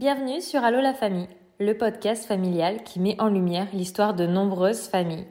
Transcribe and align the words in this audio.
Bienvenue 0.00 0.40
sur 0.40 0.64
Allo 0.64 0.80
la 0.80 0.94
famille, 0.94 1.28
le 1.58 1.76
podcast 1.76 2.24
familial 2.24 2.84
qui 2.84 3.00
met 3.00 3.20
en 3.20 3.28
lumière 3.28 3.66
l'histoire 3.74 4.14
de 4.14 4.24
nombreuses 4.24 4.88
familles. 4.88 5.26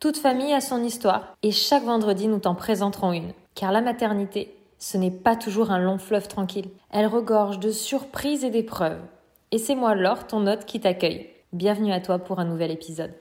Toute 0.00 0.16
famille 0.16 0.54
a 0.54 0.62
son 0.62 0.82
histoire 0.82 1.36
et 1.42 1.50
chaque 1.50 1.82
vendredi 1.82 2.26
nous 2.26 2.38
t'en 2.38 2.54
présenterons 2.54 3.12
une. 3.12 3.34
Car 3.54 3.70
la 3.70 3.82
maternité, 3.82 4.56
ce 4.78 4.96
n'est 4.96 5.10
pas 5.10 5.36
toujours 5.36 5.70
un 5.70 5.78
long 5.78 5.98
fleuve 5.98 6.26
tranquille. 6.26 6.70
Elle 6.90 7.06
regorge 7.06 7.58
de 7.58 7.70
surprises 7.70 8.46
et 8.46 8.50
d'épreuves. 8.50 9.02
Et 9.50 9.58
c'est 9.58 9.74
moi 9.74 9.94
Laure, 9.94 10.26
ton 10.26 10.46
hôte, 10.46 10.64
qui 10.64 10.80
t'accueille. 10.80 11.28
Bienvenue 11.52 11.92
à 11.92 12.00
toi 12.00 12.18
pour 12.18 12.38
un 12.40 12.46
nouvel 12.46 12.70
épisode. 12.70 13.12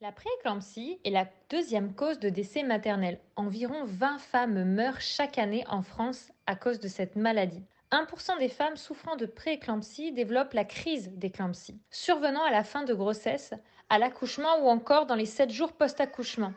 La 0.00 0.10
prééclampsie 0.10 0.98
est 1.04 1.10
la 1.10 1.28
deuxième 1.50 1.94
cause 1.94 2.18
de 2.18 2.30
décès 2.30 2.64
maternel. 2.64 3.20
Environ 3.36 3.84
20 3.84 4.18
femmes 4.18 4.64
meurent 4.64 5.00
chaque 5.00 5.38
année 5.38 5.62
en 5.68 5.82
France 5.82 6.32
à 6.48 6.56
cause 6.56 6.80
de 6.80 6.88
cette 6.88 7.14
maladie. 7.14 7.62
1% 7.92 8.38
des 8.38 8.48
femmes 8.48 8.78
souffrant 8.78 9.16
de 9.16 9.26
prééclampsie 9.26 10.12
développent 10.12 10.54
la 10.54 10.64
crise 10.64 11.10
d'éclampsie, 11.10 11.78
survenant 11.90 12.42
à 12.42 12.50
la 12.50 12.64
fin 12.64 12.84
de 12.84 12.94
grossesse, 12.94 13.52
à 13.90 13.98
l'accouchement 13.98 14.64
ou 14.64 14.68
encore 14.68 15.04
dans 15.04 15.14
les 15.14 15.26
7 15.26 15.50
jours 15.50 15.74
post-accouchement. 15.74 16.54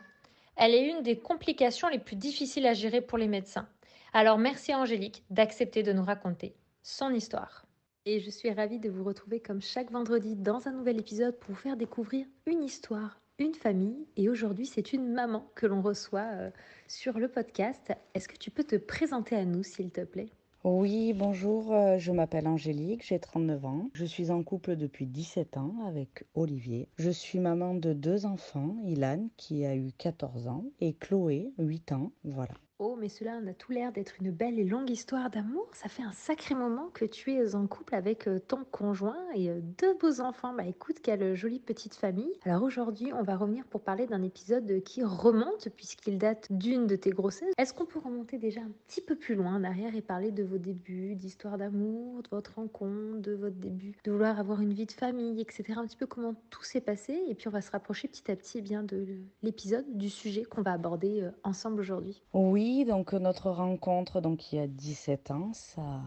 Elle 0.56 0.74
est 0.74 0.88
une 0.88 1.02
des 1.02 1.18
complications 1.18 1.88
les 1.88 1.98
plus 1.98 2.16
difficiles 2.16 2.66
à 2.66 2.72
gérer 2.72 3.02
pour 3.02 3.18
les 3.18 3.28
médecins. 3.28 3.68
Alors 4.14 4.38
merci 4.38 4.72
à 4.72 4.78
Angélique 4.78 5.24
d'accepter 5.28 5.82
de 5.82 5.92
nous 5.92 6.04
raconter 6.04 6.56
son 6.82 7.12
histoire. 7.12 7.66
Et 8.06 8.18
je 8.18 8.30
suis 8.30 8.50
ravie 8.50 8.78
de 8.78 8.88
vous 8.88 9.04
retrouver 9.04 9.40
comme 9.40 9.60
chaque 9.60 9.90
vendredi 9.90 10.36
dans 10.36 10.68
un 10.68 10.72
nouvel 10.72 10.98
épisode 10.98 11.38
pour 11.38 11.50
vous 11.50 11.60
faire 11.60 11.76
découvrir 11.76 12.24
une 12.46 12.62
histoire, 12.62 13.20
une 13.38 13.54
famille. 13.54 14.06
Et 14.16 14.30
aujourd'hui, 14.30 14.64
c'est 14.64 14.94
une 14.94 15.12
maman 15.12 15.50
que 15.54 15.66
l'on 15.66 15.82
reçoit 15.82 16.30
euh, 16.32 16.50
sur 16.88 17.18
le 17.18 17.28
podcast. 17.28 17.92
Est-ce 18.14 18.28
que 18.28 18.38
tu 18.38 18.50
peux 18.50 18.64
te 18.64 18.76
présenter 18.76 19.36
à 19.36 19.44
nous, 19.44 19.62
s'il 19.62 19.90
te 19.90 20.00
plaît? 20.00 20.30
Oui, 20.68 21.12
bonjour, 21.12 21.72
euh, 21.72 21.96
je 21.96 22.10
m'appelle 22.10 22.48
Angélique, 22.48 23.06
j'ai 23.06 23.20
39 23.20 23.64
ans. 23.64 23.90
Je 23.94 24.04
suis 24.04 24.32
en 24.32 24.42
couple 24.42 24.74
depuis 24.74 25.06
17 25.06 25.58
ans 25.58 25.76
avec 25.86 26.24
Olivier. 26.34 26.88
Je 26.96 27.10
suis 27.10 27.38
maman 27.38 27.74
de 27.74 27.92
deux 27.92 28.26
enfants, 28.26 28.74
Ilan 28.84 29.28
qui 29.36 29.64
a 29.64 29.76
eu 29.76 29.92
14 29.96 30.48
ans 30.48 30.64
et 30.80 30.94
Chloé, 30.94 31.52
8 31.58 31.92
ans. 31.92 32.10
Voilà. 32.24 32.54
Oh, 32.78 32.94
mais 33.00 33.08
cela 33.08 33.36
a 33.36 33.54
tout 33.54 33.72
l'air 33.72 33.90
d'être 33.90 34.20
une 34.20 34.30
belle 34.30 34.58
et 34.58 34.64
longue 34.64 34.90
histoire 34.90 35.30
d'amour. 35.30 35.66
Ça 35.72 35.88
fait 35.88 36.02
un 36.02 36.12
sacré 36.12 36.54
moment 36.54 36.90
que 36.92 37.06
tu 37.06 37.32
es 37.32 37.54
en 37.54 37.66
couple 37.66 37.94
avec 37.94 38.28
euh, 38.28 38.38
ton 38.38 38.64
conjoint 38.70 39.16
et 39.34 39.48
euh, 39.48 39.60
deux 39.78 39.94
beaux 39.94 40.20
enfants. 40.20 40.52
Bah 40.52 40.66
écoute, 40.66 40.96
quelle 41.02 41.34
jolie 41.34 41.58
petite 41.58 41.94
famille. 41.94 42.30
Alors 42.44 42.62
aujourd'hui, 42.62 43.14
on 43.14 43.22
va 43.22 43.34
revenir 43.34 43.64
pour 43.64 43.80
parler 43.80 44.06
d'un 44.06 44.20
épisode 44.20 44.82
qui 44.84 45.02
remonte 45.02 45.70
puisqu'il 45.70 46.18
date 46.18 46.48
d'une 46.50 46.86
de 46.86 46.96
tes 46.96 47.10
grossesses. 47.10 47.54
Est-ce 47.56 47.72
qu'on 47.72 47.86
peut 47.86 47.98
remonter 47.98 48.36
déjà 48.36 48.60
un 48.60 48.70
petit 48.86 49.00
peu 49.00 49.16
plus 49.16 49.36
loin 49.36 49.54
en 49.54 49.64
arrière 49.64 49.94
et 49.94 50.02
parler 50.02 50.30
de 50.30 50.42
vos 50.42 50.58
débuts, 50.58 51.14
d'histoire 51.14 51.56
d'amour, 51.56 52.24
de 52.24 52.28
votre 52.30 52.56
rencontre, 52.56 53.22
de 53.22 53.32
votre 53.32 53.56
début, 53.56 53.96
de 54.04 54.12
vouloir 54.12 54.38
avoir 54.38 54.60
une 54.60 54.74
vie 54.74 54.86
de 54.86 54.92
famille, 54.92 55.40
etc. 55.40 55.64
Un 55.78 55.86
petit 55.86 55.96
peu 55.96 56.06
comment 56.06 56.34
tout 56.50 56.62
s'est 56.62 56.82
passé 56.82 57.18
et 57.26 57.34
puis 57.34 57.48
on 57.48 57.52
va 57.52 57.62
se 57.62 57.70
rapprocher 57.70 58.06
petit 58.06 58.30
à 58.30 58.36
petit 58.36 58.58
eh 58.58 58.62
bien 58.62 58.82
de 58.82 59.06
l'épisode, 59.42 59.86
du 59.96 60.10
sujet 60.10 60.44
qu'on 60.44 60.60
va 60.60 60.72
aborder 60.72 61.22
euh, 61.22 61.30
ensemble 61.42 61.80
aujourd'hui. 61.80 62.22
Oui, 62.34 62.65
donc 62.84 63.12
notre 63.12 63.50
rencontre, 63.50 64.20
donc 64.20 64.52
il 64.52 64.56
y 64.56 64.58
a 64.58 64.66
17 64.66 65.30
ans, 65.30 65.50
ça 65.52 66.00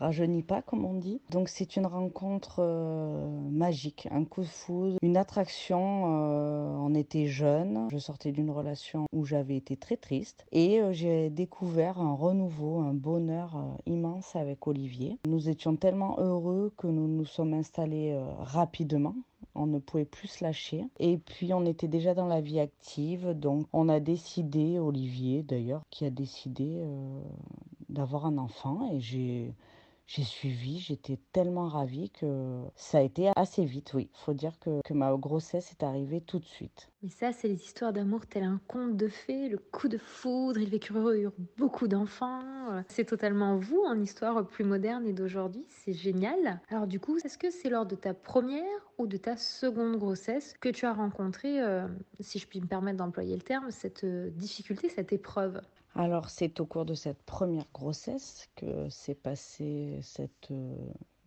rajeunit 0.00 0.42
pas 0.42 0.62
comme 0.62 0.84
on 0.84 0.94
dit. 0.94 1.20
Donc 1.30 1.48
c'est 1.48 1.76
une 1.76 1.86
rencontre 1.86 2.56
euh, 2.58 3.28
magique, 3.50 4.08
un 4.10 4.24
coup 4.24 4.42
de 4.42 4.46
foudre, 4.46 4.98
une 5.02 5.16
attraction. 5.16 6.04
Euh, 6.06 6.76
on 6.78 6.94
était 6.94 7.26
jeunes, 7.26 7.88
je 7.90 7.98
sortais 7.98 8.32
d'une 8.32 8.50
relation 8.50 9.06
où 9.12 9.24
j'avais 9.24 9.56
été 9.56 9.76
très 9.76 9.96
triste 9.96 10.46
et 10.52 10.80
euh, 10.80 10.92
j'ai 10.92 11.30
découvert 11.30 12.00
un 12.00 12.14
renouveau, 12.14 12.80
un 12.80 12.94
bonheur 12.94 13.56
immense 13.86 14.36
avec 14.36 14.66
Olivier. 14.66 15.18
Nous 15.26 15.48
étions 15.48 15.76
tellement 15.76 16.18
heureux 16.18 16.72
que 16.76 16.86
nous 16.86 17.08
nous 17.08 17.24
sommes 17.24 17.54
installés 17.54 18.18
rapidement 18.38 19.14
on 19.54 19.66
ne 19.66 19.78
pouvait 19.78 20.04
plus 20.04 20.28
se 20.28 20.44
lâcher. 20.44 20.84
Et 20.98 21.18
puis 21.18 21.52
on 21.54 21.64
était 21.64 21.88
déjà 21.88 22.14
dans 22.14 22.26
la 22.26 22.40
vie 22.40 22.60
active, 22.60 23.30
donc 23.32 23.66
on 23.72 23.88
a 23.88 24.00
décidé, 24.00 24.78
Olivier 24.78 25.42
d'ailleurs, 25.42 25.82
qui 25.90 26.04
a 26.04 26.10
décidé 26.10 26.78
euh, 26.78 27.20
d'avoir 27.88 28.26
un 28.26 28.38
enfant 28.38 28.90
et 28.92 29.00
j'ai 29.00 29.54
j'ai 30.06 30.22
suivi, 30.22 30.78
j'étais 30.80 31.18
tellement 31.32 31.68
ravie 31.68 32.10
que 32.10 32.60
ça 32.76 32.98
a 32.98 33.00
été 33.00 33.30
assez 33.36 33.64
vite, 33.64 33.94
oui. 33.94 34.10
Faut 34.12 34.34
dire 34.34 34.58
que, 34.58 34.80
que, 34.84 34.92
ma 34.92 35.14
grossesse 35.16 35.70
est 35.72 35.82
arrivée 35.82 36.20
tout 36.20 36.38
de 36.38 36.44
suite. 36.44 36.90
Mais 37.02 37.08
ça, 37.08 37.32
c'est 37.32 37.48
les 37.48 37.62
histoires 37.62 37.92
d'amour 37.92 38.26
tel 38.26 38.44
un 38.44 38.60
conte 38.66 38.96
de 38.96 39.08
fées, 39.08 39.48
le 39.48 39.58
coup 39.58 39.88
de 39.88 39.98
foudre, 39.98 40.60
ils 40.60 40.68
vécurent 40.68 41.32
beaucoup 41.56 41.88
d'enfants. 41.88 42.42
C'est 42.88 43.04
totalement 43.04 43.56
vous 43.56 43.82
en 43.86 44.00
histoire 44.00 44.46
plus 44.46 44.64
moderne 44.64 45.06
et 45.06 45.12
d'aujourd'hui, 45.12 45.64
c'est 45.68 45.92
génial. 45.92 46.60
Alors 46.68 46.86
du 46.86 47.00
coup, 47.00 47.16
est-ce 47.18 47.38
que 47.38 47.50
c'est 47.50 47.70
lors 47.70 47.86
de 47.86 47.94
ta 47.94 48.14
première 48.14 48.62
ou 48.98 49.06
de 49.06 49.16
ta 49.16 49.36
seconde 49.36 49.96
grossesse 49.96 50.54
que 50.60 50.68
tu 50.68 50.86
as 50.86 50.92
rencontré, 50.92 51.60
euh, 51.60 51.86
si 52.20 52.38
je 52.38 52.46
puis 52.46 52.60
me 52.60 52.66
permettre 52.66 52.98
d'employer 52.98 53.34
le 53.34 53.42
terme, 53.42 53.70
cette 53.70 54.04
euh, 54.04 54.30
difficulté, 54.30 54.88
cette 54.88 55.12
épreuve? 55.12 55.60
Alors 55.94 56.28
c'est 56.28 56.60
au 56.60 56.66
cours 56.66 56.84
de 56.84 56.94
cette 56.94 57.22
première 57.22 57.66
grossesse 57.72 58.48
que 58.56 58.88
s'est 58.88 59.14
passée 59.14 59.98
cette 60.02 60.50
euh, 60.50 60.74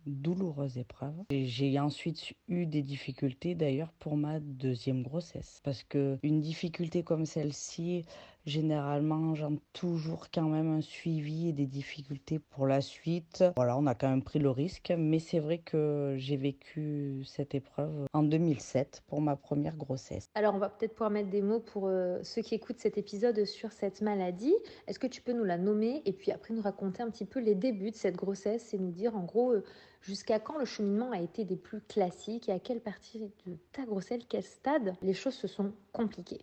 douloureuse 0.06 0.78
épreuve. 0.78 1.14
J'ai 1.30 1.78
ensuite 1.78 2.34
eu 2.48 2.66
des 2.66 2.82
difficultés 2.82 3.54
d'ailleurs 3.54 3.92
pour 3.98 4.16
ma 4.16 4.40
deuxième 4.40 5.02
grossesse 5.02 5.60
parce 5.64 5.82
que 5.84 6.18
une 6.22 6.40
difficulté 6.40 7.02
comme 7.02 7.26
celle-ci, 7.26 8.04
Généralement, 8.48 9.34
j'ai 9.34 9.44
toujours 9.74 10.28
quand 10.32 10.48
même 10.48 10.78
un 10.78 10.80
suivi 10.80 11.50
et 11.50 11.52
des 11.52 11.66
difficultés 11.66 12.38
pour 12.38 12.66
la 12.66 12.80
suite. 12.80 13.44
Voilà, 13.56 13.76
on 13.76 13.86
a 13.86 13.94
quand 13.94 14.08
même 14.08 14.22
pris 14.22 14.38
le 14.38 14.48
risque, 14.48 14.90
mais 14.96 15.18
c'est 15.18 15.38
vrai 15.38 15.58
que 15.58 16.14
j'ai 16.16 16.38
vécu 16.38 17.24
cette 17.26 17.54
épreuve 17.54 18.06
en 18.14 18.22
2007 18.22 19.02
pour 19.06 19.20
ma 19.20 19.36
première 19.36 19.76
grossesse. 19.76 20.30
Alors, 20.34 20.54
on 20.54 20.58
va 20.58 20.70
peut-être 20.70 20.94
pouvoir 20.94 21.10
mettre 21.10 21.28
des 21.28 21.42
mots 21.42 21.60
pour 21.60 21.88
euh, 21.88 22.20
ceux 22.22 22.40
qui 22.40 22.54
écoutent 22.54 22.78
cet 22.78 22.96
épisode 22.96 23.44
sur 23.44 23.70
cette 23.70 24.00
maladie. 24.00 24.54
Est-ce 24.86 24.98
que 24.98 25.06
tu 25.06 25.20
peux 25.20 25.34
nous 25.34 25.44
la 25.44 25.58
nommer 25.58 26.00
et 26.06 26.14
puis 26.14 26.32
après 26.32 26.54
nous 26.54 26.62
raconter 26.62 27.02
un 27.02 27.10
petit 27.10 27.26
peu 27.26 27.40
les 27.40 27.54
débuts 27.54 27.90
de 27.90 27.96
cette 27.96 28.16
grossesse 28.16 28.72
et 28.72 28.78
nous 28.78 28.92
dire 28.92 29.14
en 29.14 29.24
gros 29.24 29.52
euh, 29.52 29.62
jusqu'à 30.00 30.38
quand 30.38 30.56
le 30.56 30.64
cheminement 30.64 31.10
a 31.10 31.20
été 31.20 31.44
des 31.44 31.56
plus 31.56 31.82
classiques 31.82 32.48
et 32.48 32.52
à 32.52 32.58
quelle 32.58 32.80
partie 32.80 33.18
de 33.18 33.58
ta 33.72 33.84
grossesse, 33.84 34.22
quel 34.26 34.42
stade 34.42 34.94
les 35.02 35.12
choses 35.12 35.34
se 35.34 35.48
sont 35.48 35.74
compliquées? 35.92 36.40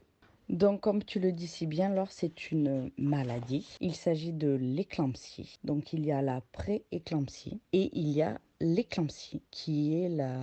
Donc, 0.50 0.82
comme 0.82 1.04
tu 1.04 1.20
le 1.20 1.32
dis 1.32 1.48
si 1.48 1.66
bien, 1.66 1.92
alors 1.92 2.12
c'est 2.12 2.52
une 2.52 2.92
maladie. 2.98 3.78
Il 3.82 3.96
s'agit 3.96 4.34
de 4.34 4.56
l'éclampsie. 4.56 5.58
Donc, 5.64 5.92
il 5.92 6.06
y 6.06 6.12
a 6.12 6.22
la 6.22 6.42
pré-éclampsie 6.52 7.60
et 7.74 7.90
il 7.94 8.10
y 8.10 8.22
a 8.22 8.40
l'éclampsie 8.62 9.42
qui 9.52 9.96
est 9.96 10.10
la, 10.10 10.40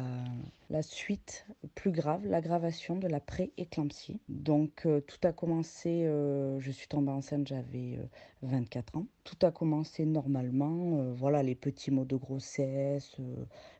la 0.70 0.82
suite 0.82 1.46
plus 1.74 1.92
grave, 1.92 2.26
l'aggravation 2.26 2.96
de 2.96 3.06
la 3.06 3.20
pré-éclampsie. 3.20 4.20
Donc, 4.28 4.86
euh, 4.86 5.00
tout 5.00 5.18
a 5.26 5.32
commencé, 5.32 6.04
euh, 6.04 6.58
je 6.60 6.70
suis 6.70 6.88
tombée 6.88 7.10
enceinte, 7.10 7.46
j'avais 7.46 7.98
24 8.42 8.96
euh, 8.96 8.98
ans. 9.00 9.06
Tout 9.24 9.46
a 9.46 9.50
commencé 9.50 10.04
normalement, 10.04 11.12
voilà, 11.14 11.42
les 11.42 11.54
petits 11.54 11.90
maux 11.90 12.04
de 12.04 12.16
grossesse, 12.16 13.16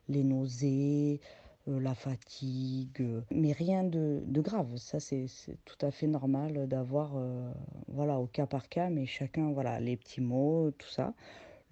les 0.09 0.23
nausées, 0.23 1.21
la 1.67 1.95
fatigue, 1.95 3.01
euh, 3.01 3.21
mais 3.31 3.53
rien 3.53 3.85
de, 3.85 4.23
grave. 4.41 4.77
Ça, 4.77 5.01
c'est 5.01 5.27
tout 5.65 5.87
à 5.87 5.91
fait 5.91 6.07
normal 6.07 6.67
d'avoir, 6.69 7.13
euh, 7.17 7.53
voilà, 7.89 8.19
au 8.19 8.27
cas 8.27 8.47
par 8.47 8.69
cas, 8.69 8.91
mais 8.91 9.07
chacun, 9.07 9.53
voilà, 9.53 9.81
les 9.81 9.97
petits 9.97 10.21
mots, 10.21 10.71
tout 10.73 10.89
ça. 10.89 11.15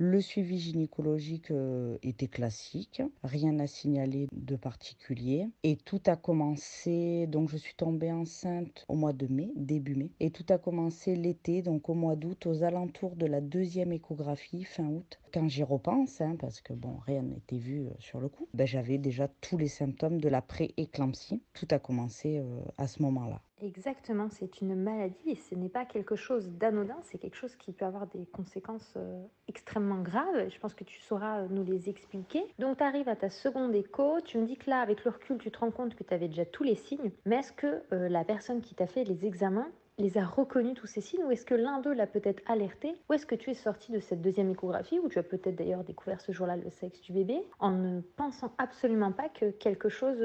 Le 0.02 0.22
suivi 0.22 0.58
gynécologique 0.58 1.50
euh, 1.50 1.98
était 2.02 2.26
classique, 2.26 3.02
rien 3.22 3.58
à 3.58 3.66
signaler 3.66 4.28
de 4.32 4.56
particulier. 4.56 5.46
Et 5.62 5.76
tout 5.76 6.00
a 6.06 6.16
commencé, 6.16 7.26
donc 7.26 7.50
je 7.50 7.58
suis 7.58 7.74
tombée 7.74 8.10
enceinte 8.10 8.86
au 8.88 8.94
mois 8.94 9.12
de 9.12 9.26
mai, 9.26 9.50
début 9.56 9.96
mai. 9.96 10.10
Et 10.18 10.30
tout 10.30 10.46
a 10.48 10.56
commencé 10.56 11.16
l'été, 11.16 11.60
donc 11.60 11.90
au 11.90 11.94
mois 11.94 12.16
d'août, 12.16 12.46
aux 12.46 12.62
alentours 12.62 13.14
de 13.14 13.26
la 13.26 13.42
deuxième 13.42 13.92
échographie, 13.92 14.64
fin 14.64 14.86
août. 14.86 15.20
Quand 15.32 15.48
j'y 15.48 15.62
repense, 15.62 16.20
hein, 16.20 16.36
parce 16.40 16.60
que 16.60 16.72
bon, 16.72 16.98
rien 17.06 17.22
n'était 17.22 17.58
vu 17.58 17.82
euh, 17.82 17.90
sur 17.98 18.20
le 18.20 18.28
coup, 18.28 18.48
ben, 18.52 18.66
j'avais 18.66 18.98
déjà 18.98 19.28
tous 19.40 19.58
les 19.58 19.68
symptômes 19.68 20.20
de 20.20 20.28
la 20.28 20.42
pré-éclampsie. 20.42 21.42
Tout 21.52 21.68
a 21.70 21.78
commencé 21.78 22.38
euh, 22.38 22.60
à 22.78 22.88
ce 22.88 23.02
moment-là. 23.02 23.40
Exactement, 23.62 24.28
c'est 24.30 24.60
une 24.62 24.74
maladie 24.74 25.30
et 25.30 25.36
ce 25.36 25.54
n'est 25.54 25.68
pas 25.68 25.84
quelque 25.84 26.16
chose 26.16 26.48
d'anodin, 26.48 26.96
c'est 27.02 27.18
quelque 27.18 27.36
chose 27.36 27.54
qui 27.56 27.72
peut 27.72 27.84
avoir 27.84 28.06
des 28.06 28.24
conséquences 28.26 28.94
euh, 28.96 29.22
extrêmement 29.48 30.00
graves. 30.00 30.48
Je 30.48 30.58
pense 30.58 30.74
que 30.74 30.84
tu 30.84 30.98
sauras 31.00 31.46
nous 31.48 31.62
les 31.62 31.88
expliquer. 31.88 32.42
Donc 32.58 32.78
tu 32.78 32.82
arrives 32.82 33.08
à 33.08 33.16
ta 33.16 33.28
seconde 33.28 33.74
écho, 33.74 34.20
tu 34.24 34.38
me 34.38 34.46
dis 34.46 34.56
que 34.56 34.70
là, 34.70 34.80
avec 34.80 35.04
le 35.04 35.10
recul, 35.10 35.38
tu 35.38 35.50
te 35.50 35.58
rends 35.58 35.70
compte 35.70 35.94
que 35.94 36.02
tu 36.02 36.14
avais 36.14 36.28
déjà 36.28 36.46
tous 36.46 36.64
les 36.64 36.74
signes, 36.74 37.12
mais 37.26 37.36
est-ce 37.36 37.52
que 37.52 37.82
la 37.90 38.24
personne 38.24 38.62
qui 38.62 38.74
t'a 38.74 38.86
fait 38.86 39.04
les 39.04 39.26
examens 39.26 39.70
les 40.00 40.18
a 40.18 40.24
reconnus 40.24 40.74
tous 40.74 40.86
ces 40.86 41.00
signes 41.00 41.24
ou 41.24 41.30
est-ce 41.30 41.44
que 41.44 41.54
l'un 41.54 41.80
d'eux 41.80 41.92
l'a 41.92 42.06
peut-être 42.06 42.42
alerté 42.46 42.94
ou 43.08 43.12
est-ce 43.12 43.26
que 43.26 43.34
tu 43.34 43.50
es 43.50 43.54
sorti 43.54 43.92
de 43.92 44.00
cette 44.00 44.20
deuxième 44.20 44.50
échographie 44.50 44.98
où 44.98 45.08
tu 45.08 45.18
as 45.18 45.22
peut-être 45.22 45.56
d'ailleurs 45.56 45.84
découvert 45.84 46.20
ce 46.20 46.32
jour-là 46.32 46.56
le 46.56 46.70
sexe 46.70 47.00
du 47.00 47.12
bébé 47.12 47.40
en 47.58 47.70
ne 47.70 48.00
pensant 48.16 48.52
absolument 48.58 49.12
pas 49.12 49.28
que 49.28 49.50
quelque 49.50 49.88
chose, 49.88 50.18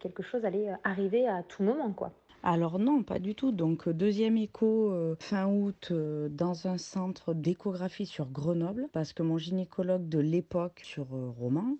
quelque 0.00 0.22
chose 0.22 0.44
allait 0.44 0.68
arriver 0.84 1.28
à 1.28 1.42
tout 1.42 1.62
moment 1.62 1.92
quoi? 1.92 2.12
Alors 2.42 2.78
non, 2.78 3.02
pas 3.02 3.18
du 3.18 3.34
tout. 3.34 3.52
Donc 3.52 3.86
euh, 3.86 3.92
deuxième 3.92 4.38
écho 4.38 4.90
euh, 4.92 5.14
fin 5.18 5.46
août 5.46 5.88
euh, 5.90 6.28
dans 6.30 6.66
un 6.66 6.78
centre 6.78 7.34
d'échographie 7.34 8.06
sur 8.06 8.30
Grenoble 8.30 8.88
parce 8.92 9.12
que 9.12 9.22
mon 9.22 9.36
gynécologue 9.36 10.08
de 10.08 10.18
l'époque 10.18 10.80
sur 10.82 11.06
Roman 11.08 11.76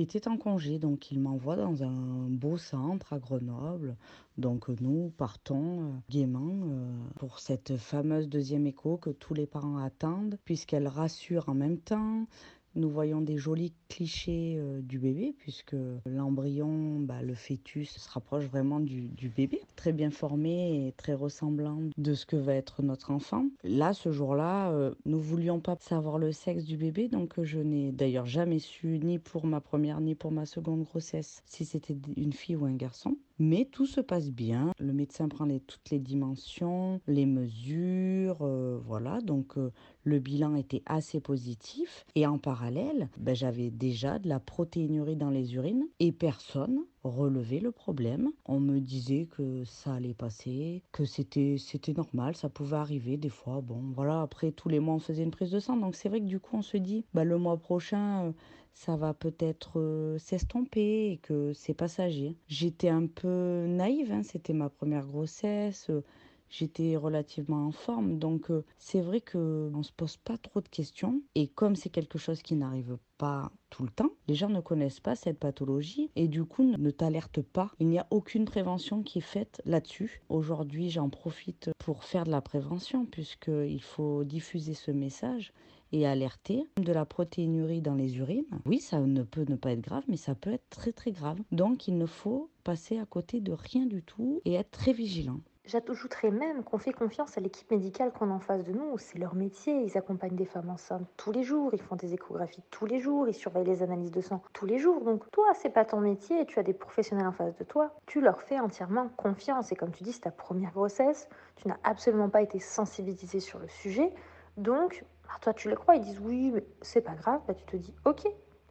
était 0.00 0.28
en 0.28 0.36
congé, 0.36 0.78
donc 0.78 1.10
il 1.10 1.20
m'envoie 1.20 1.56
dans 1.56 1.82
un 1.82 2.28
beau 2.28 2.56
centre 2.56 3.12
à 3.12 3.18
Grenoble. 3.18 3.96
Donc 4.38 4.68
nous 4.68 5.12
partons 5.16 5.82
euh, 5.82 5.90
gaiement 6.08 6.60
euh, 6.64 6.92
pour 7.18 7.40
cette 7.40 7.76
fameuse 7.76 8.28
deuxième 8.28 8.66
écho 8.66 8.96
que 8.96 9.10
tous 9.10 9.34
les 9.34 9.46
parents 9.46 9.78
attendent, 9.78 10.38
puisqu'elle 10.44 10.88
rassure 10.88 11.48
en 11.48 11.54
même 11.54 11.78
temps, 11.78 12.26
nous 12.74 12.88
voyons 12.88 13.20
des 13.20 13.36
jolis 13.36 13.72
clichés 13.88 14.56
euh, 14.58 14.80
du 14.80 14.98
bébé, 14.98 15.34
puisque 15.38 15.76
l'embryon, 16.06 17.00
bah, 17.00 17.22
le 17.22 17.34
fœtus, 17.34 17.90
se 17.90 18.10
rapproche 18.10 18.44
vraiment 18.44 18.80
du, 18.80 19.10
bébé, 19.36 19.60
très 19.76 19.92
bien 19.92 20.10
formé 20.10 20.86
et 20.86 20.92
très 20.92 21.14
ressemblant 21.14 21.80
de 21.96 22.14
ce 22.14 22.26
que 22.26 22.36
va 22.36 22.54
être 22.54 22.82
notre 22.82 23.10
enfant. 23.10 23.46
Là, 23.64 23.92
ce 23.92 24.12
jour-là, 24.12 24.70
euh, 24.70 24.94
nous 25.04 25.20
voulions 25.20 25.60
pas 25.60 25.76
savoir 25.80 26.18
le 26.18 26.32
sexe 26.32 26.64
du 26.64 26.76
bébé, 26.76 27.08
donc 27.08 27.42
je 27.42 27.58
n'ai 27.58 27.92
d'ailleurs 27.92 28.26
jamais 28.26 28.58
su, 28.58 28.98
ni 28.98 29.18
pour 29.18 29.46
ma 29.46 29.60
première, 29.60 30.00
ni 30.00 30.14
pour 30.14 30.30
ma 30.32 30.46
seconde 30.46 30.84
grossesse, 30.84 31.42
si 31.46 31.64
c'était 31.64 31.96
une 32.16 32.32
fille 32.32 32.56
ou 32.56 32.64
un 32.64 32.74
garçon. 32.74 33.16
Mais 33.40 33.64
tout 33.64 33.86
se 33.86 34.02
passe 34.02 34.30
bien. 34.30 34.70
Le 34.78 34.92
médecin 34.92 35.26
prend 35.26 35.48
toutes 35.66 35.88
les 35.90 35.98
dimensions, 35.98 37.00
les 37.06 37.24
mesures, 37.24 38.42
euh, 38.42 38.78
voilà. 38.84 39.22
Donc 39.22 39.56
euh, 39.56 39.72
le 40.04 40.18
bilan 40.18 40.56
était 40.56 40.82
assez 40.84 41.20
positif. 41.20 42.04
Et 42.14 42.26
en 42.26 42.36
parallèle, 42.36 43.08
ben, 43.16 43.34
j'avais 43.34 43.70
déjà 43.70 44.18
de 44.18 44.28
la 44.28 44.40
protéinurie 44.40 45.16
dans 45.16 45.30
les 45.30 45.54
urines 45.54 45.86
et 46.00 46.12
personne 46.12 46.80
relevait 47.02 47.60
le 47.60 47.72
problème. 47.72 48.30
On 48.44 48.60
me 48.60 48.78
disait 48.78 49.24
que 49.24 49.64
ça 49.64 49.94
allait 49.94 50.12
passer, 50.12 50.82
que 50.92 51.06
c'était 51.06 51.56
c'était 51.58 51.94
normal, 51.94 52.36
ça 52.36 52.50
pouvait 52.50 52.76
arriver 52.76 53.16
des 53.16 53.30
fois. 53.30 53.62
Bon, 53.62 53.80
voilà. 53.94 54.20
Après 54.20 54.52
tous 54.52 54.68
les 54.68 54.80
mois, 54.80 54.96
on 54.96 54.98
faisait 54.98 55.22
une 55.22 55.30
prise 55.30 55.50
de 55.50 55.60
sang. 55.60 55.78
Donc 55.78 55.94
c'est 55.94 56.10
vrai 56.10 56.20
que 56.20 56.26
du 56.26 56.40
coup, 56.40 56.58
on 56.58 56.62
se 56.62 56.76
dit, 56.76 57.06
ben, 57.14 57.24
le 57.24 57.38
mois 57.38 57.56
prochain. 57.56 58.26
Euh, 58.26 58.32
ça 58.72 58.96
va 58.96 59.14
peut-être 59.14 59.78
euh, 59.78 60.18
s'estomper 60.18 61.12
et 61.12 61.18
que 61.18 61.52
c'est 61.52 61.74
passager. 61.74 62.36
J'étais 62.48 62.88
un 62.88 63.06
peu 63.06 63.66
naïve, 63.68 64.12
hein, 64.12 64.22
c'était 64.22 64.52
ma 64.52 64.68
première 64.70 65.06
grossesse, 65.06 65.90
euh, 65.90 66.02
j'étais 66.50 66.96
relativement 66.96 67.66
en 67.66 67.70
forme, 67.72 68.18
donc 68.18 68.50
euh, 68.50 68.64
c'est 68.78 69.00
vrai 69.00 69.20
qu'on 69.20 69.70
ne 69.70 69.82
se 69.82 69.92
pose 69.92 70.16
pas 70.18 70.36
trop 70.36 70.60
de 70.60 70.68
questions. 70.68 71.22
Et 71.34 71.48
comme 71.48 71.76
c'est 71.76 71.88
quelque 71.88 72.18
chose 72.18 72.42
qui 72.42 72.56
n'arrive 72.56 72.98
pas 73.16 73.50
tout 73.70 73.84
le 73.84 73.90
temps, 73.90 74.10
les 74.28 74.34
gens 74.34 74.48
ne 74.48 74.60
connaissent 74.60 75.00
pas 75.00 75.14
cette 75.14 75.38
pathologie 75.38 76.10
et 76.16 76.28
du 76.28 76.44
coup 76.44 76.64
ne 76.64 76.90
t'alertent 76.90 77.42
pas. 77.42 77.70
Il 77.78 77.88
n'y 77.88 77.98
a 77.98 78.06
aucune 78.10 78.44
prévention 78.44 79.02
qui 79.02 79.18
est 79.18 79.22
faite 79.22 79.62
là-dessus. 79.64 80.22
Aujourd'hui, 80.28 80.90
j'en 80.90 81.08
profite 81.08 81.70
pour 81.78 82.04
faire 82.04 82.24
de 82.24 82.30
la 82.30 82.40
prévention 82.40 83.06
puisqu'il 83.06 83.82
faut 83.82 84.24
diffuser 84.24 84.74
ce 84.74 84.90
message 84.90 85.52
et 85.92 86.06
alerter 86.06 86.64
de 86.76 86.92
la 86.92 87.04
protéinurie 87.04 87.82
dans 87.82 87.94
les 87.94 88.18
urines. 88.18 88.44
Oui, 88.64 88.78
ça 88.78 89.00
ne 89.00 89.22
peut 89.22 89.44
ne 89.48 89.56
pas 89.56 89.72
être 89.72 89.80
grave, 89.80 90.04
mais 90.08 90.16
ça 90.16 90.34
peut 90.34 90.52
être 90.52 90.68
très 90.70 90.92
très 90.92 91.12
grave. 91.12 91.38
Donc 91.52 91.88
il 91.88 91.98
ne 91.98 92.06
faut 92.06 92.50
passer 92.64 92.98
à 92.98 93.06
côté 93.06 93.40
de 93.40 93.52
rien 93.52 93.86
du 93.86 94.02
tout 94.02 94.40
et 94.44 94.54
être 94.54 94.70
très 94.70 94.92
vigilant. 94.92 95.40
J'ajouterais 95.64 96.30
même 96.30 96.64
qu'on 96.64 96.78
fait 96.78 96.92
confiance 96.92 97.36
à 97.36 97.40
l'équipe 97.40 97.70
médicale 97.70 98.12
qu'on 98.12 98.30
a 98.30 98.34
en 98.34 98.40
face 98.40 98.64
de 98.64 98.72
nous. 98.72 98.98
C'est 98.98 99.18
leur 99.18 99.34
métier. 99.34 99.82
Ils 99.82 99.96
accompagnent 99.96 100.34
des 100.34 100.46
femmes 100.46 100.70
enceintes 100.70 101.06
tous 101.16 101.32
les 101.32 101.42
jours. 101.42 101.70
Ils 101.74 101.82
font 101.82 101.96
des 101.96 102.14
échographies 102.14 102.62
tous 102.70 102.86
les 102.86 102.98
jours. 102.98 103.28
Ils 103.28 103.34
surveillent 103.34 103.66
les 103.66 103.82
analyses 103.82 104.10
de 104.10 104.20
sang 104.20 104.42
tous 104.52 104.66
les 104.66 104.78
jours. 104.78 105.02
Donc 105.02 105.30
toi, 105.30 105.46
c'est 105.54 105.70
pas 105.70 105.84
ton 105.84 106.00
métier. 106.00 106.46
Tu 106.46 106.58
as 106.58 106.62
des 106.62 106.72
professionnels 106.72 107.26
en 107.26 107.32
face 107.32 107.54
de 107.56 107.64
toi. 107.64 107.94
Tu 108.06 108.20
leur 108.20 108.42
fais 108.42 108.58
entièrement 108.58 109.08
confiance. 109.16 109.70
Et 109.70 109.76
comme 109.76 109.92
tu 109.92 110.02
dis, 110.02 110.12
c'est 110.12 110.22
ta 110.22 110.30
première 110.30 110.72
grossesse. 110.72 111.28
Tu 111.56 111.68
n'as 111.68 111.78
absolument 111.84 112.30
pas 112.30 112.42
été 112.42 112.58
sensibilisé 112.58 113.38
sur 113.40 113.58
le 113.58 113.68
sujet. 113.68 114.12
Donc 114.56 115.04
toi, 115.40 115.54
tu 115.54 115.68
le 115.68 115.76
crois, 115.76 115.96
ils 115.96 116.02
disent 116.02 116.20
oui, 116.20 116.50
mais 116.52 116.64
c'est 116.82 117.00
pas 117.00 117.14
grave. 117.14 117.40
Bah, 117.46 117.54
tu 117.54 117.64
te 117.64 117.76
dis 117.76 117.94
ok, 118.04 118.26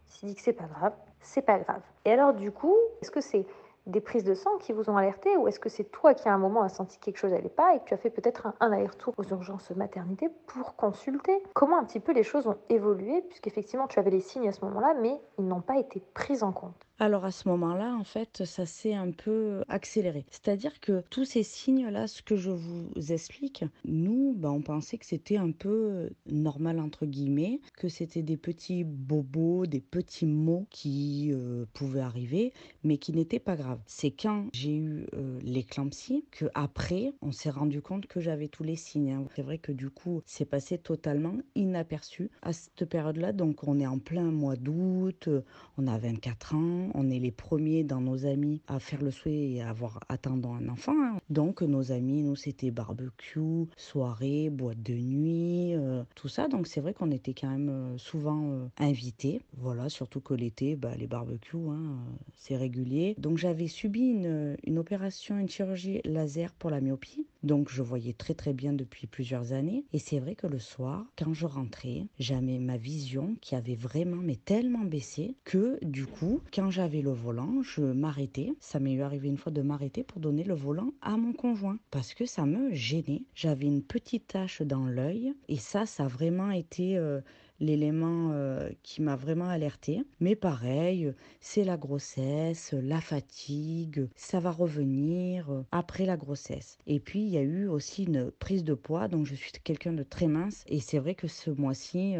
s'ils 0.06 0.28
disent 0.28 0.36
que 0.36 0.42
c'est 0.42 0.52
pas 0.52 0.66
grave, 0.66 0.92
c'est 1.20 1.42
pas 1.42 1.58
grave. 1.58 1.82
Et 2.04 2.12
alors, 2.12 2.34
du 2.34 2.50
coup, 2.50 2.76
est-ce 3.00 3.10
que 3.10 3.20
c'est 3.20 3.46
des 3.90 4.00
prises 4.00 4.24
de 4.24 4.34
sang 4.34 4.56
qui 4.58 4.72
vous 4.72 4.88
ont 4.90 4.96
alerté 4.96 5.36
ou 5.36 5.48
est-ce 5.48 5.60
que 5.60 5.68
c'est 5.68 5.84
toi 5.84 6.14
qui 6.14 6.28
à 6.28 6.34
un 6.34 6.38
moment 6.38 6.62
a 6.62 6.68
senti 6.68 6.98
quelque 6.98 7.18
chose 7.18 7.32
n'allait 7.32 7.48
pas 7.48 7.74
et 7.74 7.80
que 7.80 7.84
tu 7.84 7.94
as 7.94 7.98
fait 7.98 8.10
peut-être 8.10 8.46
un, 8.46 8.54
un 8.60 8.72
aller-retour 8.72 9.14
aux 9.16 9.24
urgences 9.24 9.70
maternité 9.70 10.28
pour 10.46 10.76
consulter? 10.76 11.42
Comment 11.54 11.78
un 11.78 11.84
petit 11.84 12.00
peu 12.00 12.12
les 12.12 12.22
choses 12.22 12.46
ont 12.46 12.56
évolué 12.68 13.22
puisqu'effectivement 13.22 13.86
tu 13.86 13.98
avais 13.98 14.10
les 14.10 14.20
signes 14.20 14.48
à 14.48 14.52
ce 14.52 14.64
moment-là 14.64 14.94
mais 15.00 15.20
ils 15.38 15.46
n'ont 15.46 15.60
pas 15.60 15.78
été 15.78 16.02
pris 16.14 16.42
en 16.42 16.52
compte? 16.52 16.89
Alors 17.00 17.24
à 17.24 17.32
ce 17.32 17.48
moment-là, 17.48 17.96
en 17.98 18.04
fait, 18.04 18.44
ça 18.44 18.66
s'est 18.66 18.92
un 18.92 19.10
peu 19.10 19.62
accéléré. 19.68 20.26
C'est-à-dire 20.30 20.80
que 20.80 21.02
tous 21.08 21.24
ces 21.24 21.42
signes-là, 21.42 22.06
ce 22.06 22.20
que 22.20 22.36
je 22.36 22.50
vous 22.50 22.90
explique, 23.10 23.64
nous, 23.86 24.34
ben, 24.36 24.50
on 24.50 24.60
pensait 24.60 24.98
que 24.98 25.06
c'était 25.06 25.38
un 25.38 25.50
peu 25.50 26.10
normal, 26.26 26.78
entre 26.78 27.06
guillemets, 27.06 27.60
que 27.78 27.88
c'était 27.88 28.20
des 28.20 28.36
petits 28.36 28.84
bobos, 28.84 29.64
des 29.64 29.80
petits 29.80 30.26
mots 30.26 30.66
qui 30.68 31.30
euh, 31.32 31.64
pouvaient 31.72 32.00
arriver, 32.00 32.52
mais 32.84 32.98
qui 32.98 33.14
n'étaient 33.14 33.38
pas 33.38 33.56
graves. 33.56 33.80
C'est 33.86 34.10
quand 34.10 34.48
j'ai 34.52 34.76
eu 34.76 35.06
euh, 35.14 35.40
l'éclampsie 35.42 36.26
que 36.30 36.44
après, 36.52 37.14
on 37.22 37.32
s'est 37.32 37.48
rendu 37.48 37.80
compte 37.80 38.08
que 38.08 38.20
j'avais 38.20 38.48
tous 38.48 38.62
les 38.62 38.76
signes. 38.76 39.12
Hein. 39.12 39.24
C'est 39.34 39.42
vrai 39.42 39.56
que 39.56 39.72
du 39.72 39.88
coup, 39.88 40.20
c'est 40.26 40.44
passé 40.44 40.76
totalement 40.76 41.38
inaperçu 41.54 42.30
à 42.42 42.52
cette 42.52 42.84
période-là. 42.84 43.32
Donc 43.32 43.66
on 43.66 43.80
est 43.80 43.86
en 43.86 43.98
plein 43.98 44.30
mois 44.30 44.56
d'août, 44.56 45.30
on 45.78 45.86
a 45.86 45.96
24 45.96 46.56
ans 46.56 46.89
on 46.94 47.10
est 47.10 47.18
les 47.18 47.30
premiers 47.30 47.84
dans 47.84 48.00
nos 48.00 48.26
amis 48.26 48.60
à 48.66 48.78
faire 48.78 49.02
le 49.02 49.10
souhait 49.10 49.52
et 49.52 49.62
à 49.62 49.70
avoir 49.70 50.00
attendant 50.08 50.54
un 50.54 50.68
enfant. 50.68 50.94
Hein. 50.96 51.18
Donc 51.30 51.62
nos 51.62 51.92
amis, 51.92 52.22
nous 52.22 52.36
c'était 52.36 52.70
barbecue, 52.70 53.66
soirée, 53.76 54.50
boîte 54.50 54.82
de 54.82 54.94
nuit, 54.94 55.74
euh, 55.74 56.02
tout 56.14 56.28
ça. 56.28 56.48
Donc 56.48 56.66
c'est 56.66 56.80
vrai 56.80 56.94
qu'on 56.94 57.10
était 57.10 57.34
quand 57.34 57.50
même 57.50 57.68
euh, 57.68 57.98
souvent 57.98 58.50
euh, 58.50 58.66
invités. 58.78 59.40
Voilà, 59.56 59.88
surtout 59.88 60.20
que 60.20 60.34
l'été, 60.34 60.76
bah, 60.76 60.94
les 60.98 61.06
barbecues, 61.06 61.56
hein, 61.70 61.98
c'est 62.36 62.56
régulier. 62.56 63.14
Donc 63.18 63.38
j'avais 63.38 63.68
subi 63.68 64.00
une, 64.00 64.56
une 64.64 64.78
opération, 64.78 65.38
une 65.38 65.48
chirurgie 65.48 66.00
laser 66.04 66.52
pour 66.54 66.70
la 66.70 66.80
myopie. 66.80 67.26
Donc 67.42 67.70
je 67.70 67.82
voyais 67.82 68.12
très 68.12 68.34
très 68.34 68.52
bien 68.52 68.72
depuis 68.72 69.06
plusieurs 69.06 69.52
années. 69.52 69.84
Et 69.92 69.98
c'est 69.98 70.18
vrai 70.18 70.34
que 70.34 70.46
le 70.46 70.58
soir, 70.58 71.06
quand 71.16 71.32
je 71.32 71.46
rentrais, 71.46 72.06
j'avais 72.18 72.58
ma 72.58 72.76
vision 72.76 73.36
qui 73.40 73.54
avait 73.54 73.74
vraiment 73.74 74.16
mais 74.22 74.36
tellement 74.36 74.84
baissé 74.84 75.36
que 75.44 75.78
du 75.84 76.06
coup, 76.06 76.40
quand 76.52 76.70
j'avais 76.70 76.79
le 76.88 77.10
volant, 77.10 77.62
je 77.62 77.82
m'arrêtais. 77.82 78.52
Ça 78.58 78.80
m'est 78.80 78.94
eu 78.94 79.02
arrivé 79.02 79.28
une 79.28 79.36
fois 79.36 79.52
de 79.52 79.60
m'arrêter 79.60 80.02
pour 80.02 80.20
donner 80.20 80.44
le 80.44 80.54
volant 80.54 80.92
à 81.02 81.16
mon 81.16 81.32
conjoint 81.32 81.78
parce 81.90 82.14
que 82.14 82.24
ça 82.24 82.46
me 82.46 82.72
gênait. 82.72 83.22
J'avais 83.34 83.66
une 83.66 83.82
petite 83.82 84.28
tache 84.28 84.62
dans 84.62 84.86
l'œil 84.86 85.34
et 85.48 85.56
ça, 85.56 85.84
ça 85.84 86.04
a 86.04 86.08
vraiment 86.08 86.50
été 86.50 86.96
euh, 86.96 87.20
l'élément 87.60 88.30
euh, 88.32 88.70
qui 88.82 89.02
m'a 89.02 89.16
vraiment 89.16 89.48
alerté. 89.48 90.02
Mais 90.18 90.34
pareil, 90.34 91.12
c'est 91.40 91.64
la 91.64 91.76
grossesse, 91.76 92.72
la 92.72 93.00
fatigue, 93.00 94.08
ça 94.16 94.40
va 94.40 94.50
revenir 94.50 95.50
euh, 95.50 95.62
après 95.70 96.06
la 96.06 96.16
grossesse. 96.16 96.78
Et 96.86 97.00
puis 97.00 97.20
il 97.20 97.28
y 97.28 97.38
a 97.38 97.42
eu 97.42 97.68
aussi 97.68 98.04
une 98.04 98.30
prise 98.30 98.64
de 98.64 98.74
poids, 98.74 99.08
donc 99.08 99.26
je 99.26 99.34
suis 99.34 99.52
quelqu'un 99.62 99.92
de 99.92 100.02
très 100.02 100.26
mince 100.26 100.64
et 100.66 100.80
c'est 100.80 100.98
vrai 100.98 101.14
que 101.14 101.28
ce 101.28 101.50
mois-ci, 101.50 102.16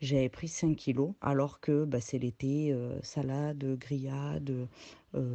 j'avais 0.00 0.28
pris 0.28 0.48
5 0.48 0.76
kilos 0.76 1.12
alors 1.20 1.60
que 1.60 1.84
bah, 1.84 2.00
c'est 2.00 2.18
l'été, 2.18 2.76
salade, 3.02 3.76
grillade, 3.78 4.68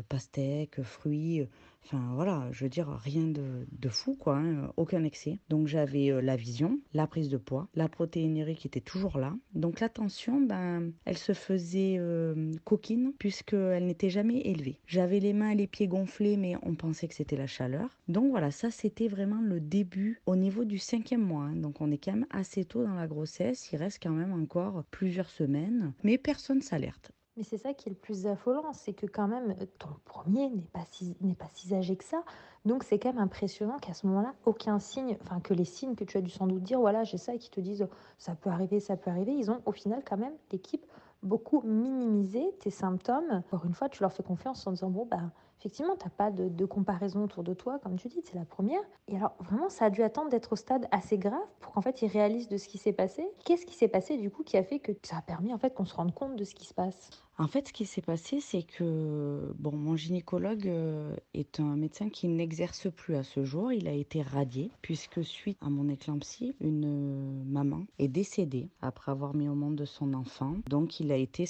pastèque, 0.09 0.81
fruits. 0.83 1.47
Enfin 1.83 2.11
voilà, 2.15 2.47
je 2.51 2.63
veux 2.63 2.69
dire, 2.69 2.89
rien 2.89 3.27
de, 3.27 3.67
de 3.71 3.89
fou, 3.89 4.15
quoi, 4.15 4.37
hein, 4.37 4.71
aucun 4.77 5.03
excès. 5.03 5.39
Donc 5.49 5.67
j'avais 5.67 6.11
euh, 6.11 6.21
la 6.21 6.35
vision, 6.35 6.79
la 6.93 7.07
prise 7.07 7.29
de 7.29 7.37
poids, 7.37 7.67
la 7.75 7.89
protéinerie 7.89 8.55
qui 8.55 8.67
était 8.67 8.79
toujours 8.79 9.17
là. 9.17 9.33
Donc 9.53 9.79
la 9.79 9.89
tension, 9.89 10.41
ben, 10.41 10.91
elle 11.05 11.17
se 11.17 11.33
faisait 11.33 11.95
euh, 11.99 12.53
coquine 12.63 13.13
puisqu'elle 13.17 13.85
n'était 13.85 14.09
jamais 14.09 14.39
élevée. 14.41 14.79
J'avais 14.85 15.19
les 15.19 15.33
mains 15.33 15.49
et 15.49 15.55
les 15.55 15.67
pieds 15.67 15.87
gonflés, 15.87 16.37
mais 16.37 16.55
on 16.63 16.75
pensait 16.75 17.07
que 17.07 17.15
c'était 17.15 17.35
la 17.35 17.47
chaleur. 17.47 17.99
Donc 18.07 18.29
voilà, 18.29 18.51
ça 18.51 18.71
c'était 18.71 19.07
vraiment 19.07 19.41
le 19.41 19.59
début 19.59 20.21
au 20.25 20.35
niveau 20.35 20.65
du 20.65 20.77
cinquième 20.77 21.23
mois. 21.23 21.45
Hein. 21.45 21.55
Donc 21.55 21.81
on 21.81 21.91
est 21.91 21.97
quand 21.97 22.13
même 22.13 22.27
assez 22.29 22.65
tôt 22.65 22.83
dans 22.83 22.95
la 22.95 23.07
grossesse, 23.07 23.71
il 23.71 23.77
reste 23.77 24.01
quand 24.01 24.11
même 24.11 24.33
encore 24.33 24.83
plusieurs 24.91 25.29
semaines, 25.29 25.93
mais 26.03 26.17
personne 26.17 26.61
s'alerte. 26.61 27.11
Mais 27.37 27.43
c'est 27.43 27.57
ça 27.57 27.73
qui 27.73 27.87
est 27.87 27.91
le 27.91 27.97
plus 27.97 28.27
affolant, 28.27 28.73
c'est 28.73 28.93
que 28.93 29.05
quand 29.05 29.27
même 29.27 29.55
ton 29.79 29.87
premier 30.03 30.49
n'est 30.49 30.67
pas 30.73 30.83
si 30.91 31.15
pas 31.39 31.47
si 31.53 31.73
âgé 31.73 31.95
que 31.95 32.03
ça. 32.03 32.23
Donc 32.65 32.83
c'est 32.83 32.99
quand 32.99 33.13
même 33.13 33.23
impressionnant 33.23 33.77
qu'à 33.79 33.93
ce 33.93 34.05
moment-là, 34.07 34.33
aucun 34.45 34.79
signe, 34.79 35.17
enfin 35.21 35.39
que 35.39 35.53
les 35.53 35.63
signes 35.65 35.95
que 35.95 36.03
tu 36.03 36.17
as 36.17 36.21
dû 36.21 36.29
sans 36.29 36.45
doute 36.45 36.63
dire, 36.63 36.79
voilà, 36.79 37.03
j'ai 37.03 37.17
ça, 37.17 37.33
et 37.33 37.39
qui 37.39 37.49
te 37.49 37.61
disent 37.61 37.87
ça 38.17 38.35
peut 38.35 38.49
arriver, 38.49 38.79
ça 38.79 38.97
peut 38.97 39.09
arriver, 39.09 39.33
ils 39.33 39.49
ont 39.49 39.61
au 39.65 39.71
final 39.71 40.03
quand 40.07 40.17
même 40.17 40.33
l'équipe 40.51 40.85
beaucoup 41.23 41.61
minimisé 41.61 42.43
tes 42.59 42.69
symptômes. 42.69 43.31
Encore 43.31 43.65
une 43.65 43.73
fois, 43.73 43.87
tu 43.89 44.03
leur 44.03 44.11
fais 44.11 44.23
confiance 44.23 44.67
en 44.67 44.71
disant 44.71 44.89
bon 44.89 45.05
bah 45.05 45.31
effectivement, 45.61 45.95
tu 45.95 46.05
n'as 46.05 46.09
pas 46.09 46.31
de, 46.31 46.65
comparaison 46.65 47.23
autour 47.23 47.43
de 47.43 47.53
toi, 47.53 47.77
comme 47.79 47.95
tu 47.95 48.07
dis, 48.07 48.21
c'est 48.23 48.35
la 48.35 48.45
première. 48.45 48.81
Et 49.07 49.15
alors, 49.15 49.35
vraiment, 49.39 49.69
ça 49.69 49.85
a 49.85 49.89
dû 49.91 50.01
attendre 50.01 50.29
d'être 50.29 50.53
au 50.53 50.55
stade 50.55 50.87
assez 50.91 51.19
grave 51.19 51.39
pour 51.59 51.73
qu'en 51.73 51.81
fait, 51.81 52.01
ils 52.01 52.07
réalisent 52.07 52.47
de 52.47 52.57
ce 52.57 52.67
qui 52.67 52.79
s'est 52.79 52.93
passé. 52.93 53.23
Qu'est-ce 53.45 53.67
qui 53.67 53.75
s'est 53.75 53.87
passé, 53.87 54.17
du 54.17 54.31
coup, 54.31 54.43
qui 54.43 54.57
a 54.57 54.63
fait 54.63 54.79
que 54.79 54.91
ça 55.03 55.17
a 55.17 55.21
permis, 55.21 55.53
en 55.53 55.59
fait, 55.59 55.75
qu'on 55.75 55.85
se 55.85 55.93
rende 55.93 56.15
compte 56.15 56.35
de 56.35 56.43
ce 56.45 56.55
qui 56.55 56.65
se 56.65 56.73
passe? 56.73 57.11
En 57.37 57.47
fait, 57.47 57.67
ce 57.67 57.73
qui 57.73 57.85
s'est 57.85 58.01
passé, 58.01 58.39
c'est 58.39 58.63
que, 58.63 59.53
bon, 59.59 59.75
mon 59.75 59.95
gynécologue 59.95 60.67
euh, 60.67 61.15
est 61.35 61.59
un 61.59 61.75
médecin 61.75 62.09
qui 62.09 62.27
n'exerce 62.27 62.91
plus 62.91 63.15
à 63.15 63.23
ce 63.23 63.43
jour. 63.43 63.71
Il 63.71 63.87
a 63.87 63.93
été 63.93 64.23
radié, 64.23 64.71
puisque 64.81 65.23
suite 65.23 65.57
à 65.61 65.69
mon 65.69 65.89
éclampsie, 65.89 66.55
une 66.59 67.43
maman 67.45 67.83
est 67.99 68.07
décédée 68.07 68.69
après 68.81 69.11
avoir 69.11 69.35
mis 69.35 69.47
au 69.47 69.55
monde 69.55 69.75
de 69.75 69.85
son 69.85 70.13
enfant. 70.15 70.55
Donc, 70.67 70.99
il 70.99 71.11
a 71.11 71.17
été 71.17 71.45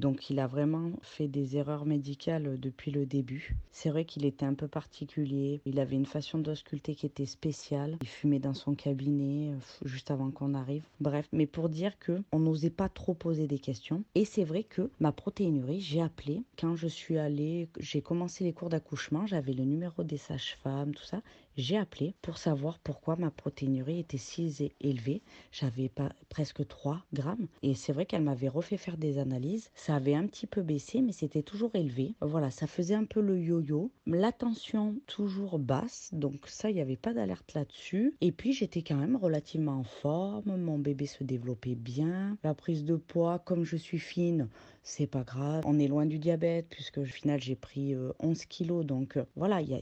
Donc 0.00 0.30
il 0.30 0.40
a 0.40 0.46
vraiment 0.46 0.90
fait 1.02 1.28
des 1.28 1.56
erreurs 1.56 1.84
médicales 1.84 2.58
depuis 2.58 2.90
le 2.90 3.06
début. 3.06 3.54
C'est 3.70 3.90
vrai 3.90 4.04
qu'il 4.04 4.24
était 4.24 4.46
un 4.46 4.54
peu 4.54 4.68
particulier. 4.68 5.60
Il 5.64 5.78
avait 5.78 5.96
une 5.96 6.06
façon 6.06 6.38
d'ausculter 6.38 6.94
qui 6.94 7.06
était 7.06 7.26
spéciale. 7.26 7.96
Il 8.00 8.08
fumait 8.08 8.38
dans 8.38 8.54
son 8.54 8.74
cabinet 8.74 9.52
euh, 9.52 9.58
juste 9.84 10.10
avant 10.10 10.30
qu'on 10.30 10.54
arrive. 10.54 10.82
Bref, 11.00 11.28
mais 11.32 11.46
pour 11.46 11.68
dire 11.68 11.98
que 11.98 12.22
on 12.32 12.38
n'osait 12.38 12.70
pas 12.70 12.88
trop 12.88 13.14
poser 13.14 13.46
des 13.46 13.58
questions. 13.58 14.02
Et 14.14 14.24
c'est 14.24 14.44
vrai 14.44 14.64
que 14.64 14.90
ma 14.98 15.12
protéinurie, 15.12 15.80
j'ai 15.80 16.02
appelé 16.02 16.42
quand 16.58 16.74
je 16.74 16.88
suis 16.88 17.18
allée, 17.18 17.68
j'ai 17.78 18.00
commencé 18.00 18.44
les 18.44 18.52
cours 18.52 18.70
d'accouchement, 18.70 19.26
j'avais 19.26 19.52
le 19.52 19.64
numéro 19.64 20.02
des 20.02 20.18
sages-femmes, 20.18 20.94
tout 20.94 21.04
ça 21.04 21.20
j'ai 21.56 21.76
appelé 21.76 22.14
pour 22.22 22.38
savoir 22.38 22.78
pourquoi 22.78 23.16
ma 23.16 23.30
protéinurie 23.30 24.00
était 24.00 24.18
si 24.18 24.72
élevée. 24.80 25.22
J'avais 25.52 25.90
presque 26.28 26.66
3 26.66 27.04
grammes. 27.12 27.46
Et 27.62 27.74
c'est 27.74 27.92
vrai 27.92 28.06
qu'elle 28.06 28.22
m'avait 28.22 28.48
refait 28.48 28.76
faire 28.76 28.96
des 28.96 29.18
analyses. 29.18 29.70
Ça 29.74 29.96
avait 29.96 30.14
un 30.14 30.26
petit 30.26 30.46
peu 30.46 30.62
baissé, 30.62 31.00
mais 31.00 31.12
c'était 31.12 31.42
toujours 31.42 31.70
élevé. 31.74 32.14
Voilà, 32.20 32.50
ça 32.50 32.66
faisait 32.66 32.94
un 32.94 33.04
peu 33.04 33.20
le 33.20 33.38
yo-yo. 33.38 33.90
La 34.06 34.32
tension 34.32 34.96
toujours 35.06 35.58
basse. 35.58 36.10
Donc 36.12 36.46
ça, 36.46 36.70
il 36.70 36.74
n'y 36.74 36.80
avait 36.80 36.96
pas 36.96 37.14
d'alerte 37.14 37.54
là-dessus. 37.54 38.14
Et 38.20 38.32
puis 38.32 38.52
j'étais 38.52 38.82
quand 38.82 38.96
même 38.96 39.16
relativement 39.16 39.78
en 39.78 39.84
forme. 39.84 40.56
Mon 40.56 40.78
bébé 40.78 41.06
se 41.06 41.24
développait 41.24 41.74
bien. 41.74 42.36
La 42.42 42.54
prise 42.54 42.84
de 42.84 42.96
poids, 42.96 43.38
comme 43.38 43.64
je 43.64 43.76
suis 43.76 43.98
fine, 43.98 44.48
c'est 44.82 45.06
pas 45.06 45.22
grave. 45.22 45.62
On 45.66 45.78
est 45.78 45.88
loin 45.88 46.06
du 46.06 46.18
diabète 46.18 46.66
puisque 46.68 46.98
au 46.98 47.04
final 47.04 47.40
j'ai 47.40 47.56
pris 47.56 47.94
11 48.18 48.40
euh, 48.40 48.44
kilos. 48.48 48.84
Donc 48.84 49.16
euh, 49.16 49.24
voilà, 49.36 49.60
il 49.60 49.68
y 49.68 49.74
a 49.74 49.80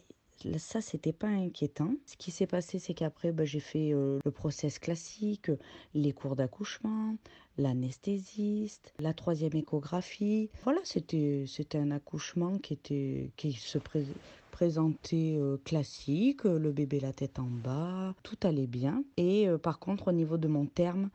ça, 0.58 0.80
c'était 0.80 1.12
pas 1.12 1.28
inquiétant. 1.28 1.94
Ce 2.06 2.16
qui 2.16 2.30
s'est 2.30 2.46
passé, 2.46 2.78
c'est 2.78 2.94
qu'après, 2.94 3.32
bah, 3.32 3.44
j'ai 3.44 3.60
fait 3.60 3.92
euh, 3.92 4.18
le 4.24 4.30
process 4.30 4.78
classique, 4.78 5.50
les 5.94 6.12
cours 6.12 6.36
d'accouchement, 6.36 7.16
l'anesthésiste, 7.58 8.92
la 8.98 9.14
troisième 9.14 9.54
échographie. 9.54 10.50
Voilà, 10.64 10.80
c'était 10.84 11.46
un 11.74 11.90
accouchement 11.90 12.58
qui 12.58 12.72
était 12.74 13.30
qui 13.36 13.52
se 13.52 13.78
présentait 14.50 15.36
euh, 15.38 15.56
classique, 15.64 16.44
le 16.44 16.72
bébé 16.72 17.00
la 17.00 17.12
tête 17.12 17.38
en 17.38 17.48
bas, 17.48 18.14
tout 18.22 18.38
allait 18.42 18.66
bien. 18.66 19.04
Et 19.16 19.48
euh, 19.48 19.58
par 19.58 19.78
contre, 19.78 20.08
au 20.08 20.12
niveau 20.12 20.38
de 20.38 20.48
mon 20.48 20.66
terme, 20.66 21.10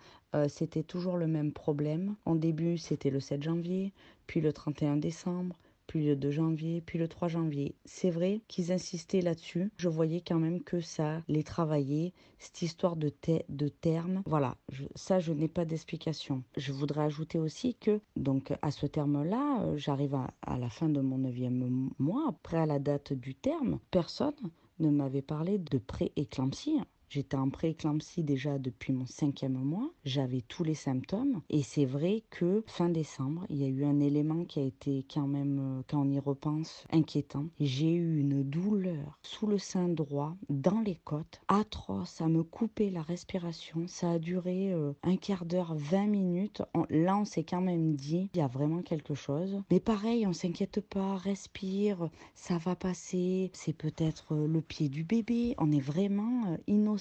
c'était 0.50 0.84
toujours 0.84 1.18
le 1.18 1.26
même 1.26 1.52
problème. 1.52 2.16
En 2.26 2.36
début, 2.36 2.78
c'était 2.78 3.10
le 3.10 3.20
7 3.20 3.42
janvier, 3.42 3.92
puis 4.28 4.40
le 4.40 4.54
31 4.54 4.98
décembre, 4.98 5.56
puis 5.88 6.06
le 6.06 6.16
2 6.16 6.32
janvier, 6.32 6.82
puis 6.82 7.00
le 7.00 7.08
3 7.08 7.28
janvier. 7.30 7.76
C'est 7.86 8.10
vrai 8.10 8.42
qu'ils 8.48 8.72
insistaient 8.72 9.22
là-dessus. 9.22 9.72
Je 9.78 9.90
voyais 9.90 10.22
quand 10.22 10.40
même 10.40 10.62
que 10.62 10.82
ça 10.82 11.24
les 11.28 11.44
travaillait, 11.44 12.14
cette 12.40 12.62
histoire 12.62 12.96
de, 12.96 13.12
de 13.50 13.68
terme. 13.68 14.22
Voilà, 14.26 14.58
ça, 14.96 15.20
je 15.20 15.34
n'ai 15.34 15.48
pas 15.48 15.66
d'explication. 15.66 16.44
Je 16.56 16.72
voudrais 16.72 17.04
ajouter 17.04 17.40
aussi 17.40 17.76
que, 17.76 18.00
donc, 18.16 18.54
à 18.62 18.72
ce 18.72 18.86
terme-là, 18.86 19.64
euh, 19.64 19.78
j'arrive 19.78 20.16
à, 20.16 20.32
à 20.42 20.58
la 20.58 20.70
fin 20.70 20.90
de 20.90 21.02
mon 21.02 21.18
neuvième 21.18 21.90
mois, 21.98 22.26
après 22.30 22.58
à 22.58 22.66
la 22.66 22.80
date 22.80 23.14
du 23.14 23.34
terme, 23.34 23.80
personne 23.92 24.36
ne 24.80 24.90
m'avait 24.90 25.22
parlé 25.22 25.58
de 25.58 25.78
pré-éclampsie. 25.78 26.80
J'étais 27.10 27.38
en 27.38 27.50
pré-éclampsie 27.50 28.24
déjà 28.24 28.58
depuis 28.60 28.92
mon 28.92 29.06
cinquième 29.06 29.54
mois. 29.54 29.90
J'avais 30.04 30.42
tous 30.42 30.66
les 30.66 30.76
symptômes. 30.76 31.42
Et 31.50 31.64
c'est 31.64 31.86
vrai 31.86 32.24
que 32.30 32.64
fin 32.68 32.90
décembre, 32.90 33.46
il 33.50 33.58
y 33.58 33.64
a 33.64 33.70
eu 33.70 33.86
un 33.86 34.02
élément 34.02 34.44
qui 34.44 34.60
a 34.60 34.64
été 34.64 35.06
quand 35.12 35.28
même, 35.28 35.60
euh, 35.60 35.84
quand 35.88 36.02
on 36.02 36.10
y 36.10 36.20
repense, 36.20 36.86
inquiétant. 36.92 37.46
J'ai 37.62 37.94
eu 37.94 38.20
une 38.20 38.44
douleur 38.44 39.18
sous 39.22 39.48
le 39.48 39.58
sein 39.58 39.88
droit, 39.88 40.36
dans 40.50 40.82
les 40.82 40.96
côtes, 40.96 41.40
atroce. 41.48 42.10
Ça 42.10 42.28
me 42.28 42.44
coupait 42.44 42.90
la 42.90 43.04
respiration. 43.04 43.88
Ça 43.88 44.12
a 44.12 44.20
duré 44.20 44.74
euh, 44.74 44.92
un 45.04 45.16
quart 45.16 45.46
d'heure, 45.46 45.76
20 45.76 46.08
minutes. 46.08 46.62
là, 46.90 47.18
on 47.18 47.26
s'est 47.26 47.46
quand 47.46 47.62
même 47.62 47.96
dit, 47.96 48.30
il 48.34 48.38
y 48.38 48.42
a 48.42 48.48
vraiment 48.48 48.82
quelque 48.82 49.14
chose. 49.14 49.62
Mais 49.72 49.80
pareil, 49.80 50.28
on 50.28 50.34
s'inquiète 50.34 50.82
pas, 50.82 51.16
respire, 51.16 52.10
ça 52.36 52.58
va 52.58 52.76
passer. 52.76 53.50
C'est 53.54 53.74
peut-être 53.74 54.34
euh, 54.34 54.48
le 54.48 54.62
pied 54.62 54.90
du 54.90 55.06
bébé. 55.06 55.56
On 55.58 55.72
est 55.72 55.80
vraiment 55.80 56.58
innocent 56.68 56.97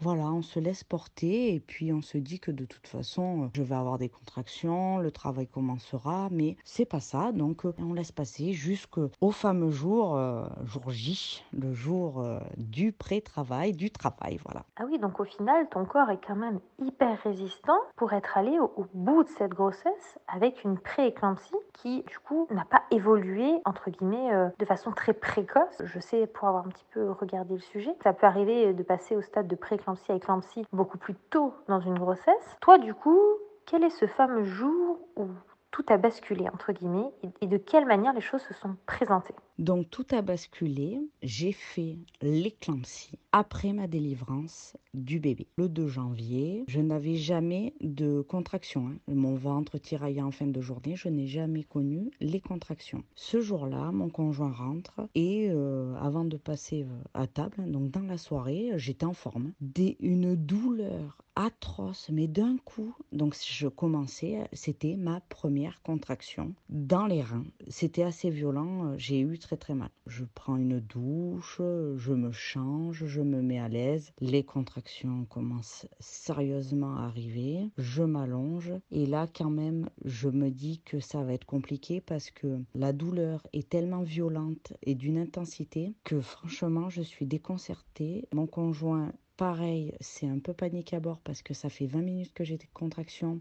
voilà, 0.00 0.24
on 0.24 0.42
se 0.42 0.58
laisse 0.58 0.84
porter 0.84 1.54
et 1.54 1.60
puis 1.60 1.92
on 1.92 2.02
se 2.02 2.18
dit 2.18 2.40
que 2.40 2.50
de 2.50 2.64
toute 2.64 2.86
façon, 2.86 3.44
euh, 3.44 3.46
je 3.54 3.62
vais 3.62 3.74
avoir 3.74 3.98
des 3.98 4.08
contractions, 4.08 4.98
le 4.98 5.10
travail 5.10 5.46
commencera, 5.46 6.28
mais 6.30 6.56
c'est 6.64 6.84
pas 6.84 7.00
ça. 7.00 7.32
Donc, 7.32 7.64
euh, 7.64 7.72
on 7.78 7.94
laisse 7.94 8.12
passer 8.12 8.52
jusqu'au 8.52 9.10
fameux 9.30 9.70
jour, 9.70 10.16
euh, 10.16 10.44
jour 10.64 10.90
J, 10.90 11.44
le 11.52 11.72
jour 11.72 12.24
du 12.56 12.92
pré-travail, 12.92 13.72
du 13.72 13.90
travail. 13.90 14.38
Voilà. 14.44 14.64
Ah 14.76 14.84
oui, 14.86 14.98
donc 14.98 15.20
au 15.20 15.24
final, 15.24 15.68
ton 15.70 15.84
corps 15.84 16.10
est 16.10 16.20
quand 16.24 16.36
même 16.36 16.60
hyper 16.80 17.20
résistant 17.22 17.78
pour 17.96 18.12
être 18.12 18.36
allé 18.36 18.58
au, 18.58 18.86
bout 18.94 19.24
de 19.24 19.28
cette 19.30 19.52
grossesse 19.52 20.18
avec 20.28 20.64
une 20.64 20.78
pré-éclampsie 20.78 21.54
qui, 21.72 22.02
du 22.02 22.18
coup, 22.18 22.46
n'a 22.50 22.64
pas 22.64 22.82
évolué, 22.90 23.60
entre 23.64 23.90
guillemets, 23.90 24.50
de 24.58 24.64
façon 24.64 24.92
très 24.92 25.12
précoce. 25.12 25.82
Je 25.82 25.98
sais, 25.98 26.26
pour 26.26 26.48
avoir 26.48 26.66
un 26.66 26.70
petit 26.70 26.86
peu 26.92 27.10
regardé 27.10 27.54
le 27.54 27.60
sujet, 27.60 27.94
ça 28.02 28.12
peut 28.12 28.26
arriver 28.26 28.72
de 28.72 28.82
passer 28.82 29.16
au 29.16 29.22
stade 29.22 29.33
de 29.42 29.56
préclampsie 29.56 30.12
à 30.12 30.14
éclampsie 30.14 30.64
beaucoup 30.72 30.98
plus 30.98 31.14
tôt 31.30 31.54
dans 31.68 31.80
une 31.80 31.98
grossesse. 31.98 32.56
Toi, 32.60 32.78
du 32.78 32.94
coup, 32.94 33.20
quel 33.66 33.84
est 33.84 33.90
ce 33.90 34.06
fameux 34.06 34.44
jour 34.44 34.98
où 35.16 35.26
tout 35.74 35.84
a 35.88 35.96
basculé, 35.96 36.44
entre 36.52 36.72
guillemets, 36.72 37.10
et 37.40 37.48
de 37.48 37.56
quelle 37.56 37.84
manière 37.84 38.12
les 38.12 38.20
choses 38.20 38.42
se 38.42 38.54
sont 38.54 38.76
présentées 38.86 39.34
Donc 39.58 39.90
tout 39.90 40.06
a 40.12 40.22
basculé, 40.22 41.00
j'ai 41.20 41.50
fait 41.50 41.98
l'éclampsie 42.22 43.18
après 43.32 43.72
ma 43.72 43.88
délivrance 43.88 44.76
du 44.94 45.18
bébé. 45.18 45.48
Le 45.56 45.68
2 45.68 45.88
janvier, 45.88 46.62
je 46.68 46.80
n'avais 46.80 47.16
jamais 47.16 47.74
de 47.80 48.20
contractions. 48.20 48.86
Hein. 48.86 48.98
Mon 49.08 49.34
ventre 49.34 49.78
tiraillait 49.78 50.22
en 50.22 50.30
fin 50.30 50.46
de 50.46 50.60
journée, 50.60 50.94
je 50.94 51.08
n'ai 51.08 51.26
jamais 51.26 51.64
connu 51.64 52.12
les 52.20 52.40
contractions. 52.40 53.02
Ce 53.16 53.40
jour-là, 53.40 53.90
mon 53.90 54.10
conjoint 54.10 54.52
rentre 54.52 55.00
et 55.16 55.48
euh, 55.50 55.96
avant 55.96 56.24
de 56.24 56.36
passer 56.36 56.84
euh, 56.84 57.02
à 57.14 57.26
table, 57.26 57.68
donc 57.68 57.90
dans 57.90 58.06
la 58.06 58.16
soirée, 58.16 58.70
j'étais 58.76 59.06
en 59.06 59.12
forme. 59.12 59.50
Des, 59.60 59.96
une 59.98 60.36
douleur 60.36 61.18
atroce, 61.36 62.10
mais 62.12 62.28
d'un 62.28 62.56
coup, 62.64 62.94
donc 63.10 63.36
je 63.44 63.66
commençais, 63.66 64.48
c'était 64.52 64.94
ma 64.94 65.20
première 65.22 65.63
contraction 65.82 66.54
dans 66.68 67.06
les 67.06 67.22
reins. 67.22 67.46
C'était 67.68 68.02
assez 68.02 68.30
violent, 68.30 68.86
euh, 68.86 68.94
j'ai 68.98 69.20
eu 69.20 69.38
très 69.38 69.56
très 69.56 69.74
mal. 69.74 69.90
Je 70.06 70.24
prends 70.34 70.56
une 70.56 70.80
douche, 70.80 71.60
je 71.96 72.12
me 72.12 72.32
change, 72.32 73.04
je 73.06 73.20
me 73.20 73.42
mets 73.42 73.58
à 73.58 73.68
l'aise, 73.68 74.12
les 74.20 74.44
contractions 74.44 75.24
commencent 75.26 75.86
sérieusement 76.00 76.96
à 76.96 77.04
arriver, 77.04 77.70
je 77.78 78.02
m'allonge 78.02 78.72
et 78.90 79.06
là 79.06 79.26
quand 79.32 79.50
même 79.50 79.88
je 80.04 80.28
me 80.28 80.50
dis 80.50 80.80
que 80.84 81.00
ça 81.00 81.22
va 81.22 81.32
être 81.32 81.46
compliqué 81.46 82.00
parce 82.00 82.30
que 82.30 82.60
la 82.74 82.92
douleur 82.92 83.46
est 83.52 83.68
tellement 83.68 84.02
violente 84.02 84.72
et 84.82 84.94
d'une 84.94 85.18
intensité 85.18 85.94
que 86.04 86.20
franchement 86.20 86.90
je 86.90 87.02
suis 87.02 87.26
déconcertée. 87.26 88.28
Mon 88.32 88.46
conjoint 88.46 89.12
Pareil, 89.36 89.92
c'est 90.00 90.28
un 90.28 90.38
peu 90.38 90.54
panique 90.54 90.94
à 90.94 91.00
bord 91.00 91.18
parce 91.18 91.42
que 91.42 91.54
ça 91.54 91.68
fait 91.68 91.86
20 91.86 92.02
minutes 92.02 92.32
que 92.34 92.44
j'ai 92.44 92.56
des 92.56 92.68
contractions 92.72 93.40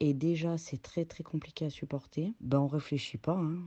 et 0.00 0.14
déjà 0.14 0.58
c'est 0.58 0.82
très 0.82 1.04
très 1.04 1.22
compliqué 1.22 1.66
à 1.66 1.70
supporter. 1.70 2.34
Ben 2.40 2.58
on 2.58 2.66
réfléchit 2.66 3.18
pas, 3.18 3.36
hein 3.36 3.58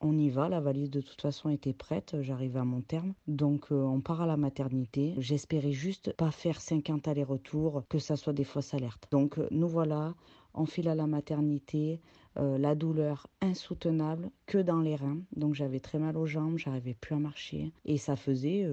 on 0.00 0.16
y 0.16 0.30
va, 0.30 0.48
la 0.48 0.60
valise 0.60 0.90
de 0.90 1.00
toute 1.00 1.20
façon 1.20 1.48
était 1.48 1.72
prête, 1.72 2.16
j'arrivais 2.20 2.60
à 2.60 2.64
mon 2.64 2.80
terme. 2.80 3.14
Donc 3.26 3.72
euh, 3.72 3.82
on 3.82 4.00
part 4.00 4.20
à 4.20 4.26
la 4.26 4.36
maternité. 4.36 5.14
J'espérais 5.18 5.72
juste 5.72 6.12
pas 6.12 6.30
faire 6.30 6.60
50 6.60 7.08
allers-retours, 7.08 7.82
que 7.88 7.98
ça 7.98 8.16
soit 8.16 8.32
des 8.32 8.44
fausses 8.44 8.74
alertes. 8.74 9.08
Donc 9.10 9.38
euh, 9.38 9.48
nous 9.50 9.68
voilà, 9.68 10.14
on 10.54 10.66
file 10.66 10.88
à 10.88 10.94
la 10.94 11.06
maternité, 11.06 12.00
euh, 12.38 12.58
la 12.58 12.74
douleur 12.74 13.26
insoutenable 13.40 14.30
que 14.46 14.58
dans 14.58 14.80
les 14.80 14.96
reins. 14.96 15.20
Donc 15.36 15.54
j'avais 15.54 15.80
très 15.80 15.98
mal 15.98 16.16
aux 16.16 16.26
jambes, 16.26 16.58
j'arrivais 16.58 16.94
plus 16.94 17.14
à 17.14 17.18
marcher 17.18 17.72
et 17.84 17.98
ça 17.98 18.16
faisait 18.16 18.70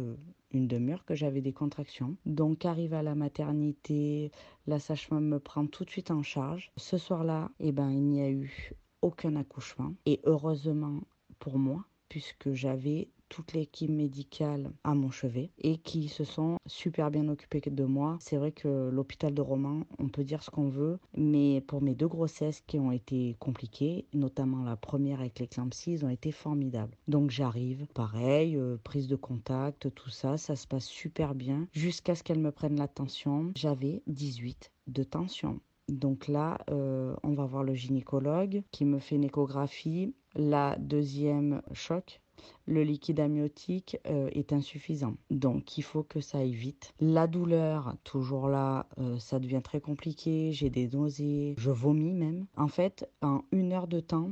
une 0.52 0.68
demi-heure 0.68 1.06
que 1.06 1.16
j'avais 1.16 1.42
des 1.42 1.54
contractions. 1.54 2.18
Donc 2.26 2.66
arrive 2.66 2.94
à 2.94 3.04
la 3.04 3.16
maternité, 3.16 4.32
la 4.68 4.80
sage-femme 4.80 5.26
me 5.26 5.40
prend 5.40 5.68
tout 5.68 5.86
de 5.86 5.90
suite 5.90 6.12
en 6.12 6.24
charge. 6.24 6.72
Ce 6.78 6.98
soir-là, 6.98 7.52
eh 7.60 7.72
ben 7.72 7.92
il 7.92 8.04
n'y 8.04 8.22
a 8.22 8.30
eu 8.30 8.74
aucun 9.02 9.36
accouchement 9.36 9.94
et 10.06 10.20
heureusement 10.24 11.02
pour 11.40 11.60
moi, 11.60 11.86
puisque 12.10 12.54
j'avais 12.54 13.10
toute 13.30 13.54
l'équipe 13.54 13.90
médicale 13.90 14.72
à 14.84 14.94
mon 14.94 15.12
chevet 15.12 15.52
et 15.58 15.78
qui 15.78 16.08
se 16.08 16.24
sont 16.24 16.58
super 16.66 17.12
bien 17.12 17.28
occupés 17.28 17.62
de 17.66 17.84
moi. 17.84 18.18
C'est 18.20 18.38
vrai 18.38 18.52
que 18.52 18.90
l'hôpital 18.90 19.34
de 19.34 19.42
Romans, 19.42 19.86
on 20.00 20.10
peut 20.10 20.24
dire 20.24 20.44
ce 20.44 20.50
qu'on 20.50 20.70
veut, 20.70 21.00
mais 21.16 21.62
pour 21.62 21.82
mes 21.82 21.96
deux 21.96 22.08
grossesses 22.08 22.62
qui 22.62 22.80
ont 22.80 22.92
été 22.92 23.36
compliquées, 23.40 24.06
notamment 24.14 24.64
la 24.64 24.76
première 24.76 25.20
avec 25.20 25.40
l'éclampsie, 25.40 25.94
ils 25.94 26.06
ont 26.06 26.10
été 26.10 26.32
formidables. 26.32 26.96
Donc 27.08 27.32
j'arrive, 27.32 27.88
pareil, 27.94 28.58
euh, 28.58 28.78
prise 28.84 29.08
de 29.08 29.16
contact, 29.16 29.94
tout 29.94 30.10
ça, 30.10 30.38
ça 30.38 30.56
se 30.56 30.68
passe 30.68 30.86
super 30.86 31.36
bien 31.36 31.68
jusqu'à 31.72 32.16
ce 32.16 32.24
qu'elle 32.24 32.40
me 32.40 32.52
prenne 32.52 32.78
la 32.78 32.88
tension. 32.88 33.52
J'avais 33.56 34.02
18 34.08 34.72
de 34.88 35.04
tension. 35.04 35.60
Donc 35.88 36.28
là, 36.28 36.58
euh, 36.70 37.16
on 37.24 37.34
va 37.34 37.46
voir 37.46 37.64
le 37.64 37.76
gynécologue 37.76 38.64
qui 38.72 38.86
me 38.86 39.00
fait 39.00 39.16
une 39.16 39.24
échographie. 39.24 40.16
La 40.36 40.76
deuxième 40.80 41.62
choc, 41.72 42.22
le 42.66 42.84
liquide 42.84 43.20
amniotique 43.20 43.98
euh, 44.08 44.30
est 44.32 44.54
insuffisant. 44.54 45.16
Donc 45.30 45.78
il 45.78 45.84
faut 45.84 46.04
que 46.04 46.20
ça 46.20 46.40
aille 46.40 46.54
vite. 46.54 46.94
La 47.00 47.28
douleur, 47.28 47.96
toujours 48.04 48.48
là, 48.48 48.88
euh, 49.00 49.18
ça 49.20 49.40
devient 49.40 49.62
très 49.64 49.82
compliqué. 49.82 50.52
J'ai 50.52 50.70
des 50.70 50.88
nausées, 50.88 51.56
je 51.58 51.72
vomis 51.72 52.14
même. 52.14 52.46
En 52.58 52.68
fait, 52.68 53.08
en 53.22 53.44
une 53.52 53.72
heure 53.72 53.88
de 53.88 54.00
temps, 54.00 54.32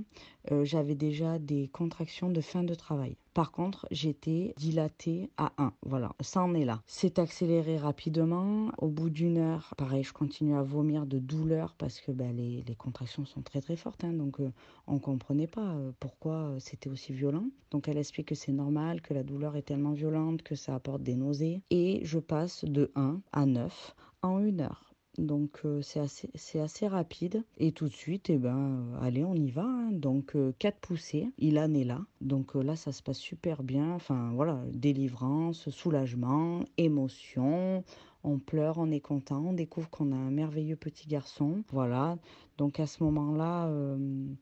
euh, 0.52 0.66
j'avais 0.66 0.96
déjà 0.96 1.40
des 1.40 1.70
contractions 1.70 2.30
de 2.30 2.42
fin 2.42 2.64
de 2.64 2.74
travail. 2.74 3.16
Par 3.34 3.52
contre, 3.52 3.88
j'étais 3.90 4.54
dilatée 4.58 5.32
à 5.38 5.54
1. 5.58 5.74
Voilà, 5.82 6.14
ça 6.20 6.44
en 6.44 6.54
est 6.54 6.66
là. 6.66 6.84
C'est 6.86 7.18
accéléré 7.18 7.78
rapidement. 7.78 8.70
Au 8.78 8.90
bout 8.90 9.10
d'une 9.10 9.38
heure, 9.38 9.74
pareil, 9.76 10.04
je 10.04 10.14
continue 10.14 10.56
à 10.56 10.62
vomir 10.62 11.08
de 11.08 11.18
douleur 11.18 11.74
parce 11.78 12.00
que 12.00 12.12
ben, 12.12 12.36
les, 12.36 12.64
contractions 12.76 13.26
sont 13.26 13.42
très 13.42 13.62
très 13.62 13.76
fortes. 13.76 14.04
Hein, 14.04 14.14
donc, 14.14 14.38
on 14.86 14.94
ne 14.94 15.00
comprenait 15.00 15.48
pas 15.48 15.76
pourquoi 16.00 16.54
c'était 16.60 16.90
aussi 16.90 17.12
violent. 17.12 17.46
Donc, 17.72 17.88
elle 17.88 17.98
explique 17.98 18.23
que 18.24 18.36
c'est 18.36 18.52
normal, 18.52 19.02
que 19.02 19.14
la 19.14 19.24
douleur 19.24 19.56
est 19.56 19.64
tellement 19.64 19.94
violente 19.94 20.42
que 20.44 20.56
ça 20.56 20.76
apporte 20.76 21.04
des 21.04 21.16
nausées. 21.16 21.62
Et 21.70 22.02
je 22.04 22.20
passe 22.20 22.66
de 22.66 22.92
1 22.96 23.22
à 23.32 23.46
9 23.46 23.96
en 24.22 24.40
une 24.40 24.62
heure. 24.62 24.94
Donc 25.18 25.60
euh, 25.66 25.82
c'est 25.82 26.00
assez, 26.00 26.60
assez, 26.60 26.88
rapide. 26.88 27.44
Et 27.58 27.72
tout 27.72 27.88
de 27.88 27.94
suite, 27.94 28.30
eh 28.30 28.38
ben, 28.38 28.58
euh, 28.58 29.02
allez, 29.02 29.24
on 29.24 29.36
y 29.36 29.52
va. 29.52 29.64
Hein. 29.64 29.92
Donc 29.92 30.36
euh, 30.36 30.54
4 30.58 30.80
poussées, 30.80 31.30
il 31.38 31.60
en 31.60 31.74
est 31.74 31.84
là. 31.84 32.02
Donc 32.22 32.56
là, 32.56 32.76
ça 32.76 32.92
se 32.92 33.04
passe 33.04 33.20
super 33.20 33.62
bien. 33.62 33.92
Enfin 33.92 34.32
voilà, 34.34 34.60
délivrance, 34.72 35.70
soulagement, 35.70 36.64
émotion 36.78 37.84
on 38.24 38.40
pleure, 38.40 38.78
on 38.78 38.90
est 38.90 39.02
content, 39.02 39.44
on 39.48 39.54
découvre 39.54 39.90
qu'on 39.90 40.12
a 40.12 40.16
un 40.16 40.32
merveilleux 40.32 40.76
petit 40.76 41.08
garçon. 41.08 41.64
Voilà, 41.72 42.18
donc 42.58 42.80
à 42.80 42.88
ce 42.88 43.04
moment-là, 43.04 43.68
euh, 43.68 43.98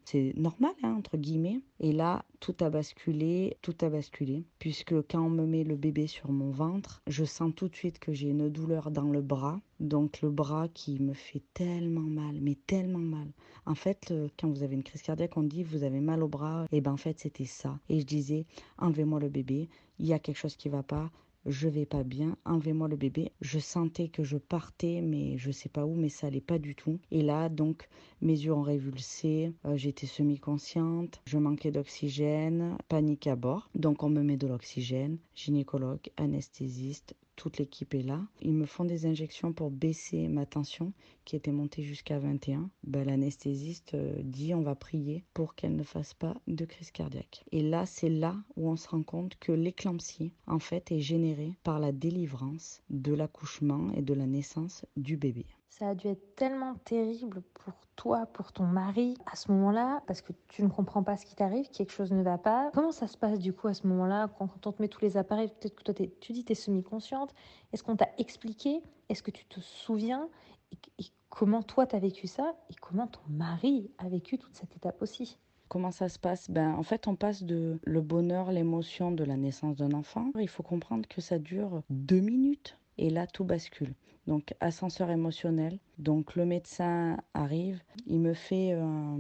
c'est 0.06 0.34
normal, 0.36 0.74
hein, 0.84 0.96
entre 0.98 1.18
guillemets. 1.18 1.62
Et 1.80 1.94
là, 1.94 2.26
tout 2.40 2.56
a 2.60 2.70
basculé, 2.70 3.58
tout 3.62 3.76
a 3.82 3.90
basculé. 3.90 4.44
Puisque 4.60 4.94
quand 5.10 5.22
on 5.22 5.30
me 5.30 5.46
met 5.46 5.64
le 5.64 5.76
bébé 5.76 6.08
sur 6.08 6.32
mon 6.32 6.52
ventre, 6.52 7.02
je 7.08 7.24
sens 7.24 7.54
tout 7.56 7.70
de 7.70 7.76
suite 7.76 8.00
que 8.00 8.14
j'ai 8.14 8.30
une 8.30 8.50
douleur 8.50 8.92
dans 8.92 9.10
le 9.10 9.22
bras. 9.22 9.62
Donc 9.80 10.22
le 10.22 10.30
bras 10.30 10.68
qui 10.68 11.00
me 11.00 11.14
fait 11.14 11.42
tellement 11.54 12.02
mal, 12.02 12.40
mais 12.42 12.56
tellement 12.68 13.00
mal. 13.00 13.28
En 13.66 13.76
fait, 13.76 14.14
quand 14.38 14.50
vous 14.50 14.64
avez 14.64 14.76
une 14.76 14.84
crise 14.84 15.02
cardiaque, 15.02 15.38
on 15.38 15.44
dit 15.44 15.64
vous 15.64 15.84
avez 15.84 16.02
mal 16.02 16.22
au 16.24 16.28
bras. 16.28 16.66
Et 16.72 16.82
ben 16.82 16.92
en 16.92 16.98
fait, 16.98 17.20
c'était 17.20 17.46
ça. 17.46 17.80
Et 17.90 18.00
je 18.00 18.06
disais, 18.06 18.46
enlevez-moi 18.78 19.20
le 19.20 19.30
bébé, 19.30 19.70
il 20.00 20.06
y 20.06 20.14
a 20.14 20.20
quelque 20.20 20.38
chose 20.38 20.56
qui 20.56 20.70
va 20.70 20.84
pas 20.84 21.12
je 21.46 21.68
vais 21.68 21.86
pas 21.86 22.04
bien, 22.04 22.38
enlevez-moi 22.46 22.88
le 22.88 22.96
bébé. 22.96 23.32
Je 23.42 23.60
sentais 23.60 24.08
que 24.08 24.24
je 24.24 24.38
partais, 24.38 25.02
mais 25.02 25.38
je 25.38 25.52
sais 25.52 25.70
pas 25.70 25.86
où, 25.86 25.96
mais 25.96 26.10
ça 26.10 26.28
allait 26.28 26.42
pas 26.42 26.60
du 26.60 26.76
tout. 26.76 27.00
Et 27.12 27.22
là, 27.22 27.50
donc, 27.50 27.88
mes 28.22 28.34
yeux 28.34 28.54
ont 28.54 28.62
révulsé, 28.62 29.52
euh, 29.66 29.78
j'étais 29.78 30.08
semi-consciente, 30.08 31.22
je 31.26 31.38
manquais 31.38 31.72
d'oxygène, 31.72 32.78
panique 32.88 33.28
à 33.28 33.36
bord. 33.36 33.70
Donc, 33.76 34.04
on 34.04 34.10
me 34.10 34.22
met 34.22 34.38
de 34.38 34.48
l'oxygène, 34.48 35.18
gynécologue, 35.36 36.10
anesthésiste, 36.18 37.16
toute 37.36 37.58
l'équipe 37.58 37.96
est 37.96 38.04
là. 38.04 38.22
Ils 38.42 38.54
me 38.54 38.68
font 38.68 38.86
des 38.86 39.08
injections 39.08 39.52
pour 39.52 39.72
baisser 39.72 40.28
ma 40.28 40.46
tension 40.46 40.94
qui 41.26 41.36
était 41.36 41.52
montée 41.52 41.84
jusqu'à 41.84 42.20
21. 42.20 42.70
Ben, 42.84 43.06
L'anesthésiste 43.06 43.94
euh, 43.94 44.14
dit 44.24 44.54
on 44.54 44.62
va 44.62 44.76
prier 44.76 45.24
pour 45.34 45.56
qu'elle 45.56 45.76
ne 45.76 45.84
fasse 45.84 46.14
pas 46.14 46.36
de 46.48 46.66
crise 46.66 46.92
cardiaque. 46.92 47.44
Et 47.52 47.62
là, 47.62 47.86
c'est 47.86 48.10
là 48.10 48.36
où 48.56 48.70
on 48.70 48.76
se 48.76 48.90
rend 48.90 49.04
compte 49.04 49.36
que 49.40 49.52
l'éclampsie, 49.52 50.34
en 50.48 50.60
fait, 50.60 50.92
est 50.92 51.00
générée 51.00 51.56
par 51.64 51.80
la 51.80 51.92
délivrance 51.92 52.82
de 52.90 53.14
l'accouchement 53.14 53.92
et 53.96 54.02
de 54.02 54.14
la 54.14 54.26
naissance 54.26 54.86
du 54.98 55.18
bébé. 55.18 55.46
Ça 55.70 55.90
a 55.90 55.96
dû 55.96 56.08
être 56.08 56.36
tellement 56.36 56.76
terrible 56.84 57.42
pour 57.54 57.74
toi, 57.96 58.26
pour 58.26 58.52
ton 58.52 58.66
mari, 58.66 59.16
à 59.32 59.36
ce 59.36 59.52
moment-là, 59.52 60.02
parce 60.08 60.22
que 60.22 60.34
tu 60.48 60.64
ne 60.64 60.70
comprends 60.70 61.04
pas 61.04 61.18
ce 61.18 61.26
qui 61.26 61.36
t'arrive, 61.36 61.70
quelque 61.70 61.92
chose 61.92 62.12
ne 62.12 62.24
va 62.24 62.38
pas. 62.38 62.72
Comment 62.74 62.92
ça 62.92 63.08
se 63.08 63.18
passe 63.18 63.40
du 63.40 63.54
coup 63.54 63.68
à 63.68 63.74
ce 63.74 63.86
moment-là, 63.88 64.28
quand, 64.38 64.50
on 64.66 64.72
te 64.72 64.82
met 64.82 64.88
tous 64.88 65.02
les 65.02 65.18
appareils 65.18 65.50
Peut-être 65.50 65.76
que 65.76 65.84
toi, 65.84 65.94
tu 66.20 66.34
dis 66.34 66.44
tu 66.44 66.52
es 66.52 66.56
semi-consciente. 66.56 67.34
Est-ce 67.72 67.84
qu'on 67.84 67.96
t'a 67.96 68.10
expliqué? 68.18 68.82
Est-ce 69.10 69.24
que 69.24 69.32
tu 69.32 69.46
te 69.46 69.60
souviens? 69.60 70.30
Et, 70.72 71.06
comment 71.30 71.64
toi, 71.64 71.88
tu 71.88 71.96
as 71.96 72.00
vécu 72.00 72.28
ça 72.28 72.56
Et 72.70 72.76
comment 72.76 73.08
ton 73.08 73.22
mari 73.30 73.92
a 73.98 74.10
vécu 74.10 74.38
toute 74.38 74.56
cette 74.56 74.76
étape 74.76 75.02
aussi? 75.02 75.38
Comment 75.68 75.92
ça 75.92 76.10
se 76.10 76.20
passe? 76.20 76.50
Ben, 76.50 76.72
En 76.74 76.84
fait, 76.84 77.08
on 77.08 77.16
passe 77.16 77.44
de 77.44 77.80
le 77.84 78.02
bonheur, 78.02 78.52
l'émotion 78.52 79.12
de 79.12 79.24
la 79.24 79.38
naissance 79.38 79.78
d'un 79.78 79.94
enfant. 79.94 80.32
Il 80.40 80.50
faut 80.50 80.64
comprendre 80.64 81.08
que 81.08 81.22
ça 81.22 81.40
dure 81.40 81.82
deux 81.90 82.20
minutes 82.20 82.78
et 82.98 83.10
là 83.10 83.26
tout 83.26 83.46
bascule. 83.46 83.94
Donc 84.28 84.54
ascenseur 84.60 85.10
émotionnel. 85.10 85.80
Donc 85.98 86.36
le 86.36 86.46
médecin 86.46 87.18
arrive, 87.34 87.82
il 88.06 88.20
me 88.20 88.34
fait 88.34 88.74
un, 88.74 89.18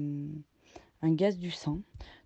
un 1.02 1.12
gaz 1.14 1.38
du 1.38 1.52
sang. 1.52 1.80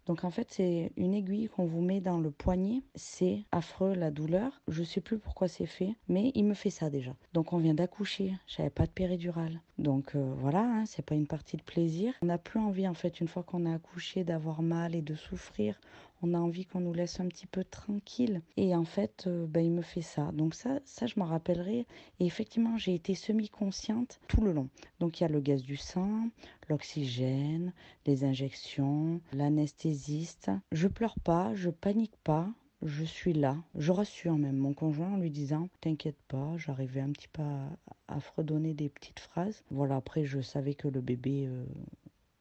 Donc 0.05 0.23
en 0.23 0.29
fait, 0.29 0.47
c'est 0.51 0.91
une 0.97 1.13
aiguille 1.13 1.47
qu'on 1.47 1.65
vous 1.65 1.81
met 1.81 1.99
dans 1.99 2.19
le 2.19 2.31
poignet. 2.31 2.81
C'est 2.95 3.43
affreux 3.51 3.95
la 3.95 4.11
douleur. 4.11 4.61
Je 4.67 4.83
sais 4.83 5.01
plus 5.01 5.17
pourquoi 5.17 5.47
c'est 5.47 5.65
fait, 5.65 5.95
mais 6.07 6.31
il 6.35 6.45
me 6.45 6.53
fait 6.53 6.69
ça 6.69 6.89
déjà. 6.89 7.15
Donc 7.33 7.53
on 7.53 7.57
vient 7.57 7.73
d'accoucher. 7.73 8.33
J'avais 8.47 8.69
pas 8.69 8.85
de 8.85 8.91
péridurale. 8.91 9.59
Donc 9.77 10.15
euh, 10.15 10.33
voilà, 10.37 10.61
hein, 10.61 10.85
c'est 10.85 11.05
pas 11.05 11.15
une 11.15 11.27
partie 11.27 11.57
de 11.57 11.63
plaisir. 11.63 12.13
On 12.21 12.27
n'a 12.27 12.37
plus 12.37 12.59
envie 12.59 12.87
en 12.87 12.93
fait 12.93 13.19
une 13.19 13.27
fois 13.27 13.43
qu'on 13.43 13.65
a 13.65 13.73
accouché 13.73 14.23
d'avoir 14.23 14.61
mal 14.61 14.95
et 14.95 15.01
de 15.01 15.15
souffrir. 15.15 15.79
On 16.21 16.33
a 16.33 16.39
envie 16.39 16.65
qu'on 16.65 16.79
nous 16.79 16.93
laisse 16.93 17.19
un 17.19 17.27
petit 17.27 17.47
peu 17.47 17.63
tranquille. 17.63 18.41
Et 18.57 18.75
en 18.75 18.85
fait, 18.85 19.25
euh, 19.27 19.45
ben, 19.47 19.63
il 19.63 19.71
me 19.71 19.81
fait 19.81 20.01
ça. 20.01 20.31
Donc 20.33 20.55
ça, 20.55 20.79
ça 20.85 21.07
je 21.07 21.19
m'en 21.19 21.25
rappellerai. 21.25 21.85
Et 22.19 22.25
effectivement, 22.25 22.77
j'ai 22.77 22.95
été 22.95 23.15
semi-consciente 23.15 24.19
tout 24.27 24.41
le 24.41 24.51
long. 24.51 24.69
Donc 24.99 25.19
il 25.19 25.23
y 25.23 25.25
a 25.25 25.29
le 25.29 25.41
gaz 25.41 25.61
du 25.61 25.77
sang, 25.77 26.29
l'oxygène, 26.69 27.73
les 28.05 28.23
injections, 28.23 29.19
l'anesthésie 29.33 30.15
je 30.71 30.87
pleure 30.87 31.19
pas, 31.19 31.53
je 31.55 31.69
panique 31.69 32.15
pas, 32.23 32.49
je 32.81 33.03
suis 33.03 33.33
là. 33.33 33.57
Je 33.75 33.91
rassure 33.91 34.37
même 34.37 34.57
mon 34.57 34.73
conjoint 34.73 35.13
en 35.13 35.17
lui 35.17 35.31
disant 35.31 35.69
T'inquiète 35.81 36.19
pas, 36.27 36.53
j'arrivais 36.57 37.01
un 37.01 37.11
petit 37.11 37.27
peu 37.27 37.43
à, 38.07 38.19
fredonner 38.19 38.73
des 38.73 38.89
petites 38.89 39.19
phrases. 39.19 39.63
Voilà, 39.71 39.95
après, 39.95 40.25
je 40.25 40.41
savais 40.41 40.73
que 40.73 40.87
le 40.87 41.01
bébé 41.01 41.47
euh, 41.47 41.65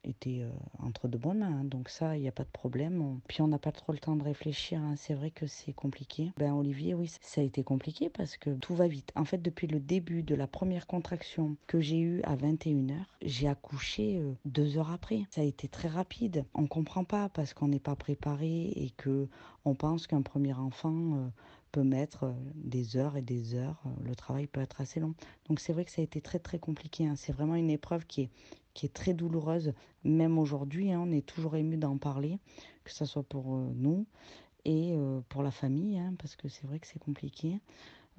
était 0.05 0.41
euh, 0.41 0.49
entre 0.79 1.07
de 1.07 1.17
bonnes 1.17 1.39
mains. 1.39 1.59
Hein. 1.59 1.63
donc 1.63 1.89
ça, 1.89 2.15
il 2.17 2.21
n'y 2.21 2.27
a 2.27 2.31
pas 2.31 2.43
de 2.43 2.49
problème. 2.49 3.19
Puis 3.27 3.41
on 3.41 3.47
n'a 3.47 3.59
pas 3.59 3.71
trop 3.71 3.91
le 3.91 3.99
temps 3.99 4.15
de 4.15 4.23
réfléchir. 4.23 4.79
Hein. 4.81 4.95
c'est 4.97 5.13
vrai 5.13 5.31
que 5.31 5.47
c'est 5.47 5.73
compliqué. 5.73 6.31
Ben 6.37 6.53
Olivier, 6.53 6.93
oui, 6.93 7.11
ça 7.21 7.41
a 7.41 7.43
été 7.43 7.63
compliqué 7.63 8.09
parce 8.09 8.37
que 8.37 8.51
tout 8.51 8.75
va 8.75 8.87
vite. 8.87 9.11
En 9.15 9.25
fait, 9.25 9.41
depuis 9.41 9.67
le 9.67 9.79
début 9.79 10.23
de 10.23 10.35
la 10.35 10.47
première 10.47 10.87
contraction 10.87 11.57
que 11.67 11.79
j'ai 11.79 11.99
eue 11.99 12.21
à 12.23 12.35
21h, 12.35 12.93
j'ai 13.21 13.47
accouché 13.47 14.17
euh, 14.17 14.33
deux 14.45 14.77
heures 14.77 14.91
après. 14.91 15.23
Ça 15.31 15.41
a 15.41 15.45
été 15.45 15.67
très 15.67 15.87
rapide. 15.87 16.45
On 16.53 16.67
comprend 16.67 17.03
pas 17.03 17.29
parce 17.29 17.53
qu'on 17.53 17.67
n'est 17.67 17.79
pas 17.79 17.95
préparé 17.95 18.71
et 18.75 18.91
que 18.97 19.27
on 19.65 19.75
pense 19.75 20.07
qu'un 20.07 20.21
premier 20.21 20.53
enfant 20.53 21.15
euh, 21.15 21.27
peut 21.71 21.83
mettre 21.83 22.33
des 22.55 22.95
heures 22.95 23.17
et 23.17 23.21
des 23.21 23.55
heures. 23.55 23.81
Le 24.03 24.15
travail 24.15 24.47
peut 24.47 24.61
être 24.61 24.79
assez 24.79 24.99
long. 24.99 25.13
Donc 25.49 25.59
c'est 25.59 25.73
vrai 25.73 25.83
que 25.83 25.91
ça 25.91 26.01
a 26.01 26.03
été 26.03 26.21
très 26.21 26.39
très 26.39 26.59
compliqué. 26.59 27.05
Hein. 27.05 27.15
C'est 27.17 27.33
vraiment 27.33 27.55
une 27.55 27.69
épreuve 27.69 28.05
qui 28.05 28.21
est 28.21 28.29
qui 28.75 28.85
est 28.85 28.93
très 28.93 29.13
douloureuse, 29.13 29.73
même 30.03 30.37
aujourd'hui, 30.37 30.91
hein, 30.91 31.01
on 31.03 31.11
est 31.11 31.25
toujours 31.25 31.55
ému 31.55 31.77
d'en 31.77 31.97
parler, 31.97 32.37
que 32.83 32.91
ce 32.91 33.05
soit 33.05 33.23
pour 33.23 33.55
euh, 33.55 33.71
nous 33.73 34.05
et 34.65 34.93
euh, 34.93 35.21
pour 35.29 35.41
la 35.41 35.49
famille, 35.49 35.97
hein, 35.97 36.13
parce 36.19 36.35
que 36.35 36.47
c'est 36.49 36.67
vrai 36.67 36.79
que 36.79 36.85
c'est 36.85 36.99
compliqué. 36.99 37.59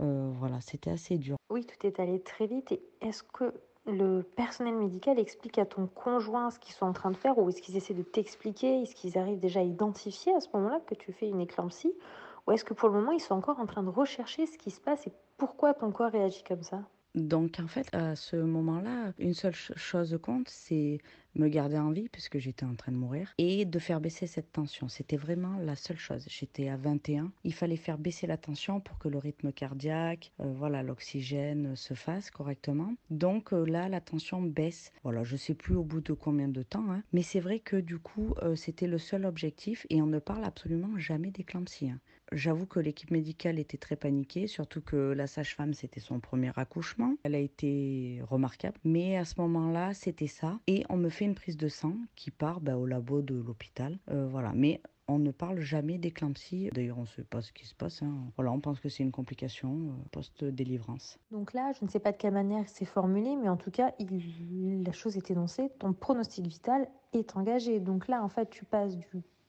Euh, 0.00 0.32
voilà, 0.34 0.60
c'était 0.60 0.90
assez 0.90 1.18
dur. 1.18 1.36
Oui, 1.50 1.64
tout 1.64 1.86
est 1.86 2.00
allé 2.00 2.20
très 2.20 2.46
vite. 2.46 2.72
Et 2.72 2.82
est-ce 3.00 3.22
que 3.22 3.52
le 3.86 4.22
personnel 4.22 4.74
médical 4.74 5.18
explique 5.18 5.58
à 5.58 5.66
ton 5.66 5.86
conjoint 5.86 6.50
ce 6.50 6.58
qu'ils 6.58 6.74
sont 6.74 6.86
en 6.86 6.92
train 6.92 7.10
de 7.10 7.16
faire 7.16 7.38
ou 7.38 7.48
est-ce 7.48 7.62
qu'ils 7.62 7.76
essaient 7.76 7.94
de 7.94 8.02
t'expliquer? 8.02 8.82
Est-ce 8.82 8.94
qu'ils 8.94 9.18
arrivent 9.18 9.38
déjà 9.38 9.60
à 9.60 9.64
identifier 9.64 10.34
à 10.34 10.40
ce 10.40 10.48
moment-là 10.54 10.80
que 10.80 10.94
tu 10.94 11.12
fais 11.12 11.28
une 11.28 11.40
éclampsie? 11.40 11.92
Ou 12.46 12.52
est-ce 12.52 12.64
que 12.64 12.74
pour 12.74 12.88
le 12.88 12.94
moment, 12.94 13.12
ils 13.12 13.20
sont 13.20 13.34
encore 13.34 13.60
en 13.60 13.66
train 13.66 13.82
de 13.82 13.90
rechercher 13.90 14.46
ce 14.46 14.56
qui 14.56 14.70
se 14.70 14.80
passe 14.80 15.06
et 15.06 15.12
pourquoi 15.36 15.74
ton 15.74 15.90
corps 15.92 16.12
réagit 16.12 16.44
comme 16.44 16.62
ça? 16.62 16.82
Donc 17.16 17.58
en 17.60 17.66
fait, 17.66 17.88
à 17.94 18.14
ce 18.14 18.36
moment-là, 18.36 19.12
une 19.18 19.34
seule 19.34 19.54
chose 19.54 20.18
compte, 20.22 20.48
c'est 20.48 20.98
me 21.34 21.48
garder 21.48 21.78
en 21.78 21.90
vie 21.90 22.08
puisque 22.08 22.38
j'étais 22.38 22.64
en 22.64 22.74
train 22.74 22.92
de 22.92 22.96
mourir 22.96 23.32
et 23.38 23.64
de 23.64 23.78
faire 23.78 24.00
baisser 24.00 24.26
cette 24.26 24.52
tension. 24.52 24.88
C'était 24.88 25.16
vraiment 25.16 25.58
la 25.58 25.76
seule 25.76 25.98
chose. 25.98 26.24
J'étais 26.28 26.68
à 26.68 26.76
21. 26.76 27.32
Il 27.44 27.54
fallait 27.54 27.76
faire 27.76 27.98
baisser 27.98 28.26
la 28.26 28.36
tension 28.36 28.80
pour 28.80 28.98
que 28.98 29.08
le 29.08 29.18
rythme 29.18 29.52
cardiaque, 29.52 30.32
euh, 30.40 30.52
voilà, 30.54 30.82
l'oxygène 30.82 31.76
se 31.76 31.94
fasse 31.94 32.30
correctement. 32.30 32.94
Donc 33.10 33.52
euh, 33.52 33.64
là, 33.64 33.88
la 33.88 34.00
tension 34.00 34.42
baisse. 34.42 34.92
Voilà, 35.02 35.24
je 35.24 35.36
sais 35.36 35.54
plus 35.54 35.74
au 35.74 35.84
bout 35.84 36.00
de 36.00 36.12
combien 36.12 36.48
de 36.48 36.62
temps, 36.62 36.90
hein. 36.90 37.02
mais 37.12 37.22
c'est 37.22 37.40
vrai 37.40 37.60
que 37.60 37.76
du 37.76 37.98
coup, 37.98 38.34
euh, 38.42 38.56
c'était 38.56 38.86
le 38.86 38.98
seul 38.98 39.24
objectif 39.24 39.86
et 39.90 40.02
on 40.02 40.06
ne 40.06 40.18
parle 40.18 40.44
absolument 40.44 40.98
jamais 40.98 41.30
d'éclampsie. 41.30 41.90
Hein. 41.90 42.00
J'avoue 42.32 42.66
que 42.66 42.80
l'équipe 42.80 43.10
médicale 43.10 43.58
était 43.58 43.76
très 43.76 43.96
paniquée, 43.96 44.46
surtout 44.46 44.80
que 44.80 45.12
la 45.12 45.26
sage-femme, 45.26 45.74
c'était 45.74 46.00
son 46.00 46.20
premier 46.20 46.50
accouchement. 46.56 47.14
Elle 47.22 47.34
a 47.34 47.38
été 47.38 48.20
remarquable, 48.28 48.78
mais 48.84 49.16
à 49.16 49.24
ce 49.24 49.40
moment-là, 49.40 49.94
c'était 49.94 50.26
ça. 50.26 50.58
Et 50.66 50.84
on 50.88 50.96
me 50.96 51.08
fait 51.08 51.24
une 51.24 51.34
prise 51.34 51.56
de 51.56 51.68
sang 51.68 51.94
qui 52.16 52.30
part 52.30 52.60
bah, 52.60 52.76
au 52.76 52.86
labo 52.86 53.22
de 53.22 53.34
l'hôpital. 53.34 53.98
Euh, 54.10 54.26
voilà, 54.26 54.52
mais 54.54 54.80
on 55.08 55.18
ne 55.18 55.30
parle 55.30 55.60
jamais 55.60 55.98
d'éclampsie. 55.98 56.68
D'ailleurs, 56.74 56.98
on 56.98 57.02
ne 57.02 57.06
sait 57.06 57.22
pas 57.22 57.40
ce 57.40 57.52
qui 57.52 57.64
se 57.64 57.74
passe. 57.74 58.02
Hein. 58.02 58.12
Voilà, 58.36 58.50
on 58.50 58.60
pense 58.60 58.80
que 58.80 58.88
c'est 58.88 59.04
une 59.04 59.12
complication 59.12 59.70
euh, 59.70 60.08
post-délivrance. 60.10 61.18
Donc 61.30 61.52
là, 61.52 61.72
je 61.78 61.84
ne 61.84 61.90
sais 61.90 62.00
pas 62.00 62.12
de 62.12 62.16
quelle 62.16 62.34
manière 62.34 62.64
c'est 62.66 62.84
formulé, 62.84 63.36
mais 63.36 63.48
en 63.48 63.56
tout 63.56 63.70
cas, 63.70 63.92
la 64.00 64.92
chose 64.92 65.16
est 65.16 65.30
énoncée. 65.30 65.70
Ton 65.78 65.92
pronostic 65.92 66.46
vital 66.46 66.88
est 67.12 67.36
engagé. 67.36 67.78
Donc 67.78 68.08
là, 68.08 68.22
en 68.22 68.28
fait, 68.28 68.50
tu 68.50 68.64
passes 68.64 68.96
du 68.96 69.06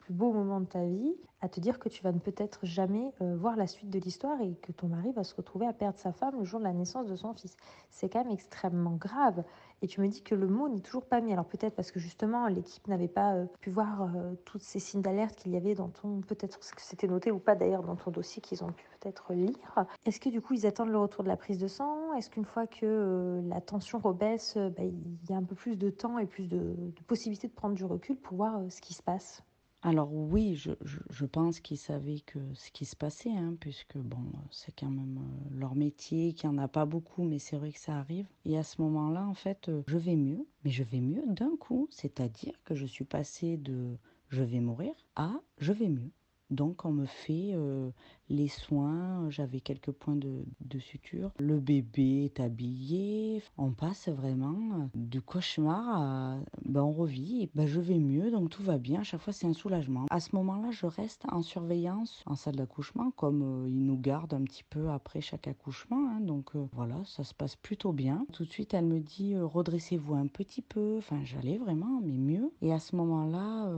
plus 0.08 0.14
beaux 0.14 0.32
moments 0.32 0.62
de 0.62 0.66
ta 0.66 0.86
vie 0.86 1.18
à 1.42 1.50
te 1.50 1.60
dire 1.60 1.80
que 1.80 1.90
tu 1.90 2.02
vas 2.02 2.14
peut-être 2.14 2.66
jamais 2.66 3.14
euh, 3.22 3.36
voir 3.36 3.58
la 3.58 3.68
suite 3.68 3.90
de 3.90 4.00
l'histoire 4.00 4.40
et 4.42 4.56
que 4.56 4.72
ton 4.72 4.88
mari 4.88 5.12
va 5.12 5.26
se 5.26 5.36
retrouver 5.36 5.68
à 5.68 5.74
perdre 5.74 6.00
sa 6.00 6.14
femme 6.14 6.40
le 6.40 6.46
jour 6.46 6.60
de 6.60 6.64
la 6.64 6.72
naissance 6.72 7.08
de 7.08 7.16
son 7.18 7.34
fils. 7.34 7.58
C'est 7.90 8.08
quand 8.08 8.24
même 8.24 8.32
extrêmement 8.32 8.96
grave. 8.96 9.44
Et 9.82 9.88
tu 9.88 10.00
me 10.00 10.08
dis 10.08 10.24
que 10.24 10.34
le 10.34 10.48
mot 10.48 10.70
n'est 10.70 10.80
toujours 10.80 11.06
pas 11.06 11.20
mis. 11.20 11.34
Alors 11.34 11.46
peut-être 11.46 11.76
parce 11.76 11.92
que 11.92 12.00
justement 12.00 12.48
l'équipe 12.48 12.88
n'avait 12.88 13.10
pas 13.10 13.36
euh, 13.36 13.46
pu 13.60 13.70
voir 13.70 14.04
euh, 14.04 14.34
tous 14.46 14.60
ces 14.60 14.80
signes 14.80 15.02
d'alerte 15.02 15.36
qu'il 15.36 15.52
y 15.52 15.58
avait 15.58 15.76
dans 15.76 15.90
ton, 15.90 16.22
peut-être 16.22 16.58
que 16.58 16.82
c'était 16.82 17.08
noté 17.08 17.30
ou 17.30 17.40
pas 17.40 17.56
d'ailleurs 17.56 17.84
dans 17.84 17.98
ton 17.98 18.10
dossier 18.10 18.42
qu'ils 18.42 18.64
ont 18.64 18.72
pu 18.72 18.88
peut-être 19.02 19.34
lire. 19.34 19.86
Est-ce 20.06 20.22
que 20.22 20.30
du 20.30 20.40
coup 20.40 20.54
ils 20.54 20.66
attendent 20.66 20.92
le 20.92 21.00
retour 21.00 21.26
de 21.26 21.30
la 21.30 21.38
prise 21.38 21.60
de 21.60 21.68
sang? 21.68 22.14
Est-ce 22.14 22.30
qu'une 22.30 22.46
fois 22.46 22.66
que 22.66 23.42
la 23.44 23.60
tension 23.60 24.00
rebaisse, 24.00 24.56
bah, 24.56 24.84
il 24.84 25.30
y 25.30 25.34
a 25.34 25.36
un 25.36 25.44
peu 25.44 25.56
plus 25.56 25.76
de 25.76 25.90
temps 25.90 26.18
et 26.18 26.26
plus 26.26 26.48
de, 26.48 26.76
de 26.78 27.04
possibilités 27.06 27.50
de 27.50 27.54
prendre 27.54 27.76
du 27.76 27.84
recul 27.84 28.16
pour 28.16 28.38
voir 28.38 28.62
ce 28.70 28.80
qui 28.80 28.94
se 28.94 29.04
passe? 29.04 29.44
Alors 29.84 30.12
oui, 30.14 30.56
je, 30.56 30.72
je, 30.82 31.26
pense 31.26 31.60
qu'ils 31.60 31.78
savaient 31.78 32.20
que 32.22 32.40
ce 32.56 32.72
qui 32.72 32.86
se 32.86 32.96
passait, 32.96 33.32
hein, 33.32 33.56
puisque 33.60 33.98
bon, 33.98 34.24
c'est 34.50 34.78
quand 34.78 34.90
même 34.90 35.20
euh, 35.20 35.56
leur 35.60 35.76
métier, 35.76 36.34
qu'il 36.34 36.50
n'y 36.50 36.58
en 36.58 36.62
a 36.62 36.68
pas 36.68 36.86
beaucoup, 36.86 37.24
mais 37.24 37.40
c'est 37.40 37.58
vrai 37.58 37.72
que 37.72 37.80
ça 37.80 37.98
arrive. 37.98 38.26
Et 38.46 38.58
à 38.58 38.64
ce 38.64 38.82
moment-là, 38.82 39.26
en 39.26 39.36
fait, 39.36 39.70
euh, 39.70 39.84
je 39.88 39.98
vais 39.98 40.16
mieux, 40.16 40.46
mais 40.64 40.72
je 40.72 40.84
vais 40.84 41.00
mieux 41.00 41.24
d'un 41.28 41.56
coup, 41.58 41.88
c'est-à-dire 41.92 42.54
que 42.64 42.74
je 42.76 42.86
suis 42.86 43.06
passée 43.06 43.58
de 43.58 43.98
je 44.30 44.44
vais 44.44 44.60
mourir 44.60 44.94
à 45.16 45.32
je 45.60 45.72
vais 45.72 45.90
mieux. 45.90 46.12
Donc 46.50 46.86
on 46.86 46.92
me 46.92 47.06
fait 47.06 47.52
euh, 47.54 47.92
les 48.30 48.48
soins, 48.48 49.30
j'avais 49.30 49.60
quelques 49.60 49.92
points 49.92 50.16
de, 50.16 50.46
suture. 50.80 51.32
Le 51.40 51.60
bébé 51.60 52.26
est 52.26 52.40
habillé. 52.40 53.42
On 53.58 53.72
passe 53.72 54.10
vraiment 54.10 54.90
du 54.94 55.22
cauchemar 55.22 56.02
à 56.02 56.38
ben 56.64 56.84
on 56.84 56.92
revit. 56.92 57.50
Ben 57.56 57.66
je 57.66 57.80
vais 57.80 57.98
mieux, 57.98 58.30
donc 58.30 58.52
tout 58.52 58.62
va 58.62 58.78
bien. 58.78 59.00
À 59.00 59.04
chaque 59.04 59.22
fois, 59.22 59.34
c'est 59.34 59.48
un 59.48 59.54
soulagement. 59.54 60.06
À 60.12 60.20
ce 60.20 60.36
moment-là, 60.36 60.70
je 60.70 60.86
reste 60.86 61.24
en 61.32 61.42
surveillance 61.42 62.22
en 62.28 62.36
salle 62.36 62.58
d'accouchement, 62.58 63.10
comme 63.10 63.42
euh, 63.42 63.70
ils 63.70 63.86
nous 63.86 63.98
gardent 63.98 64.36
un 64.36 64.44
petit 64.44 64.64
peu 64.64 64.90
après 64.90 65.20
chaque 65.20 65.48
accouchement. 65.48 66.08
Hein. 66.10 66.20
donc 66.22 66.56
euh, 66.56 66.68
voilà, 66.74 67.04
ça 67.06 67.24
se 67.24 67.34
passe 67.34 67.56
plutôt 67.56 67.92
bien. 67.92 68.28
Tout 68.34 68.46
de 68.46 68.52
suite, 68.52 68.76
elle 68.76 68.86
me 68.86 69.00
dit 69.00 69.36
redressez-vous 69.36 70.14
un 70.14 70.28
petit 70.28 70.62
peu. 70.62 70.98
Enfin, 71.00 71.22
j'allais 71.24 71.58
vraiment, 71.58 72.02
mais 72.04 72.18
mieux. 72.18 72.52
Et 72.62 72.72
à 72.72 72.80
ce 72.80 72.96
moment-là, 72.96 73.72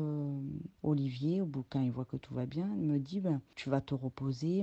Olivier, 0.84 1.42
au 1.42 1.46
bout 1.46 1.66
quand 1.70 1.80
il 1.80 1.92
voit 1.92 2.06
que 2.06 2.18
tout 2.18 2.34
va 2.34 2.46
bien, 2.46 2.70
il 2.76 2.84
me 2.84 3.00
dit 3.00 3.22
ben, 3.22 3.42
tu 3.56 3.70
vas 3.70 3.80
te 3.80 3.94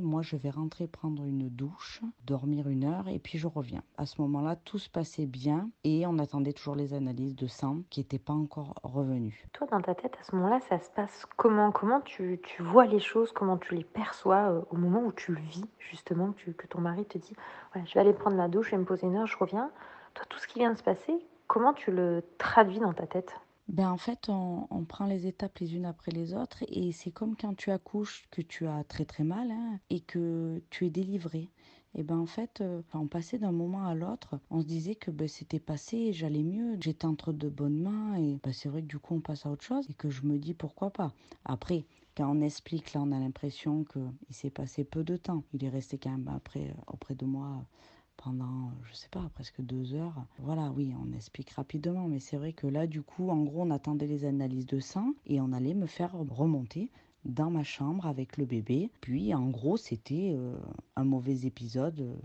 moi 0.03 0.23
je 0.23 0.37
vais 0.37 0.51
rentrer 0.51 0.87
prendre 0.87 1.25
une 1.25 1.49
douche, 1.49 2.01
dormir 2.25 2.69
une 2.69 2.85
heure 2.85 3.09
et 3.09 3.19
puis 3.19 3.39
je 3.39 3.47
reviens. 3.47 3.83
À 3.99 4.07
ce 4.07 4.21
moment-là, 4.23 4.57
tout 4.57 4.79
se 4.79 4.89
passait 4.89 5.27
bien 5.27 5.71
et 5.85 6.07
on 6.07 6.19
attendait 6.19 6.53
toujours 6.53 6.77
les 6.77 6.95
analyses 6.95 7.37
de 7.37 7.47
sang 7.47 7.83
qui 7.91 8.01
n'étaient 8.01 8.19
pas 8.19 8.33
encore 8.33 8.75
revenues. 8.83 9.47
Toi, 9.53 9.67
dans 9.71 9.81
ta 9.81 9.95
tête, 9.95 10.17
à 10.21 10.25
ce 10.25 10.35
moment-là, 10.37 10.61
ça 10.61 10.79
se 10.79 10.91
passe 10.91 11.27
comment? 11.37 11.73
Comment 11.73 12.01
tu, 12.01 12.41
tu, 12.43 12.62
vois 12.62 12.87
les 12.87 13.01
choses? 13.01 13.33
Comment 13.33 13.57
tu 13.59 13.75
les 13.75 13.85
perçois 13.85 14.51
euh, 14.51 14.61
au 14.71 14.77
moment 14.77 15.03
où 15.05 15.12
tu 15.12 15.33
le 15.33 15.41
vis, 15.41 15.65
justement, 15.79 16.33
que, 16.33 16.51
que 16.51 16.67
ton 16.67 16.81
mari 16.81 17.05
te 17.05 17.19
dit 17.19 17.35
voilà, 17.73 17.87
je 17.87 17.95
vais 17.95 18.01
aller 18.01 18.12
prendre 18.12 18.37
ma 18.37 18.49
douche, 18.49 18.67
je 18.67 18.71
vais 18.73 18.79
me 18.79 18.85
poser 18.85 19.07
une 19.07 19.17
heure, 19.17 19.27
je 19.27 19.37
reviens. 19.37 19.71
Toi, 20.15 20.25
tout 20.29 20.39
ce 20.39 20.49
qui 20.49 20.59
vient 20.59 20.73
de 20.73 20.79
se 20.79 20.83
passer, 20.83 21.15
comment 21.47 21.73
tu 21.73 21.91
le 21.91 22.23
traduis 22.39 22.79
dans 22.79 22.93
ta 22.93 23.07
tête? 23.07 23.35
Ben 23.68 23.90
en 23.90 23.96
fait, 23.96 24.29
on, 24.29 24.85
prend 24.85 25.07
les 25.07 25.26
étapes 25.26 25.59
les 25.59 25.74
unes 25.74 25.87
après 25.87 26.12
les 26.12 26.35
autres 26.35 26.64
et 26.68 26.92
c'est 26.92 27.11
comme 27.11 27.37
quand 27.37 27.55
tu 27.55 27.70
accouches 27.70 28.24
que 28.31 28.40
tu 28.40 28.66
as 28.66 28.85
très 28.85 29.05
très 29.05 29.24
mal 29.24 29.50
hein, 29.50 29.81
et 29.90 30.00
que 30.00 30.62
tu 30.70 30.87
es 30.87 30.90
délivré. 30.90 31.50
Et 31.94 32.02
ben 32.05 32.18
en 32.18 32.26
fait, 32.26 32.61
euh, 32.61 32.83
on 32.94 33.09
passait 33.09 33.38
d'un 33.38 33.52
moment 33.52 33.87
à 33.87 33.94
l'autre, 33.94 34.38
on 34.50 34.61
se 34.61 34.66
disait 34.66 34.94
que 34.94 35.11
ben, 35.11 35.26
c'était 35.26 35.59
passé, 35.59 36.12
j'allais 36.12 36.42
mieux, 36.44 36.76
j'étais 36.81 37.07
entre 37.07 37.33
de 37.33 37.48
bonnes 37.48 37.81
mains 37.81 38.14
et 38.16 38.38
ben, 38.42 38.52
c'est 38.52 38.68
vrai 38.68 38.83
que 38.83 38.87
du 38.87 38.98
coup 38.98 39.14
on 39.14 39.20
passe 39.20 39.46
à 39.46 39.50
autre 39.50 39.64
chose 39.64 39.88
et 39.90 39.94
que 39.94 40.11
je 40.11 40.22
me 40.22 40.38
dis 40.38 40.55
pourquoi 40.55 40.90
pas. 40.90 41.12
Après, 41.44 41.87
quand 42.16 42.31
on 42.31 42.42
explique, 42.42 42.92
là 42.92 43.00
on 43.02 43.11
a 43.12 43.18
l'impression 43.18 43.85
qu'il 43.85 44.12
s'est 44.31 44.50
passé 44.50 44.85
peu 44.85 45.02
de 45.02 45.16
temps. 45.16 45.42
Il 45.55 45.64
est 45.64 45.70
resté 45.70 45.98
quand 45.98 46.11
même 46.11 46.29
après 46.29 46.72
auprès 46.87 47.14
de 47.14 47.24
moi 47.24 47.64
pendant, 48.27 48.73
je 48.91 48.93
sais 48.93 49.09
pas, 49.09 49.23
presque 49.35 49.61
deux 49.61 49.95
heures. 49.95 50.25
Voilà, 50.41 50.73
oui, 50.77 50.93
on 51.01 51.12
explique 51.12 51.51
rapidement, 51.51 52.09
mais 52.09 52.19
c'est 52.19 52.37
vrai 52.37 52.53
que 52.53 52.67
là, 52.67 52.89
du 52.89 53.01
coup, 53.01 53.31
en 53.31 53.45
gros, 53.45 53.62
on 53.62 53.71
attendait 53.71 54.09
les 54.09 54.25
analyses 54.25 54.67
de 54.67 54.81
sang 54.81 55.12
et 55.27 55.41
on 55.41 55.53
allait 55.53 55.75
me 55.75 55.87
faire 55.87 56.12
remonter 56.12 56.91
dans 57.25 57.51
ma 57.51 57.62
chambre 57.62 58.05
avec 58.05 58.37
le 58.37 58.45
bébé. 58.45 58.91
Puis, 59.01 59.33
en 59.33 59.49
gros, 59.51 59.77
c'était 59.77 60.35
euh, 60.37 60.57
un 60.97 61.05
mauvais 61.05 61.47
épisode 61.47 62.01
euh, 62.01 62.17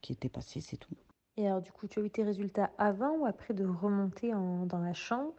qui 0.00 0.12
était 0.14 0.30
passé, 0.30 0.62
c'est 0.62 0.78
tout. 0.78 0.94
Et 1.36 1.46
alors, 1.46 1.60
du 1.60 1.72
coup, 1.72 1.88
tu 1.88 2.00
as 2.00 2.02
eu 2.02 2.10
tes 2.10 2.22
résultats 2.22 2.70
avant 2.78 3.18
ou 3.18 3.26
après 3.26 3.52
de 3.52 3.66
remonter 3.66 4.30
dans 4.30 4.80
la 4.80 4.94
chambre? 4.94 5.34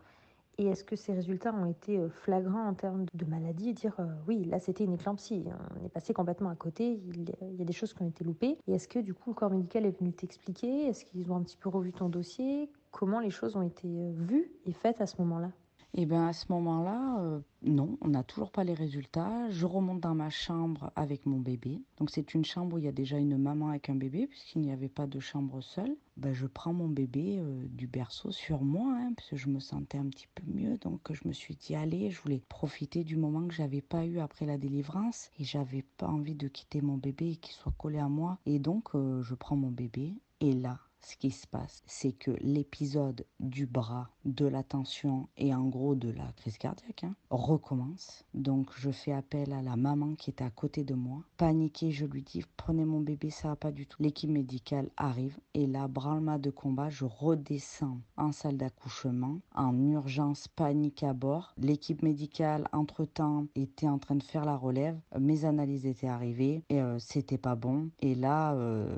Et 0.58 0.68
est-ce 0.68 0.84
que 0.84 0.96
ces 0.96 1.14
résultats 1.14 1.54
ont 1.54 1.66
été 1.66 1.98
euh, 2.00 2.10
flagrants 2.10 2.68
en 2.68 2.74
termes 2.74 3.06
de 3.14 3.26
maladie? 3.26 3.74
Dire 3.74 3.96
euh, 4.00 4.06
oui, 4.28 4.44
là 4.46 4.60
c'était 4.60 4.84
une 4.84 4.94
éclampsie, 4.94 5.46
on 5.80 5.86
est 5.86 5.90
passé 5.90 6.14
complètement 6.14 6.50
à 6.50 6.56
côté, 6.56 7.00
il 7.14 7.58
y 7.58 7.62
a 7.62 7.66
des 7.66 7.74
choses 7.74 7.94
qui 7.94 8.02
ont 8.02 8.08
été 8.08 8.24
loupées. 8.24 8.58
Et 8.68 8.74
est-ce 8.74 8.88
que 8.88 9.00
du 9.00 9.14
coup 9.14 9.32
le 9.32 9.36
corps 9.36 9.52
médical 9.52 9.86
est 9.86 9.98
venu 10.00 10.14
t'expliquer? 10.14 10.88
Est-ce 10.88 11.06
qu'ils 11.06 11.32
ont 11.32 11.36
un 11.36 11.44
petit 11.44 11.58
peu 11.58 11.70
revu 11.70 11.94
ton 11.94 12.10
dossier? 12.10 12.70
Comment 12.92 13.20
les 13.20 13.30
choses 13.30 13.56
ont 13.56 13.62
été 13.62 13.88
euh, 13.88 14.12
vues 14.14 14.52
et 14.66 14.72
faites 14.72 15.02
à 15.02 15.08
ce 15.08 15.18
moment-là? 15.22 15.52
Et 15.98 16.06
bien 16.06 16.28
à 16.28 16.34
ce 16.34 16.46
moment-là, 16.50 17.20
euh, 17.22 17.40
non, 17.64 17.98
on 18.02 18.10
n'a 18.10 18.24
toujours 18.24 18.52
pas 18.52 18.66
les 18.66 18.74
résultats. 18.74 19.50
Je 19.50 19.66
remonte 19.66 20.02
dans 20.02 20.14
ma 20.14 20.30
chambre 20.30 20.92
avec 20.98 21.26
mon 21.26 21.40
bébé. 21.40 21.82
Donc 21.98 22.10
c'est 22.10 22.34
une 22.34 22.44
chambre 22.44 22.76
où 22.76 22.80
il 22.80 22.84
y 22.84 22.90
a 22.90 22.92
déjà 22.92 23.18
une 23.18 23.38
maman 23.38 23.70
avec 23.70 23.90
un 23.90 23.96
bébé, 23.96 24.28
puisqu'il 24.28 24.60
n'y 24.60 24.74
avait 24.74 24.90
pas 24.90 25.08
de 25.08 25.22
chambre 25.22 25.62
seule. 25.62 25.96
Ben, 26.18 26.34
je 26.34 26.48
prends 26.48 26.74
mon 26.74 26.90
bébé 26.90 27.38
euh, 27.40 27.66
du 27.70 27.88
berceau 27.88 28.32
sur 28.32 28.62
moi, 28.62 28.94
hein, 29.00 29.14
parce 29.16 29.30
que 29.30 29.38
je 29.38 29.48
me 29.48 29.60
sentais 29.60 29.98
un 29.98 30.10
petit 30.10 30.28
peu 30.36 30.44
mieux. 30.46 30.78
Donc 30.80 31.14
je 31.14 31.26
me 31.26 31.34
suis 31.34 31.56
dit, 31.56 31.76
allez, 31.76 32.12
je 32.12 32.22
voulais 32.22 32.42
profiter 32.50 33.06
du 33.06 33.16
moment 33.16 33.48
que 33.48 33.54
j'avais 33.54 33.82
pas 33.82 34.06
eu 34.06 34.20
après 34.20 34.46
la 34.46 34.58
délivrance. 34.58 35.30
Et 35.40 35.46
j'avais 35.46 35.86
pas 35.96 36.08
envie 36.08 36.36
de 36.36 36.50
quitter 36.50 36.82
mon 36.82 36.98
bébé 36.98 37.32
et 37.32 37.36
qu'il 37.38 37.54
soit 37.54 37.74
collé 37.78 38.00
à 38.00 38.10
moi. 38.10 38.38
Et 38.46 38.60
donc 38.60 38.96
euh, 38.96 39.22
je 39.22 39.34
prends 39.34 39.56
mon 39.56 39.72
bébé. 39.72 40.14
Et 40.42 40.52
là, 40.52 40.78
ce 41.06 41.16
qui 41.18 41.30
se 41.30 41.46
passe, 41.46 41.84
c'est 41.86 42.14
que 42.14 42.32
l'épisode 42.42 43.26
du 43.40 43.68
bras, 43.68 44.10
de 44.26 44.48
la 44.48 44.64
tension 44.64 45.28
et 45.38 45.54
en 45.54 45.66
gros 45.68 45.94
de 45.94 46.10
la 46.10 46.32
crise 46.36 46.58
cardiaque 46.58 47.04
hein, 47.04 47.16
recommence. 47.30 48.26
Donc 48.34 48.72
je 48.76 48.90
fais 48.90 49.12
appel 49.12 49.54
à 49.54 49.62
la 49.62 49.76
maman 49.76 50.16
qui 50.16 50.32
est 50.32 50.42
à 50.42 50.50
côté 50.50 50.84
de 50.84 50.96
moi. 50.96 51.22
Paniquée, 51.38 51.92
je 51.92 52.08
lui 52.08 52.24
dis 52.24 52.44
prenez 52.58 52.86
mon 52.86 53.02
bébé, 53.02 53.30
ça 53.30 53.50
va 53.50 53.56
pas 53.56 53.72
du 53.72 53.86
tout. 53.86 54.02
L'équipe 54.02 54.32
médicale 54.32 54.90
arrive 54.98 55.38
et 55.54 55.68
là, 55.68 55.88
branle 55.88 56.16
de 56.42 56.50
combat, 56.50 56.90
je 56.90 57.06
redescends 57.06 58.00
en 58.18 58.32
salle 58.32 58.58
d'accouchement 58.58 59.40
en 59.54 59.78
urgence, 59.88 60.48
panique 60.48 61.04
à 61.04 61.14
bord. 61.14 61.54
L'équipe 61.58 62.02
médicale, 62.02 62.68
entre-temps, 62.74 63.46
était 63.54 63.88
en 63.88 64.00
train 64.00 64.16
de 64.16 64.24
faire 64.24 64.46
la 64.46 64.58
relève. 64.58 64.98
Mes 65.20 65.46
analyses 65.46 65.86
étaient 65.86 66.08
arrivées 66.08 66.64
et 66.70 66.82
euh, 66.82 66.98
c'était 66.98 67.38
pas 67.38 67.56
bon. 67.56 67.90
Et 68.00 68.16
là, 68.16 68.56
euh, 68.56 68.98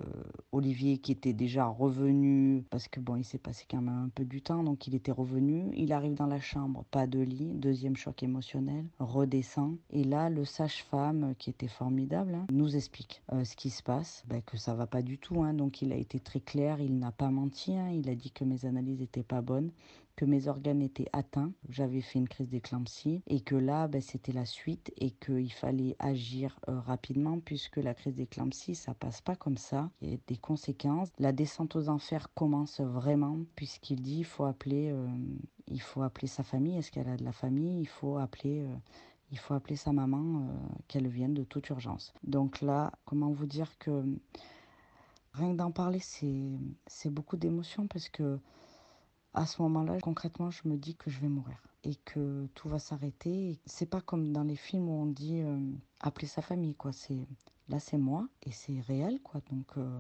Olivier 0.54 1.00
qui 1.00 1.12
était 1.12 1.34
déjà 1.34 1.66
revenu 1.66 1.97
parce 2.70 2.88
que 2.88 3.00
bon, 3.00 3.16
il 3.16 3.24
s'est 3.24 3.38
passé 3.38 3.66
quand 3.70 3.82
même 3.82 4.06
un 4.06 4.10
peu 4.10 4.26
du 4.26 4.42
temps, 4.42 4.64
donc 4.64 4.88
il 4.88 4.96
était 4.96 5.12
revenu. 5.12 5.72
Il 5.76 5.92
arrive 5.94 6.14
dans 6.14 6.28
la 6.28 6.40
chambre, 6.40 6.86
pas 6.92 7.08
de 7.08 7.20
lit, 7.20 7.52
deuxième 7.54 7.96
choc 7.96 8.24
émotionnel, 8.24 8.86
redescend. 9.00 9.78
Et 9.90 10.04
là, 10.04 10.30
le 10.30 10.46
sage-femme, 10.46 11.34
qui 11.38 11.50
était 11.50 11.68
formidable, 11.68 12.36
hein, 12.36 12.46
nous 12.52 12.76
explique 12.76 13.22
euh, 13.34 13.44
ce 13.44 13.56
qui 13.56 13.70
se 13.70 13.84
passe, 13.84 14.24
ben, 14.28 14.42
que 14.42 14.58
ça 14.58 14.74
va 14.76 14.88
pas 14.88 15.02
du 15.02 15.18
tout. 15.18 15.44
Hein. 15.44 15.54
donc 15.54 15.82
il 15.82 15.92
a 15.92 15.96
été 15.96 16.20
très 16.20 16.40
clair, 16.40 16.80
il 16.80 16.98
n'a 16.98 17.12
pas 17.12 17.30
menti, 17.30 17.76
hein. 17.76 17.90
il 17.90 18.10
a 18.10 18.16
dit 18.16 18.32
que 18.32 18.44
mes 18.44 18.66
analyses 18.66 19.02
étaient 19.02 19.24
pas 19.24 19.42
bonnes 19.42 19.72
que 20.18 20.26
mes 20.26 20.48
organes 20.48 20.82
étaient 20.82 21.08
atteints, 21.14 21.54
j'avais 21.70 22.02
fait 22.02 22.18
une 22.18 22.28
crise 22.28 22.50
d'éclampsie 22.50 23.22
et 23.28 23.40
que 23.40 23.56
là, 23.56 23.88
ben, 23.88 24.02
c'était 24.02 24.34
la 24.34 24.46
suite 24.46 24.92
et 24.98 25.12
qu'il 25.12 25.54
fallait 25.54 25.96
agir 26.00 26.60
euh, 26.68 26.80
rapidement 26.80 27.40
puisque 27.40 27.78
la 27.78 27.94
crise 27.94 28.16
d'éclampsie, 28.16 28.74
ça 28.74 28.96
passe 28.96 29.22
pas 29.22 29.36
comme 29.36 29.58
ça. 29.58 29.92
Il 30.02 30.10
y 30.10 30.14
a 30.16 30.18
des 30.26 30.38
conséquences. 30.38 31.10
La 31.20 31.32
descente 31.32 31.76
aux 31.76 31.88
enfers 31.88 32.34
commence 32.34 32.82
vraiment 32.82 33.38
puisqu'il 33.56 34.02
dit 34.02 34.18
il 34.18 34.26
faut 34.26 34.46
appeler, 34.46 34.90
euh, 34.92 35.08
il 35.68 35.82
faut 35.82 36.02
appeler 36.02 36.28
sa 36.28 36.44
famille. 36.44 36.78
Est-ce 36.78 36.92
qu'elle 36.92 37.10
a 37.10 37.16
de 37.16 37.24
la 37.24 37.32
famille? 37.32 37.80
Il 37.80 37.88
faut 37.88 38.18
appeler. 38.18 38.62
Euh, 38.62 38.76
il 39.30 39.38
faut 39.38 39.54
appeler 39.54 39.76
sa 39.76 39.92
maman, 39.92 40.48
qu'elle 40.88 41.10
vienne 41.10 41.34
de 41.34 41.44
toute 41.44 41.68
urgence. 41.68 42.14
Donc 42.24 42.62
là, 42.62 42.94
comment 43.04 43.30
vous 43.30 43.46
dire 43.46 43.78
que 43.78 44.06
rien 45.34 45.52
que 45.52 45.58
d'en 45.58 45.72
parler, 45.72 46.00
c'est 46.00 47.10
beaucoup 47.10 47.36
d'émotions 47.36 47.88
parce 47.88 48.08
que 48.08 48.40
à 49.38 49.46
ce 49.46 49.62
moment-là, 49.62 50.00
concrètement, 50.02 50.50
je 50.50 50.68
me 50.68 50.78
dis 50.78 50.96
que 50.96 51.12
je 51.12 51.20
vais 51.20 51.28
mourir 51.28 51.58
et 51.84 51.96
que 52.06 52.48
tout 52.56 52.68
va 52.68 52.80
s'arrêter. 52.80 53.60
C'est 53.68 53.86
pas 53.86 54.02
comme 54.02 54.34
dans 54.34 54.44
les 54.44 54.56
films 54.56 54.90
où 54.90 54.94
on 54.94 55.06
dit 55.06 55.42
euh, 55.42 55.60
appeler 56.00 56.26
sa 56.26 56.42
famille, 56.42 56.74
quoi. 56.74 56.92
C'est 56.92 57.20
là, 57.70 57.80
c'est 57.80 58.00
moi 58.00 58.28
et 58.44 58.52
c'est 58.52 58.80
réel, 58.82 59.22
quoi. 59.22 59.42
Donc, 59.52 59.78
euh, 59.78 60.00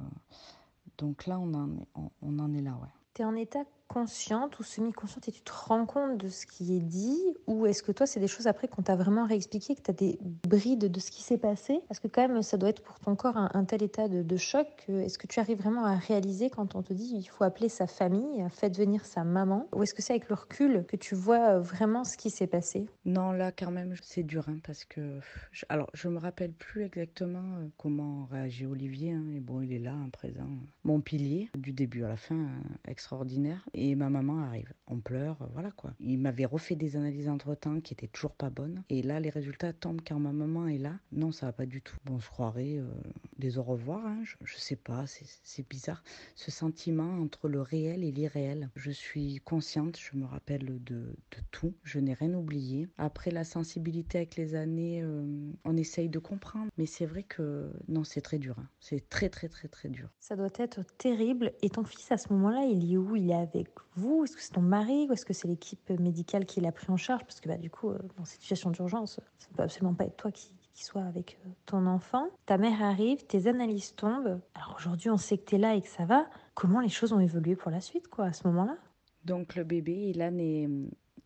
donc 0.98 1.28
là, 1.28 1.38
on 1.40 1.54
en 1.54 1.72
est, 1.78 1.88
on, 2.24 2.40
en 2.40 2.52
est 2.56 2.62
là, 2.62 2.72
ouais. 2.82 2.90
Tu 3.14 3.22
es 3.22 3.26
en 3.26 3.36
état 3.36 3.64
consciente 3.88 4.60
ou 4.60 4.64
semi-consciente 4.64 5.28
et 5.28 5.32
tu 5.32 5.42
te 5.42 5.52
rends 5.52 5.86
compte 5.86 6.18
de 6.18 6.28
ce 6.28 6.46
qui 6.46 6.76
est 6.76 6.82
dit 6.82 7.18
Ou 7.48 7.66
est-ce 7.66 7.84
que 7.84 7.92
toi, 7.92 8.06
c'est 8.06 8.20
des 8.20 8.28
choses 8.28 8.48
après 8.48 8.68
qu'on 8.68 8.82
t'a 8.82 8.96
vraiment 8.96 9.26
réexpliqué, 9.26 9.76
que 9.76 9.82
tu 9.82 9.92
as 9.92 9.94
des 9.94 10.20
brides 10.22 10.92
de 10.92 11.00
ce 11.00 11.12
qui 11.12 11.24
s'est 11.24 11.38
passé? 11.38 11.80
Parce 11.88 12.00
que 12.00 12.08
quand 12.08 12.28
même, 12.28 12.42
ça 12.42 12.58
doit 12.58 12.70
être 12.70 12.84
pour 12.84 13.00
ton 13.00 13.16
corps 13.16 13.38
un, 13.38 13.66
tel 13.66 13.84
état 13.84 14.08
de, 14.08 14.38
choc. 14.38 14.68
Est-ce 14.88 15.18
que 15.18 15.26
tu 15.26 15.40
arrives 15.40 15.58
vraiment 15.58 15.86
à 15.86 15.96
réaliser 15.96 16.50
quand 16.50 16.76
on 16.76 16.84
te 16.84 16.94
dit 16.94 17.12
il 17.16 17.26
faut 17.26 17.44
appeler 17.44 17.70
sa 17.70 17.88
famille, 17.88 18.46
faites 18.50 18.78
venir 18.78 19.06
sa 19.06 19.24
maman? 19.24 19.68
Ou 19.74 19.84
est-ce 19.84 19.94
que 19.94 20.02
c'est 20.02 20.14
avec 20.14 20.30
le 20.30 20.36
recul 20.36 20.86
que 20.88 20.96
tu 20.96 21.16
vois 21.16 21.56
euh, 21.56 21.60
vraiment 21.60 22.04
ce 22.04 22.18
qui 22.18 22.30
s'est 22.30 22.48
passé? 22.48 22.86
Non, 23.06 23.32
là, 23.32 23.52
quand 23.52 23.72
même, 23.72 23.96
c'est 24.04 24.24
dur 24.24 24.46
hein, 24.48 24.58
parce 24.64 24.86
que. 24.86 25.20
alors, 25.70 25.90
je 25.94 26.08
me 26.08 26.20
rappelle 26.20 26.52
plus 26.52 26.84
exactement 26.84 27.58
euh, 27.58 27.68
comment 27.78 28.26
réagit 28.26 28.66
Olivier. 28.66 29.14
Hein, 29.14 29.26
et 29.36 29.40
bon, 29.40 29.62
il 29.62 29.74
est 29.74 29.80
là, 29.80 29.96
à 30.06 30.12
présent. 30.12 30.50
Mon 30.84 31.02
pilier, 31.02 31.50
du 31.58 31.74
début 31.74 32.04
à 32.04 32.10
la 32.10 32.18
fin, 32.18 32.36
hein, 32.36 32.62
extraordinaire 32.88 33.68
et 33.78 33.96
ma 33.96 34.10
maman 34.10 34.40
arrive. 34.40 34.74
On 34.88 35.00
pleure, 35.00 35.38
voilà 35.54 35.72
quoi. 35.72 35.94
Il 36.00 36.20
m'avait 36.20 36.46
refait 36.46 36.76
des 36.76 36.96
analyses 36.96 37.30
entre-temps 37.30 37.80
qui 37.80 37.94
étaient 37.94 38.08
toujours 38.08 38.34
pas 38.34 38.50
bonnes. 38.50 38.84
Et 38.90 39.04
là, 39.04 39.20
les 39.20 39.30
résultats 39.30 39.72
tombent 39.74 40.02
quand 40.06 40.20
ma 40.20 40.32
maman 40.32 40.68
est 40.68 40.80
là. 40.80 40.96
Non, 41.12 41.32
ça 41.32 41.46
va 41.46 41.54
pas 41.54 41.66
du 41.66 41.82
tout. 41.82 41.98
Bon, 42.06 42.20
je 42.20 42.30
croirais 42.30 42.78
euh, 42.78 42.88
des 43.38 43.58
au 43.58 43.64
revoir, 43.64 44.06
hein. 44.06 44.20
je, 44.24 44.36
je, 44.44 44.58
sais 44.58 44.76
pas, 44.76 45.06
c'est 45.08 45.68
bizarre. 45.70 46.04
Ce 46.36 46.52
sentiment 46.52 47.20
entre 47.20 47.48
le 47.48 47.62
réel 47.62 48.04
et 48.04 48.12
l'irréel. 48.12 48.70
Je 48.76 48.92
suis 48.92 49.40
consciente, 49.46 49.98
je 50.00 50.18
me 50.18 50.26
rappelle 50.26 50.66
de, 50.84 50.96
de 50.96 51.38
tout. 51.52 51.74
Je 51.84 52.00
n'ai 52.00 52.14
rien 52.14 52.34
oublié. 52.34 52.88
Après, 52.98 53.32
la 53.32 53.44
sensibilité 53.44 54.18
avec 54.20 54.36
les 54.36 54.56
années, 54.56 55.02
euh, 55.04 55.52
on 55.66 55.78
essaye 55.78 56.10
de 56.10 56.20
comprendre. 56.20 56.72
Mais 56.78 56.86
c'est 56.86 57.06
vrai 57.06 57.24
que 57.24 57.72
non, 57.88 58.04
c'est 58.04 58.22
très 58.22 58.40
dur. 58.40 58.56
Hein. 58.58 58.68
C'est 58.80 59.08
très, 59.10 59.30
très, 59.30 59.50
très, 59.50 59.68
très 59.68 59.90
dur. 59.90 60.10
Ça 60.20 60.36
doit 60.36 60.50
être 60.58 60.82
terrible. 60.98 61.52
Et 61.62 61.70
ton 61.70 61.84
fils, 61.84 62.12
à 62.12 62.18
ce 62.18 62.32
moment-là, 62.34 62.66
il 62.66 62.92
est 62.92 62.98
où? 62.98 63.16
Il 63.16 63.30
est 63.30 63.36
avec 63.36 63.67
vous? 63.96 64.24
Est-ce 64.24 64.36
que 64.36 64.42
c'est 64.42 64.54
ton 64.54 64.62
mari 64.62 65.08
ou 65.10 65.14
est-ce 65.14 65.26
que 65.26 65.34
c'est 65.34 65.48
l'équipe 65.48 65.90
médicale 66.00 66.46
qui 66.46 66.62
l'a 66.62 66.72
pris 66.72 66.92
en 66.92 66.98
charge? 66.98 67.24
Parce 67.24 67.40
que 67.40 67.50
bah, 67.50 67.58
du 67.58 67.70
coup, 67.70 67.90
euh, 67.90 68.00
dans 68.18 68.26
cette 68.26 68.42
situation 68.42 68.72
d'urgence, 68.72 69.20
ça 69.38 69.48
ne 69.52 69.56
peut 69.56 69.64
absolument 69.64 69.94
pas 69.94 70.06
être 70.06 70.18
toi 70.18 70.32
qui, 70.32 70.52
qui 70.74 70.84
soit 70.84 71.04
avec 71.04 71.40
euh, 71.46 71.50
ton 71.66 71.88
enfant. 71.88 72.28
Ta 72.46 72.58
mère 72.58 72.84
arrive, 72.84 73.26
tes 73.26 73.48
analyses 73.48 73.96
tombent. 73.96 74.40
Alors 74.54 74.76
aujourd'hui, 74.78 75.10
on 75.10 75.18
sait 75.18 75.38
que 75.38 75.46
tu 75.46 75.56
es 75.56 75.58
là 75.58 75.76
et 75.76 75.82
que 75.82 75.90
ça 75.90 76.06
va. 76.06 76.28
Comment 76.54 76.80
les 76.80 76.90
choses 76.90 77.14
ont 77.14 77.20
évolué 77.20 77.56
pour 77.56 77.72
la 77.72 77.82
suite, 77.82 78.08
quoi, 78.08 78.26
à 78.26 78.34
ce 78.34 78.48
moment-là? 78.48 78.78
Donc 79.26 79.56
le 79.56 79.64
bébé, 79.64 80.12
il 80.14 80.22
a 80.22 80.32
né 80.32 80.70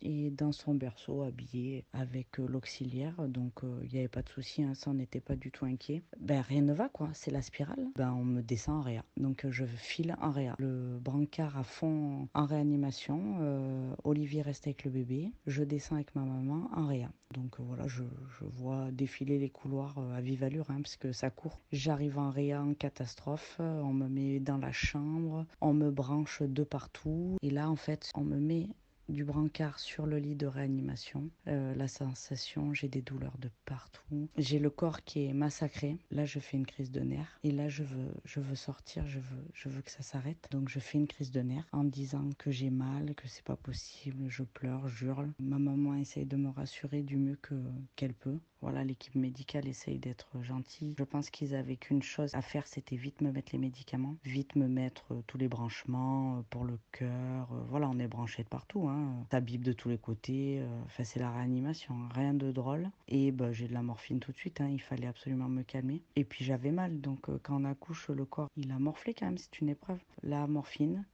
et 0.02 0.30
dans 0.30 0.52
son 0.52 0.74
berceau 0.74 1.22
habillé 1.22 1.84
avec 1.92 2.38
euh, 2.38 2.46
l'auxiliaire. 2.46 3.14
Donc 3.28 3.64
euh, 3.64 3.80
il 3.84 3.92
n'y 3.92 3.98
avait 3.98 4.08
pas 4.08 4.22
de 4.22 4.28
souci, 4.28 4.62
hein, 4.62 4.74
ça 4.74 4.90
on 4.90 4.94
n'était 4.94 5.20
pas 5.20 5.36
du 5.36 5.50
tout 5.50 5.64
inquiet. 5.64 6.02
Ben 6.20 6.40
rien 6.40 6.62
ne 6.62 6.72
va 6.72 6.88
quoi, 6.88 7.10
c'est 7.14 7.30
la 7.30 7.42
spirale. 7.42 7.88
Ben 7.96 8.12
on 8.12 8.24
me 8.24 8.42
descend 8.42 8.80
en 8.80 8.82
réa. 8.82 9.04
Donc 9.16 9.46
je 9.48 9.64
file 9.64 10.16
en 10.20 10.30
réa. 10.30 10.54
Le 10.58 10.98
brancard 10.98 11.56
à 11.56 11.64
fond 11.64 12.28
en 12.34 12.44
réanimation. 12.44 13.38
Euh, 13.40 13.94
Olivier 14.04 14.42
reste 14.42 14.66
avec 14.66 14.84
le 14.84 14.90
bébé. 14.90 15.32
Je 15.46 15.62
descends 15.62 15.96
avec 15.96 16.14
ma 16.14 16.22
maman 16.22 16.68
en 16.74 16.86
réa. 16.86 17.10
Donc 17.32 17.60
voilà, 17.60 17.86
je, 17.88 18.02
je 18.38 18.44
vois 18.44 18.90
défiler 18.90 19.38
les 19.38 19.48
couloirs 19.48 19.98
à 20.14 20.20
vive 20.20 20.44
allure 20.44 20.70
hein, 20.70 20.82
parce 20.82 20.96
que 20.96 21.12
ça 21.12 21.30
court. 21.30 21.60
J'arrive 21.72 22.18
en 22.18 22.30
réa 22.30 22.62
en 22.62 22.74
catastrophe. 22.74 23.56
On 23.58 23.92
me 23.92 24.08
met 24.08 24.40
dans 24.40 24.58
la 24.58 24.72
chambre. 24.72 25.46
On 25.60 25.72
me 25.72 25.90
branche 25.90 26.42
de 26.42 26.62
partout. 26.62 27.36
Et 27.42 27.50
là 27.50 27.70
en 27.70 27.76
fait, 27.76 28.10
on 28.14 28.22
me 28.22 28.38
met 28.38 28.68
du 29.08 29.24
brancard 29.24 29.78
sur 29.78 30.06
le 30.06 30.18
lit 30.18 30.36
de 30.36 30.46
réanimation. 30.46 31.30
Euh, 31.48 31.74
la 31.74 31.88
sensation, 31.88 32.72
j'ai 32.72 32.88
des 32.88 33.02
douleurs 33.02 33.36
de 33.38 33.50
partout. 33.64 34.28
J'ai 34.36 34.58
le 34.58 34.70
corps 34.70 35.02
qui 35.02 35.26
est 35.26 35.32
massacré. 35.32 35.98
Là, 36.10 36.24
je 36.24 36.38
fais 36.38 36.56
une 36.56 36.66
crise 36.66 36.90
de 36.90 37.00
nerfs. 37.00 37.38
Et 37.44 37.50
là, 37.50 37.68
je 37.68 37.82
veux, 37.82 38.12
je 38.24 38.40
veux 38.40 38.54
sortir, 38.54 39.06
je 39.06 39.18
veux, 39.18 39.44
je 39.54 39.68
veux 39.68 39.82
que 39.82 39.90
ça 39.90 40.02
s'arrête. 40.02 40.48
Donc, 40.50 40.68
je 40.68 40.78
fais 40.78 40.98
une 40.98 41.06
crise 41.06 41.30
de 41.30 41.40
nerfs 41.40 41.68
en 41.72 41.84
disant 41.84 42.28
que 42.38 42.50
j'ai 42.50 42.70
mal, 42.70 43.14
que 43.14 43.28
c'est 43.28 43.44
pas 43.44 43.56
possible. 43.56 44.28
Je 44.28 44.42
pleure, 44.42 44.88
j'hurle. 44.88 45.32
Ma 45.38 45.58
maman 45.58 45.94
essaye 45.94 46.26
de 46.26 46.36
me 46.36 46.50
rassurer 46.50 47.02
du 47.02 47.16
mieux 47.16 47.36
que 47.36 47.54
qu'elle 47.96 48.14
peut. 48.14 48.38
Voilà, 48.62 48.84
l'équipe 48.84 49.16
médicale 49.16 49.66
essaye 49.66 49.98
d'être 49.98 50.40
gentille. 50.42 50.94
Je 50.96 51.04
pense 51.04 51.30
qu'ils 51.30 51.54
avaient 51.54 51.76
qu'une 51.76 52.02
chose 52.02 52.34
à 52.34 52.42
faire, 52.42 52.66
c'était 52.66 52.96
vite 52.96 53.20
me 53.20 53.32
mettre 53.32 53.52
les 53.52 53.58
médicaments, 53.58 54.16
vite 54.24 54.54
me 54.54 54.68
mettre 54.68 55.04
euh, 55.12 55.22
tous 55.26 55.36
les 55.36 55.48
branchements 55.48 56.38
euh, 56.38 56.42
pour 56.48 56.64
le 56.64 56.78
cœur. 56.92 57.48
Euh, 57.52 57.60
voilà, 57.68 57.88
on 57.88 57.98
est 57.98 58.06
branché 58.06 58.44
de 58.44 58.48
partout. 58.48 58.88
Hein. 58.88 59.26
Tabib 59.30 59.62
de 59.62 59.72
tous 59.72 59.88
les 59.88 59.98
côtés. 59.98 60.62
Enfin, 60.86 61.02
c'est 61.04 61.18
la 61.18 61.32
réanimation. 61.32 61.94
Hein. 61.94 62.08
Rien 62.14 62.34
de 62.34 62.52
drôle. 62.52 62.88
Et 63.08 63.32
bah, 63.32 63.52
j'ai 63.52 63.66
de 63.66 63.74
la 63.74 63.82
morphine 63.82 64.20
tout 64.20 64.32
de 64.32 64.36
suite. 64.36 64.60
Hein. 64.60 64.68
Il 64.68 64.80
fallait 64.80 65.08
absolument 65.08 65.48
me 65.48 65.62
calmer. 65.62 66.00
Et 66.14 66.24
puis 66.24 66.44
j'avais 66.44 66.70
mal. 66.70 67.00
Donc 67.00 67.26
quand 67.42 67.60
on 67.60 67.64
accouche, 67.64 68.08
le 68.08 68.24
corps, 68.24 68.48
il 68.56 68.70
a 68.70 68.78
morflé 68.78 69.12
quand 69.12 69.26
même. 69.26 69.38
C'est 69.38 69.60
une 69.60 69.70
épreuve. 69.70 69.98
La 70.22 70.46
morphine. 70.46 71.04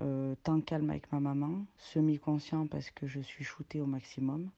Euh, 0.00 0.36
temps 0.44 0.60
calme 0.60 0.90
avec 0.90 1.10
ma 1.10 1.18
maman, 1.18 1.66
semi-conscient 1.78 2.68
parce 2.68 2.90
que 2.90 3.08
je 3.08 3.20
suis 3.20 3.42
shootée 3.42 3.80
au 3.80 3.86
maximum. 3.86 4.48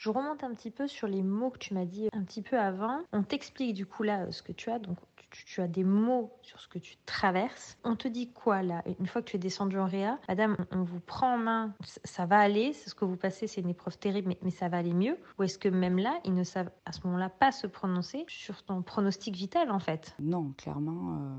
Je 0.00 0.08
remonte 0.08 0.42
un 0.44 0.54
petit 0.54 0.70
peu 0.70 0.88
sur 0.88 1.06
les 1.06 1.22
mots 1.22 1.50
que 1.50 1.58
tu 1.58 1.74
m'as 1.74 1.84
dit 1.84 2.08
un 2.14 2.24
petit 2.24 2.40
peu 2.40 2.58
avant. 2.58 3.00
On 3.12 3.22
t'explique 3.22 3.74
du 3.74 3.84
coup 3.84 4.02
là 4.02 4.32
ce 4.32 4.42
que 4.42 4.50
tu 4.50 4.70
as. 4.70 4.78
Donc 4.78 4.96
tu, 5.30 5.60
as 5.60 5.68
des 5.68 5.84
mots 5.84 6.32
sur 6.40 6.58
ce 6.58 6.68
que 6.68 6.78
tu 6.78 6.96
traverses. 7.04 7.76
On 7.84 7.96
te 7.96 8.08
dit 8.08 8.32
quoi 8.32 8.62
là? 8.62 8.82
Une 8.98 9.06
fois 9.06 9.20
que 9.20 9.28
tu 9.28 9.36
es 9.36 9.38
descendu 9.38 9.78
en 9.78 9.84
réa, 9.84 10.18
madame, 10.26 10.56
on, 10.70 10.84
vous 10.84 11.00
prend 11.00 11.34
en 11.34 11.38
main, 11.38 11.74
ça 12.02 12.24
va 12.24 12.38
aller, 12.38 12.72
c'est 12.72 12.88
ce 12.88 12.94
que 12.94 13.04
vous 13.04 13.18
passez, 13.18 13.46
c'est 13.46 13.60
une 13.60 13.68
épreuve 13.68 13.98
terrible, 13.98 14.34
mais, 14.42 14.50
ça 14.50 14.70
va 14.70 14.78
aller 14.78 14.94
mieux 14.94 15.18
Ou 15.38 15.42
est-ce 15.42 15.58
que 15.58 15.68
même 15.68 15.98
là, 15.98 16.18
ils 16.24 16.34
ne 16.34 16.44
savent 16.44 16.70
à 16.86 16.92
ce 16.92 17.06
moment-là 17.06 17.28
pas 17.28 17.52
se 17.52 17.66
prononcer 17.66 18.24
sur 18.26 18.62
ton 18.62 18.80
pronostic 18.80 19.36
vital 19.36 19.70
en 19.70 19.80
fait? 19.80 20.16
Non, 20.18 20.54
clairement. 20.56 21.12
Euh, 21.12 21.36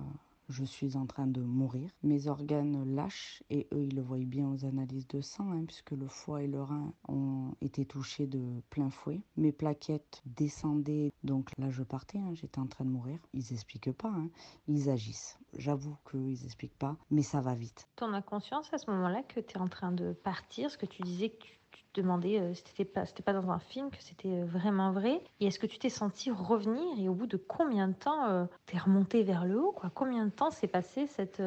je 0.52 0.66
suis 0.66 0.98
en 0.98 1.06
train 1.06 1.28
de 1.28 1.42
mourir. 1.42 1.90
Mes 2.04 2.28
organes 2.28 2.84
lâchent 2.96 3.44
et 3.50 3.68
eux, 3.74 3.84
ils 3.84 3.96
le 3.96 4.02
voient 4.02 4.18
bien 4.18 4.48
aux 4.50 4.66
analyses 4.66 5.08
de 5.08 5.22
sang, 5.22 5.52
hein, 5.52 5.64
puisque 5.66 5.92
le 5.92 6.08
foie 6.08 6.44
et 6.44 6.48
le 6.48 6.62
rein 6.62 6.94
ont 7.08 7.54
été 7.62 7.86
touchés 7.86 8.28
de 8.28 8.62
plein 8.70 8.90
fouet. 8.90 9.22
Mes 9.38 9.52
plaquettes 9.52 10.22
descendaient, 10.26 11.12
donc 11.24 11.50
là, 11.58 11.70
je 11.70 11.84
partais, 11.84 12.20
hein, 12.20 12.34
j'étais 12.34 12.60
en 12.60 12.68
train 12.68 12.86
de 12.86 12.90
mourir. 12.90 13.18
Ils 13.34 13.54
expliquent 13.54 13.94
pas, 13.94 14.10
hein, 14.10 14.30
ils 14.68 14.90
agissent. 14.90 15.40
J'avoue 15.58 15.98
qu'ils 16.10 16.46
expliquent 16.46 16.78
pas, 16.78 16.98
mais 17.10 17.24
ça 17.24 17.42
va 17.42 17.56
vite. 17.56 17.88
Tu 17.98 18.04
en 18.04 18.14
as 18.14 18.22
conscience 18.22 18.74
à 18.74 18.78
ce 18.78 18.90
moment-là 18.92 19.24
que 19.24 19.40
tu 19.40 19.58
es 19.58 19.60
en 19.60 19.68
train 19.68 19.92
de 19.92 20.14
partir, 20.14 20.70
ce 20.70 20.78
que 20.78 20.86
tu 20.86 21.02
disais 21.02 21.30
que 21.30 21.38
tu 21.38 21.61
te 21.94 22.02
demandais 22.02 22.40
euh, 22.40 22.54
si 22.54 22.64
c'était 22.66 22.86
pas, 22.86 23.06
pas 23.06 23.34
dans 23.34 23.50
un 23.50 23.60
film, 23.60 23.90
que 23.90 24.02
c'était 24.02 24.42
euh, 24.42 24.46
vraiment 24.46 24.92
vrai. 24.92 25.24
Et 25.40 25.48
est-ce 25.48 25.60
que 25.60 25.68
tu 25.68 25.78
t'es 25.78 25.90
senti 25.90 26.32
revenir 26.32 26.82
et 26.98 27.10
au 27.10 27.14
bout 27.14 27.28
de 27.28 27.38
combien 27.38 27.88
de 27.88 27.94
temps 27.94 28.28
euh, 28.28 28.46
t'es 28.66 28.78
remonté 28.78 29.24
vers 29.24 29.46
le 29.46 29.60
haut 29.60 29.76
Combien 29.94 30.26
de 30.26 30.32
temps 30.32 30.52
s'est 30.52 30.68
passé 30.68 31.08
cette, 31.08 31.42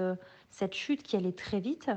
cette 0.50 0.74
chute 0.74 1.02
qui 1.02 1.16
allait 1.16 1.32
très 1.32 1.60
vite 1.60 1.90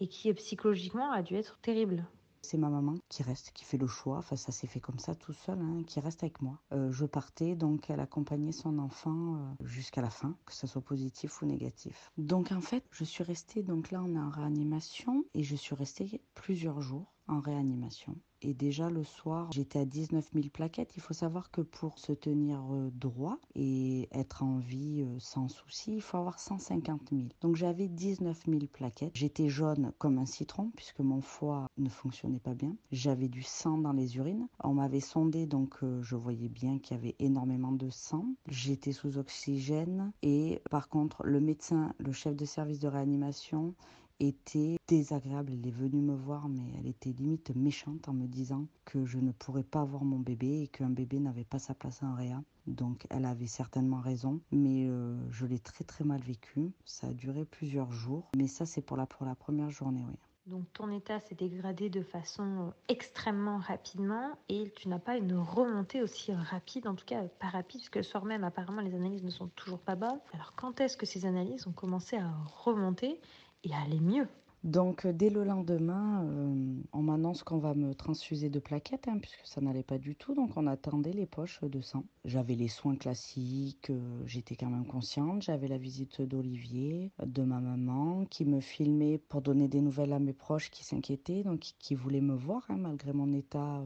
et 0.00 0.08
qui 0.08 0.32
psychologiquement 0.34 1.10
a 1.12 1.22
dû 1.22 1.36
être 1.36 1.58
terrible? 1.60 2.04
C'est 2.42 2.56
ma 2.56 2.68
maman 2.68 2.94
qui 3.08 3.22
reste, 3.22 3.50
qui 3.52 3.64
fait 3.64 3.76
le 3.76 3.86
choix. 3.86 4.18
Enfin, 4.18 4.36
ça 4.36 4.52
s'est 4.52 4.66
fait 4.66 4.80
comme 4.80 4.98
ça 4.98 5.14
tout 5.14 5.32
seul, 5.32 5.58
hein, 5.58 5.82
qui 5.86 6.00
reste 6.00 6.22
avec 6.22 6.40
moi. 6.40 6.58
je 6.90 7.04
partais, 7.04 7.56
donc 7.56 7.90
elle 7.90 8.00
accompagnait 8.00 8.52
son 8.52 8.78
enfant 8.78 9.38
jusqu'à 9.60 10.00
la 10.00 10.08
fin, 10.08 10.34
que 10.46 10.54
ce 10.54 10.66
soit 10.66 10.80
positif 10.80 11.42
ou 11.42 11.46
négatif. 11.46 12.10
Donc 12.16 12.52
en 12.52 12.60
fait, 12.60 12.84
je 12.90 13.04
suis 13.04 13.24
restée, 13.24 13.62
donc 13.62 13.90
là 13.90 14.02
on 14.02 14.14
est 14.14 14.18
en 14.18 14.30
réanimation, 14.30 15.24
et 15.34 15.42
je 15.42 15.56
suis 15.56 15.74
restée 15.74 16.22
plusieurs 16.34 16.80
jours 16.80 17.12
en 17.28 17.40
réanimation. 17.40 18.16
Et 18.40 18.54
déjà 18.54 18.88
le 18.88 19.02
soir, 19.02 19.50
j'étais 19.50 19.80
à 19.80 19.84
19 19.84 20.30
000 20.32 20.48
plaquettes. 20.52 20.92
Il 20.96 21.02
faut 21.02 21.14
savoir 21.14 21.50
que 21.50 21.60
pour 21.60 21.98
se 21.98 22.12
tenir 22.12 22.60
euh, 22.72 22.90
droit 22.92 23.38
et 23.56 24.08
être 24.12 24.44
en 24.44 24.58
vie 24.58 25.02
euh, 25.02 25.18
sans 25.18 25.48
souci, 25.48 25.96
il 25.96 26.00
faut 26.00 26.18
avoir 26.18 26.38
150 26.38 27.10
000. 27.10 27.22
Donc 27.40 27.56
j'avais 27.56 27.88
19 27.88 28.44
000 28.46 28.60
plaquettes. 28.72 29.10
J'étais 29.14 29.48
jaune 29.48 29.92
comme 29.98 30.18
un 30.18 30.26
citron 30.26 30.70
puisque 30.76 31.00
mon 31.00 31.20
foie 31.20 31.68
ne 31.78 31.88
fonctionnait 31.88 32.38
pas 32.38 32.54
bien. 32.54 32.76
J'avais 32.92 33.28
du 33.28 33.42
sang 33.42 33.78
dans 33.78 33.92
les 33.92 34.16
urines. 34.16 34.46
On 34.62 34.74
m'avait 34.74 35.00
sondé 35.00 35.46
donc 35.46 35.74
euh, 35.82 36.00
je 36.02 36.14
voyais 36.14 36.48
bien 36.48 36.78
qu'il 36.78 36.96
y 36.96 37.00
avait 37.00 37.16
énormément 37.18 37.72
de 37.72 37.90
sang. 37.90 38.24
J'étais 38.46 38.92
sous 38.92 39.18
oxygène 39.18 40.12
et 40.22 40.62
par 40.70 40.88
contre 40.88 41.24
le 41.24 41.40
médecin, 41.40 41.92
le 41.98 42.12
chef 42.12 42.36
de 42.36 42.44
service 42.44 42.78
de 42.78 42.86
réanimation, 42.86 43.74
était 44.20 44.76
désagréable. 44.86 45.52
Elle 45.52 45.66
est 45.66 45.70
venue 45.70 46.00
me 46.00 46.14
voir, 46.14 46.48
mais 46.48 46.64
elle 46.78 46.86
était 46.86 47.10
limite 47.10 47.54
méchante 47.54 48.08
en 48.08 48.12
me 48.12 48.26
disant 48.26 48.66
que 48.84 49.04
je 49.04 49.18
ne 49.18 49.32
pourrais 49.32 49.62
pas 49.62 49.80
avoir 49.80 50.04
mon 50.04 50.18
bébé 50.18 50.62
et 50.62 50.68
qu'un 50.68 50.90
bébé 50.90 51.20
n'avait 51.20 51.44
pas 51.44 51.58
sa 51.58 51.74
place 51.74 52.02
en 52.02 52.14
réa. 52.14 52.42
Donc 52.66 53.06
elle 53.10 53.24
avait 53.24 53.46
certainement 53.46 54.00
raison, 54.00 54.40
mais 54.52 54.86
euh, 54.86 55.16
je 55.30 55.46
l'ai 55.46 55.58
très 55.58 55.84
très 55.84 56.04
mal 56.04 56.20
vécu. 56.20 56.72
Ça 56.84 57.08
a 57.08 57.12
duré 57.12 57.44
plusieurs 57.44 57.92
jours, 57.92 58.28
mais 58.36 58.46
ça 58.46 58.66
c'est 58.66 58.82
pour 58.82 58.96
la, 58.96 59.06
pour 59.06 59.24
la 59.24 59.34
première 59.34 59.70
journée, 59.70 60.04
oui. 60.06 60.16
Donc 60.48 60.64
ton 60.72 60.90
état 60.90 61.20
s'est 61.20 61.34
dégradé 61.34 61.90
de 61.90 62.00
façon 62.00 62.42
euh, 62.42 62.70
extrêmement 62.88 63.58
rapidement 63.58 64.30
et 64.48 64.72
tu 64.76 64.88
n'as 64.88 64.98
pas 64.98 65.18
une 65.18 65.34
remontée 65.34 66.02
aussi 66.02 66.32
rapide, 66.32 66.86
en 66.86 66.94
tout 66.94 67.04
cas 67.04 67.22
pas 67.38 67.48
rapide, 67.48 67.80
puisque 67.80 67.96
le 67.96 68.02
soir 68.02 68.24
même 68.24 68.44
apparemment 68.44 68.80
les 68.80 68.94
analyses 68.94 69.22
ne 69.22 69.30
sont 69.30 69.48
toujours 69.48 69.78
pas 69.78 69.94
bonnes. 69.94 70.20
Alors 70.32 70.54
quand 70.56 70.80
est-ce 70.80 70.96
que 70.96 71.04
ces 71.04 71.26
analyses 71.26 71.66
ont 71.66 71.72
commencé 71.72 72.16
à 72.16 72.30
remonter? 72.64 73.20
Et 73.64 73.74
aller 73.74 74.00
mieux. 74.00 74.28
Donc 74.64 75.06
euh, 75.06 75.12
dès 75.12 75.30
le 75.30 75.44
lendemain, 75.44 76.24
euh, 76.24 76.82
on 76.92 77.02
m'annonce 77.02 77.44
qu'on 77.44 77.58
va 77.58 77.74
me 77.74 77.94
transfuser 77.94 78.50
de 78.50 78.58
plaquettes, 78.58 79.06
hein, 79.06 79.18
puisque 79.18 79.46
ça 79.46 79.60
n'allait 79.60 79.84
pas 79.84 79.98
du 79.98 80.16
tout. 80.16 80.34
Donc 80.34 80.56
on 80.56 80.66
attendait 80.66 81.12
les 81.12 81.26
poches 81.26 81.62
de 81.62 81.80
sang. 81.80 82.04
J'avais 82.24 82.56
les 82.56 82.68
soins 82.68 82.96
classiques, 82.96 83.90
euh, 83.90 84.22
j'étais 84.26 84.56
quand 84.56 84.68
même 84.68 84.86
consciente. 84.86 85.42
J'avais 85.42 85.68
la 85.68 85.78
visite 85.78 86.22
d'Olivier, 86.22 87.12
de 87.24 87.42
ma 87.42 87.60
maman, 87.60 88.24
qui 88.26 88.44
me 88.44 88.60
filmait 88.60 89.18
pour 89.18 89.42
donner 89.42 89.68
des 89.68 89.80
nouvelles 89.80 90.12
à 90.12 90.18
mes 90.18 90.32
proches 90.32 90.70
qui 90.70 90.84
s'inquiétaient, 90.84 91.44
donc 91.44 91.60
qui 91.78 91.94
voulaient 91.94 92.20
me 92.20 92.34
voir, 92.34 92.64
hein, 92.68 92.78
malgré 92.78 93.12
mon 93.12 93.32
état 93.32 93.84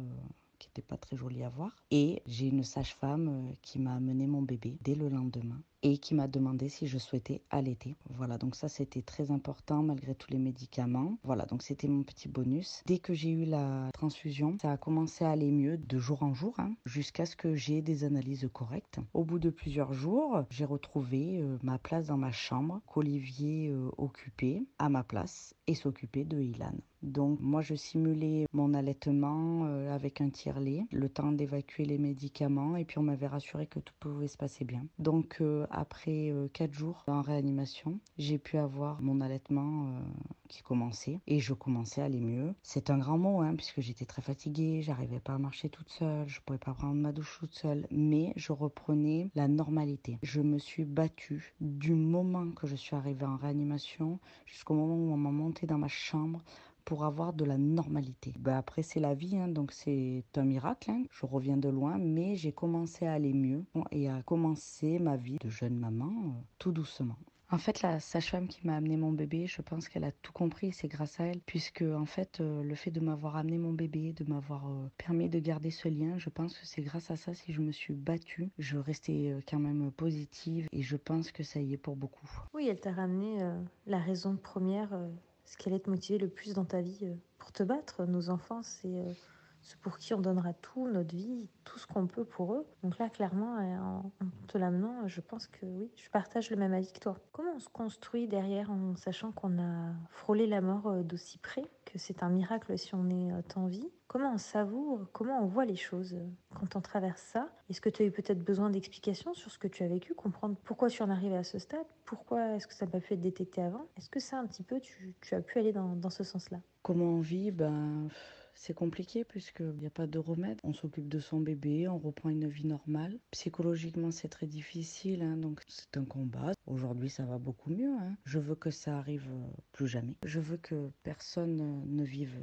qui 0.59 0.69
n'était 0.69 0.83
pas 0.83 0.97
très 0.97 1.17
joli 1.17 1.43
à 1.43 1.51
voir. 1.51 1.77
Et 1.91 2.23
j'ai 2.27 2.47
une 2.47 2.65
sage-femme 2.65 3.55
qui 3.61 3.79
m'a 3.79 3.95
amené 3.95 4.27
mon 4.27 4.43
bébé 4.43 4.79
dès 4.83 4.95
le 4.95 5.09
lendemain 5.09 5.61
et 5.83 5.99
qui 5.99 6.15
m'a 6.15 6.29
demandé 6.29 6.69
si 6.69 6.87
je 6.87 6.99
souhaitais 6.99 7.43
allaiter. 7.51 7.97
Voilà, 8.11 8.39
donc 8.39 8.55
ça 8.55 8.69
c'était 8.69 9.03
très 9.03 9.31
important 9.31 9.83
malgré 9.83 10.15
tous 10.15 10.31
les 10.31 10.39
médicaments. 10.39 11.19
Voilà, 11.25 11.45
donc 11.47 11.63
c'était 11.63 11.89
mon 11.89 12.03
petit 12.03 12.29
bonus. 12.29 12.83
Dès 12.87 12.99
que 12.99 13.15
j'ai 13.15 13.31
eu 13.31 13.45
la 13.45 13.91
transfusion, 13.93 14.57
ça 14.61 14.73
a 14.73 14.77
commencé 14.77 15.25
à 15.25 15.31
aller 15.31 15.51
mieux 15.51 15.77
de 15.77 15.99
jour 15.99 16.23
en 16.23 16.35
jour, 16.35 16.55
hein, 16.59 16.75
jusqu'à 16.87 17.27
ce 17.27 17.37
que 17.37 17.55
j'ai 17.55 17.83
des 17.83 18.05
analyses 18.05 18.49
correctes. 18.53 18.99
Au 19.15 19.25
bout 19.25 19.39
de 19.39 19.51
plusieurs 19.51 19.93
jours, 19.93 20.45
j'ai 20.51 20.65
retrouvé 20.65 21.41
euh, 21.41 21.59
ma 21.63 21.79
place 21.79 22.07
dans 22.07 22.17
ma 22.17 22.33
chambre 22.33 22.81
qu'Olivier 22.87 23.71
euh, 23.71 23.91
occupait 23.99 24.65
à 24.79 24.89
ma 24.89 25.03
place 25.03 25.55
et 25.67 25.75
s'occupait 25.75 26.25
de 26.25 26.41
Ilan. 26.41 26.75
Donc 27.03 27.41
moi 27.41 27.63
je 27.63 27.75
simulais 27.75 28.47
mon 28.53 28.75
allaitement 28.75 29.65
euh, 29.65 29.95
avec 29.95 30.21
un 30.21 30.31
tire-lait, 30.31 30.87
le 30.93 31.09
temps 31.09 31.33
d'évacuer 31.33 31.85
les 31.85 31.99
médicaments 31.99 32.77
et 32.77 32.85
puis 32.85 32.99
on 32.99 33.03
m'avait 33.03 33.27
rassuré 33.27 33.67
que 33.67 33.81
tout 33.81 33.95
pouvait 33.99 34.29
se 34.29 34.37
passer 34.37 34.65
bien. 34.65 34.87
Donc 34.99 35.43
après 35.71 36.31
euh, 36.31 36.49
quatre 36.53 36.73
jours 36.73 37.05
en 37.07 37.23
réanimation, 37.23 37.99
j'ai 38.19 38.39
pu 38.39 38.57
avoir 38.57 39.03
mon 39.03 39.21
allaitement 39.21 39.87
euh, 39.87 40.01
qui 40.49 40.63
commençait 40.63 41.21
et 41.27 41.41
je 41.41 41.55
commençais 41.55 42.03
à 42.03 42.05
aller 42.05 42.21
mieux. 42.21 42.55
C'est 42.63 42.91
un 42.91 42.99
grand 42.99 43.19
mot 43.19 43.41
hein, 43.41 43.55
puisque 43.57 43.81
j'étais 43.81 44.05
très 44.05 44.23
fatiguée, 44.23 44.83
j'arrivais 44.83 45.21
pas 45.21 45.35
à 45.35 45.39
marcher 45.39 45.69
toute 45.69 45.89
seule, 45.89 46.29
je 46.29 46.41
pouvais 46.41 46.59
pas 46.59 46.75
prendre 46.75 46.95
ma 46.95 47.13
douche 47.13 47.39
toute 47.41 47.55
seule, 47.55 47.87
mais 47.91 48.33
je 48.37 48.53
reprenais 48.53 49.31
la 49.35 49.49
normalité. 49.49 50.19
Je 50.23 50.41
me 50.41 50.59
suis 50.59 50.85
battue 50.85 51.55
du 51.61 51.95
moment 51.95 52.51
que 52.53 52.67
je 52.67 52.77
suis 52.77 52.97
arrivée 52.97 53.27
en 53.27 53.37
réanimation 53.37 54.21
jusqu'au 54.47 54.75
moment 54.75 54.95
où 54.95 55.13
on 55.13 55.17
m'a 55.17 55.31
monté 55.31 55.67
dans 55.67 55.79
ma 55.79 55.89
chambre 55.89 56.43
pour 56.85 57.05
avoir 57.05 57.33
de 57.33 57.45
la 57.45 57.59
normalité. 57.59 58.33
Ben 58.39 58.57
après, 58.57 58.83
c'est 58.83 59.01
la 59.01 59.15
vie, 59.15 59.37
hein, 59.37 59.49
donc 59.49 59.73
c'est 59.73 60.25
un 60.37 60.45
miracle. 60.45 60.91
Hein. 60.91 61.05
Je 61.11 61.27
reviens 61.27 61.57
de 61.57 61.69
loin, 61.69 61.99
mais 61.99 62.37
j'ai 62.37 62.53
commencé 62.53 63.07
à 63.07 63.15
aller 63.15 63.33
mieux 63.33 63.65
et 63.91 64.09
à 64.09 64.23
commencer 64.23 64.99
ma 64.99 65.17
vie 65.17 65.39
de 65.39 65.49
jeune 65.49 65.79
maman 65.79 66.11
euh, 66.11 66.41
tout 66.59 66.73
doucement. 66.73 67.17
En 67.51 67.59
fait, 67.59 67.83
la 67.83 68.01
sage-femme 68.01 68.49
qui 68.49 68.67
m'a 68.67 68.77
amené 68.77 68.97
mon 68.97 69.13
bébé, 69.13 69.47
je 69.47 69.61
pense 69.61 69.87
qu'elle 69.87 70.05
a 70.05 70.13
tout 70.13 70.33
compris, 70.33 70.73
c'est 70.73 70.89
grâce 70.89 71.21
à 71.21 71.25
elle, 71.25 71.41
puisque 71.41 71.83
en 71.83 72.07
fait, 72.07 72.41
euh, 72.41 72.63
le 72.63 72.75
fait 72.75 72.91
de 72.91 73.01
m'avoir 73.01 73.37
amené 73.37 73.59
mon 73.59 73.75
bébé, 73.75 74.15
de 74.15 74.25
m'avoir 74.25 74.71
euh, 74.71 74.89
permis 74.97 75.29
de 75.29 75.39
garder 75.39 75.71
ce 75.71 75.89
lien, 75.89 76.17
je 76.17 76.31
pense 76.31 76.57
que 76.57 76.67
c'est 76.67 76.81
grâce 76.81 77.11
à 77.11 77.17
ça 77.17 77.35
si 77.35 77.53
je 77.53 77.61
me 77.61 77.71
suis 77.71 77.93
battue, 77.93 78.51
je 78.59 78.79
restais 78.79 79.37
quand 79.47 79.59
même 79.59 79.91
positive 79.93 80.67
et 80.73 80.83
je 80.83 80.97
pense 80.97 81.31
que 81.31 81.43
ça 81.43 81.61
y 81.61 81.75
est 81.75 81.79
pour 81.79 81.95
beaucoup. 81.95 82.31
Oui, 82.55 82.69
elle 82.69 82.81
t'a 82.81 82.93
ramené 82.93 83.45
la 83.87 83.99
raison 83.99 84.37
première 84.37 84.97
ce 85.45 85.57
qui 85.57 85.69
allait 85.69 85.81
te 85.81 85.91
motiver 85.91 86.19
le 86.19 86.29
plus 86.29 86.55
dans 86.55 86.65
ta 86.65 86.81
vie 86.81 86.99
euh, 87.03 87.15
pour 87.39 87.53
te 87.53 87.63
battre. 87.63 88.05
Nos 88.05 88.31
enfants, 88.31 88.63
c'est 88.63 88.99
euh, 88.99 89.13
ceux 89.61 89.77
pour 89.81 89.99
qui 89.99 90.15
on 90.15 90.21
donnera 90.21 90.53
tout, 90.55 90.89
notre 90.89 91.15
vie, 91.15 91.49
tout 91.65 91.79
ce 91.79 91.87
qu'on 91.87 92.07
peut 92.07 92.25
pour 92.25 92.55
eux. 92.55 92.67
Donc 92.83 92.99
là, 92.99 93.09
clairement, 93.09 93.59
euh, 93.59 93.79
en, 93.79 94.13
te 94.49 94.59
l'amenant, 94.59 95.07
je 95.07 95.21
pense 95.21 95.47
que 95.47 95.67
oui, 95.67 95.91
je 95.97 96.11
partage 96.11 96.51
le 96.51 96.57
même 96.57 96.73
avis 96.73 96.93
que 96.93 97.01
toi. 97.01 97.17
Comment 97.33 97.53
on 97.57 97.61
se 97.61 97.69
construit 97.69 98.29
derrière 98.29 98.71
en 98.71 98.97
sachant 98.97 99.33
qu'on 99.33 99.59
a 99.59 99.93
frôlé 100.11 100.47
la 100.47 100.61
mort 100.61 101.05
d'aussi 101.05 101.39
près, 101.39 101.65
que 101.85 101.99
c'est 101.99 102.23
un 102.23 102.31
miracle 102.31 102.77
si 102.79 102.95
on 102.95 103.09
est 103.11 103.57
en 103.57 103.67
vie? 103.67 103.89
Comment 104.13 104.35
on 104.35 104.39
savoure, 104.39 105.07
comment 105.13 105.43
on 105.43 105.47
voit 105.47 105.65
les 105.65 105.75
choses 105.75 106.15
quand 106.55 106.77
on 106.77 106.83
traverse 106.83 107.23
ça? 107.23 107.49
Est-ce 107.71 107.81
que 107.81 107.89
tu 107.89 108.03
as 108.03 108.05
eu 108.05 108.11
peut-être 108.11 108.45
besoin 108.45 108.69
d'explications 108.69 109.33
sur 109.33 109.51
ce 109.51 109.59
que 109.59 109.69
tu 109.69 109.85
as 109.85 109.89
vécu, 109.89 110.13
comprendre 110.13 110.55
pourquoi 110.65 110.91
tu 110.91 111.03
en 111.03 111.09
arrivé 111.09 111.35
à 111.35 111.45
ce 111.45 111.59
stade? 111.59 111.87
Pourquoi 112.05 112.57
est-ce 112.57 112.67
que 112.67 112.75
ça 112.75 112.85
n'a 112.85 112.93
pas 112.93 113.01
pu 113.01 113.15
être 113.15 113.23
détecté 113.23 113.63
avant? 113.63 113.87
Est-ce 113.97 114.11
que 114.11 114.21
ça, 114.21 114.39
un 114.39 114.47
petit 114.47 114.65
peu, 114.65 114.81
tu, 114.81 115.15
as 115.35 115.41
pu 115.41 115.59
aller 115.59 115.73
dans, 115.73 116.11
ce 116.11 116.25
sens-là? 116.25 116.61
Comment 116.83 117.07
on 117.07 117.21
vit? 117.21 117.53
Ben, 117.53 118.09
c'est 118.53 118.75
compliqué 118.75 119.25
puisqu'il 119.25 119.77
n'y 119.79 119.87
a 119.87 119.91
pas 119.91 120.07
de 120.07 120.19
remède. 120.19 120.59
On 120.63 120.75
s'occupe 120.75 121.09
de 121.09 121.19
son 121.19 121.41
bébé, 121.41 121.89
on 121.89 121.97
reprend 121.97 122.29
une 122.29 122.49
vie 122.49 122.67
normale. 122.67 123.19
Psychologiquement, 123.31 124.11
c'est 124.11 124.29
très 124.29 124.47
difficile, 124.47 125.23
hein, 125.23 125.39
donc 125.39 125.63
c'est 125.69 125.97
un 125.97 126.05
combat. 126.05 126.53
Aujourd'hui, 126.67 127.09
ça 127.09 127.25
va 127.25 127.39
beaucoup 127.39 127.71
mieux. 127.71 127.95
Hein. 127.99 128.15
Je 128.27 128.39
veux 128.39 128.57
que 128.57 128.71
ça 128.71 128.99
arrive 128.99 129.31
plus 129.73 129.87
jamais. 129.87 130.19
Je 130.27 130.39
veux 130.39 130.59
que 130.59 130.91
personne 131.03 131.83
ne 131.87 132.05
vive 132.05 132.39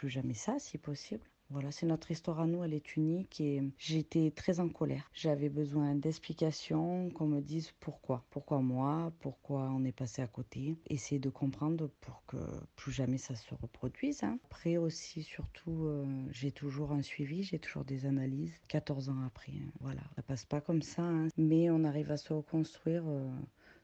plus 0.00 0.08
jamais 0.08 0.32
ça, 0.32 0.58
si 0.58 0.78
possible. 0.78 1.22
Voilà, 1.50 1.70
c'est 1.72 1.84
notre 1.84 2.10
histoire 2.10 2.40
à 2.40 2.46
nous, 2.46 2.64
elle 2.64 2.72
est 2.72 2.96
unique 2.96 3.38
et 3.38 3.60
j'étais 3.76 4.30
très 4.30 4.58
en 4.58 4.70
colère. 4.70 5.10
J'avais 5.12 5.50
besoin 5.50 5.94
d'explications, 5.94 7.10
qu'on 7.10 7.26
me 7.26 7.42
dise 7.42 7.72
pourquoi. 7.80 8.24
Pourquoi 8.30 8.60
moi 8.60 9.12
Pourquoi 9.20 9.68
on 9.70 9.84
est 9.84 9.92
passé 9.92 10.22
à 10.22 10.26
côté 10.26 10.78
Essayer 10.88 11.18
de 11.18 11.28
comprendre 11.28 11.90
pour 12.00 12.22
que 12.26 12.38
plus 12.76 12.92
jamais 12.92 13.18
ça 13.18 13.34
se 13.34 13.54
reproduise. 13.54 14.22
Hein. 14.22 14.38
Après 14.46 14.78
aussi, 14.78 15.22
surtout, 15.22 15.84
euh, 15.84 16.06
j'ai 16.30 16.50
toujours 16.50 16.92
un 16.92 17.02
suivi, 17.02 17.42
j'ai 17.42 17.58
toujours 17.58 17.84
des 17.84 18.06
analyses 18.06 18.54
14 18.68 19.10
ans 19.10 19.22
après. 19.26 19.52
Hein. 19.52 19.70
Voilà, 19.80 20.00
ça 20.16 20.22
passe 20.22 20.46
pas 20.46 20.62
comme 20.62 20.82
ça, 20.82 21.02
hein. 21.02 21.28
mais 21.36 21.68
on 21.68 21.84
arrive 21.84 22.10
à 22.10 22.16
se 22.16 22.32
reconstruire. 22.32 23.02
Euh, 23.06 23.28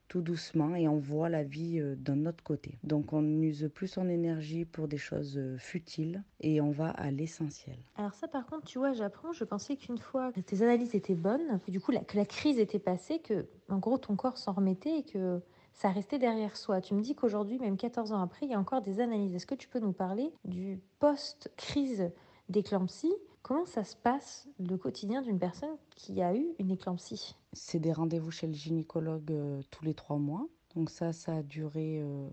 tout 0.09 0.21
doucement 0.21 0.75
et 0.75 0.89
on 0.89 0.99
voit 0.99 1.29
la 1.29 1.43
vie 1.43 1.81
euh, 1.81 1.95
d'un 1.97 2.27
autre 2.27 2.43
côté. 2.45 2.79
Donc 2.85 3.13
on 3.13 3.25
use 3.41 3.71
plus 3.75 3.89
son 3.89 4.09
énergie 4.09 4.65
pour 4.65 4.89
des 4.89 4.99
choses 4.99 5.37
euh, 5.37 5.57
futiles 5.59 6.23
et 6.41 6.61
on 6.61 6.71
va 6.71 6.91
à 6.91 7.11
l'essentiel. 7.11 7.77
Alors 7.97 8.15
ça 8.15 8.29
par 8.29 8.47
contre, 8.47 8.65
tu 8.65 8.79
vois, 8.79 8.93
j'apprends, 8.93 9.33
je 9.33 9.45
pensais 9.45 9.77
qu'une 9.77 9.99
fois 9.99 10.33
que 10.33 10.41
tes 10.41 10.63
analyses 10.63 10.95
étaient 10.95 11.15
bonnes, 11.15 11.61
du 11.69 11.81
coup 11.81 11.93
que 12.07 12.17
la 12.17 12.25
crise 12.25 12.59
était 12.59 12.79
passée, 12.79 13.19
que 13.19 13.47
en 13.69 13.79
gros 13.79 13.99
ton 13.99 14.17
corps 14.17 14.39
s'en 14.39 14.53
remettait 14.53 14.99
et 14.99 15.03
que 15.03 15.41
ça 15.77 15.91
restait 15.91 16.19
derrière 16.19 16.57
soi. 16.57 16.81
Tu 16.81 16.95
me 16.95 17.03
dis 17.03 17.15
qu'aujourd'hui, 17.15 17.59
même 17.59 17.77
14 17.77 18.13
ans 18.13 18.23
après, 18.23 18.47
il 18.47 18.51
y 18.51 18.55
a 18.55 18.59
encore 18.59 18.81
des 18.81 19.01
analyses. 19.01 19.35
Est-ce 19.35 19.47
que 19.47 19.55
tu 19.55 19.69
peux 19.69 19.79
nous 19.79 19.93
parler 19.93 20.33
du 20.45 20.81
post-crise 21.01 22.11
d'éclampsie 22.49 23.13
Comment 23.47 23.65
ça 23.65 23.85
se 23.85 23.95
passe 23.95 24.49
le 24.59 24.77
quotidien 24.77 25.23
d'une 25.23 25.39
personne 25.39 25.77
qui 25.95 26.21
a 26.21 26.35
eu 26.35 26.49
une 26.59 26.73
éclampsie? 26.73 27.37
C'est 27.53 27.79
des 27.79 27.93
rendez-vous 27.93 28.33
chez 28.33 28.49
le 28.49 28.53
gynécologue 28.53 29.31
euh, 29.31 29.63
tous 29.71 29.85
les 29.85 29.95
trois 29.95 30.17
mois. 30.17 30.49
Donc 30.75 30.91
ça, 30.91 31.13
ça 31.13 31.37
a 31.37 31.43
duré 31.45 32.01
euh, 32.03 32.29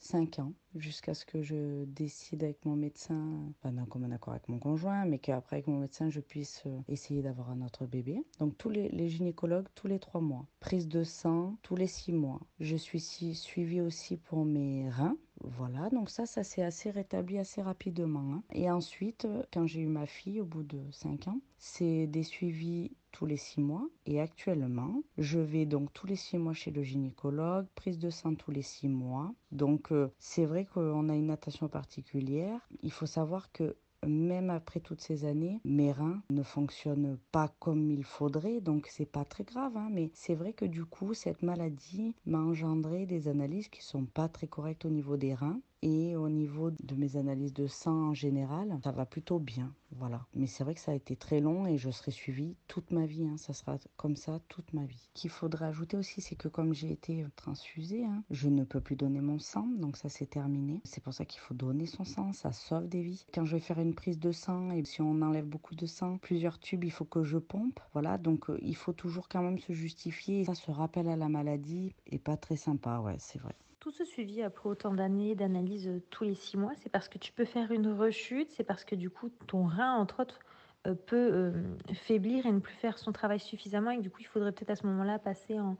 cinq 0.00 0.40
ans 0.40 0.54
jusqu'à 0.74 1.14
ce 1.14 1.24
que 1.24 1.42
je 1.42 1.84
décide 1.84 2.44
avec 2.44 2.64
mon 2.64 2.76
médecin, 2.76 3.52
pas 3.60 3.70
d'un 3.70 3.86
commun 3.86 4.10
accord 4.12 4.34
avec 4.34 4.48
mon 4.48 4.58
conjoint, 4.58 5.04
mais 5.04 5.18
qu'après 5.18 5.56
avec 5.56 5.66
mon 5.66 5.78
médecin, 5.78 6.10
je 6.10 6.20
puisse 6.20 6.62
euh, 6.66 6.80
essayer 6.88 7.22
d'avoir 7.22 7.50
un 7.50 7.62
autre 7.62 7.86
bébé. 7.86 8.22
Donc 8.38 8.56
tous 8.58 8.70
les, 8.70 8.88
les, 8.88 9.08
gynécologues 9.08 9.68
tous 9.74 9.86
les 9.86 9.98
trois 9.98 10.20
mois. 10.20 10.46
Prise 10.60 10.88
de 10.88 11.04
sang 11.04 11.56
tous 11.62 11.76
les 11.76 11.86
six 11.86 12.12
mois. 12.12 12.40
Je 12.60 12.76
suis 12.76 13.00
suivie 13.00 13.80
aussi 13.80 14.16
pour 14.16 14.44
mes 14.44 14.88
reins 14.90 15.16
voilà, 15.44 15.90
donc 15.90 16.10
ça, 16.10 16.26
ça 16.26 16.42
s'est 16.42 16.62
assez 16.62 16.90
rétabli 16.90 17.38
assez 17.38 17.60
rapidement. 17.60 18.32
Hein. 18.32 18.42
Et 18.52 18.70
ensuite, 18.70 19.26
quand 19.52 19.66
j'ai 19.66 19.80
eu 19.80 19.86
ma 19.86 20.06
fille 20.06 20.40
au 20.40 20.44
bout 20.44 20.62
de 20.62 20.80
5 20.90 21.28
ans, 21.28 21.40
c'est 21.58 22.06
des 22.06 22.22
suivis 22.22 22.92
tous 23.12 23.26
les 23.26 23.36
6 23.36 23.60
mois. 23.60 23.86
Et 24.06 24.20
actuellement, 24.20 25.02
je 25.18 25.38
vais 25.38 25.66
donc 25.66 25.92
tous 25.92 26.06
les 26.06 26.16
6 26.16 26.38
mois 26.38 26.52
chez 26.52 26.70
le 26.70 26.82
gynécologue, 26.82 27.66
prise 27.74 27.98
de 27.98 28.10
sang 28.10 28.34
tous 28.34 28.50
les 28.50 28.62
6 28.62 28.88
mois. 28.88 29.34
Donc 29.52 29.92
euh, 29.92 30.10
c'est 30.18 30.46
vrai 30.46 30.65
qu'on 30.66 31.08
a 31.08 31.14
une 31.14 31.30
attention 31.30 31.68
particulière. 31.68 32.60
Il 32.82 32.92
faut 32.92 33.06
savoir 33.06 33.52
que 33.52 33.76
même 34.06 34.50
après 34.50 34.80
toutes 34.80 35.00
ces 35.00 35.24
années, 35.24 35.60
mes 35.64 35.92
reins 35.92 36.22
ne 36.30 36.42
fonctionnent 36.42 37.18
pas 37.32 37.48
comme 37.58 37.90
il 37.90 38.04
faudrait, 38.04 38.60
donc 38.60 38.86
c'est 38.88 39.06
pas 39.06 39.24
très 39.24 39.44
grave. 39.44 39.76
Hein, 39.76 39.88
mais 39.90 40.10
c'est 40.14 40.34
vrai 40.34 40.52
que 40.52 40.64
du 40.64 40.84
coup, 40.84 41.14
cette 41.14 41.42
maladie 41.42 42.14
m'a 42.26 42.38
engendré 42.38 43.06
des 43.06 43.28
analyses 43.28 43.68
qui 43.68 43.82
sont 43.82 44.04
pas 44.04 44.28
très 44.28 44.46
correctes 44.46 44.84
au 44.84 44.90
niveau 44.90 45.16
des 45.16 45.34
reins. 45.34 45.60
Et 45.82 46.16
au 46.16 46.28
niveau 46.28 46.70
de 46.70 46.94
mes 46.94 47.16
analyses 47.16 47.52
de 47.52 47.66
sang 47.66 48.08
en 48.08 48.14
général, 48.14 48.78
ça 48.82 48.92
va 48.92 49.06
plutôt 49.06 49.38
bien. 49.38 49.72
Voilà. 49.92 50.26
Mais 50.34 50.46
c'est 50.46 50.64
vrai 50.64 50.74
que 50.74 50.80
ça 50.80 50.92
a 50.92 50.94
été 50.94 51.16
très 51.16 51.40
long 51.40 51.66
et 51.66 51.78
je 51.78 51.90
serai 51.90 52.10
suivie 52.10 52.56
toute 52.66 52.90
ma 52.90 53.06
vie. 53.06 53.26
Hein. 53.26 53.36
Ça 53.36 53.52
sera 53.52 53.78
comme 53.96 54.16
ça 54.16 54.40
toute 54.48 54.72
ma 54.72 54.84
vie. 54.84 55.08
Qu'il 55.14 55.30
faudrait 55.30 55.66
ajouter 55.66 55.96
aussi, 55.96 56.20
c'est 56.20 56.34
que 56.34 56.48
comme 56.48 56.74
j'ai 56.74 56.90
été 56.90 57.24
transfusée, 57.36 58.04
hein, 58.04 58.24
je 58.30 58.48
ne 58.48 58.64
peux 58.64 58.80
plus 58.80 58.96
donner 58.96 59.20
mon 59.20 59.38
sang. 59.38 59.68
Donc 59.78 59.96
ça, 59.96 60.08
c'est 60.08 60.26
terminé. 60.26 60.80
C'est 60.84 61.02
pour 61.02 61.14
ça 61.14 61.24
qu'il 61.24 61.40
faut 61.40 61.54
donner 61.54 61.86
son 61.86 62.04
sang. 62.04 62.32
Ça 62.32 62.52
sauve 62.52 62.88
des 62.88 63.02
vies. 63.02 63.24
Quand 63.32 63.44
je 63.44 63.56
vais 63.56 63.60
faire 63.60 63.78
une 63.78 63.94
prise 63.94 64.18
de 64.18 64.32
sang 64.32 64.70
et 64.70 64.84
si 64.84 65.02
on 65.02 65.22
enlève 65.22 65.46
beaucoup 65.46 65.74
de 65.74 65.86
sang, 65.86 66.18
plusieurs 66.18 66.58
tubes, 66.58 66.84
il 66.84 66.92
faut 66.92 67.04
que 67.04 67.22
je 67.22 67.38
pompe. 67.38 67.80
Voilà. 67.92 68.18
Donc 68.18 68.50
euh, 68.50 68.58
il 68.62 68.76
faut 68.76 68.92
toujours 68.92 69.28
quand 69.28 69.42
même 69.42 69.58
se 69.58 69.72
justifier. 69.72 70.44
Ça 70.44 70.54
se 70.54 70.70
rappelle 70.70 71.08
à 71.08 71.16
la 71.16 71.28
maladie 71.28 71.94
et 72.06 72.18
pas 72.18 72.36
très 72.36 72.56
sympa. 72.56 72.98
Ouais, 73.00 73.16
c'est 73.18 73.38
vrai. 73.38 73.54
Tout 73.86 73.92
ce 73.92 74.04
suivi 74.04 74.42
après 74.42 74.68
autant 74.68 74.92
d'années 74.92 75.36
d'analyse 75.36 75.86
euh, 75.86 76.02
tous 76.10 76.24
les 76.24 76.34
six 76.34 76.56
mois, 76.56 76.72
c'est 76.82 76.88
parce 76.88 77.08
que 77.08 77.18
tu 77.18 77.30
peux 77.30 77.44
faire 77.44 77.70
une 77.70 77.86
rechute, 77.86 78.50
c'est 78.50 78.64
parce 78.64 78.84
que 78.84 78.96
du 78.96 79.10
coup 79.10 79.30
ton 79.46 79.64
rein, 79.64 79.94
entre 79.94 80.22
autres, 80.22 80.40
euh, 80.88 80.96
peut 80.96 81.30
euh, 81.32 81.52
faiblir 81.94 82.46
et 82.46 82.50
ne 82.50 82.58
plus 82.58 82.74
faire 82.74 82.98
son 82.98 83.12
travail 83.12 83.38
suffisamment 83.38 83.92
et 83.92 83.98
que 83.98 84.02
du 84.02 84.10
coup 84.10 84.18
il 84.18 84.26
faudrait 84.26 84.50
peut-être 84.50 84.70
à 84.70 84.74
ce 84.74 84.88
moment-là 84.88 85.20
passer 85.20 85.60
en, 85.60 85.76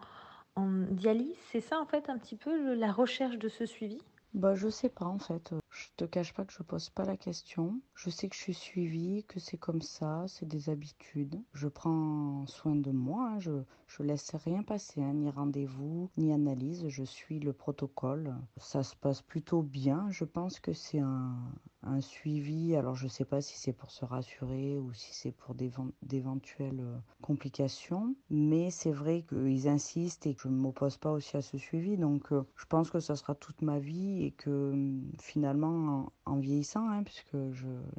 dialyse. 0.93 1.35
C'est 1.51 1.59
ça 1.59 1.81
en 1.81 1.85
fait 1.85 2.09
un 2.09 2.17
petit 2.17 2.37
peu 2.37 2.75
la 2.75 2.93
recherche 2.93 3.39
de 3.39 3.49
ce 3.49 3.67
suivi? 3.67 3.99
Bah, 4.35 4.55
je 4.55 4.69
sais 4.69 4.89
pas 4.89 5.07
en 5.07 5.19
fait. 5.19 5.53
Je 5.79 5.89
te 5.95 6.07
cache 6.07 6.33
pas 6.33 6.47
que 6.47 6.55
je 6.55 6.63
pose 6.63 6.89
pas 6.89 7.05
la 7.05 7.19
question. 7.19 7.83
Je 7.95 8.09
sais 8.09 8.31
que 8.31 8.35
je 8.35 8.41
suis 8.41 8.55
suivie, 8.55 9.25
que 9.29 9.39
c'est 9.39 9.59
comme 9.59 9.83
ça, 9.83 10.25
c'est 10.27 10.49
des 10.49 10.71
habitudes. 10.71 11.39
Je 11.53 11.69
prends 11.69 12.47
soin 12.47 12.75
de 12.77 12.91
moi, 12.93 13.33
hein. 13.33 13.41
je, 13.41 13.63
je 13.87 14.03
laisse 14.03 14.35
rien 14.35 14.63
passer, 14.63 15.03
hein. 15.03 15.13
ni 15.13 15.29
rendez-vous, 15.29 16.11
ni 16.17 16.33
analyse. 16.33 16.89
Je 16.89 17.05
suis 17.05 17.41
le 17.41 17.53
protocole. 17.53 18.35
Ça 18.57 18.83
se 18.83 18.97
passe 18.97 19.21
plutôt 19.21 19.61
bien. 19.61 20.07
Je 20.11 20.25
pense 20.25 20.61
que 20.61 20.73
c'est 20.73 21.01
un, 21.01 21.37
un 21.83 22.01
suivi. 22.01 22.75
Alors 22.77 22.95
je 22.95 23.09
sais 23.09 23.25
pas 23.25 23.41
si 23.41 23.59
c'est 23.59 23.73
pour 23.73 23.91
se 23.91 24.05
rassurer 24.05 24.79
ou 24.79 24.93
si 24.93 25.15
c'est 25.15 25.33
pour 25.33 25.55
d'éventuelles 25.55 26.81
euh, 26.81 26.99
complications. 27.23 28.15
Mais 28.31 28.71
c'est 28.71 28.93
vrai 28.93 29.25
qu'ils 29.29 29.69
insistent 29.69 30.27
et 30.27 30.35
que 30.35 30.43
je 30.43 30.49
ne 30.49 30.57
m'oppose 30.57 30.97
pas 30.97 31.13
aussi 31.13 31.37
à 31.37 31.43
ce 31.43 31.59
suivi. 31.59 31.97
Donc 31.97 32.33
euh, 32.33 32.43
je 32.57 32.65
pense 32.67 32.91
que 32.91 33.01
ça 33.01 33.17
sera 33.17 33.35
toute 33.35 33.63
ma 33.63 33.79
vie 33.79 34.25
et 34.25 34.33
que 34.33 34.73
hum, 34.73 35.11
en, 35.67 36.37
vieillissant, 36.39 36.89
hein, 36.89 37.03
puisque 37.03 37.37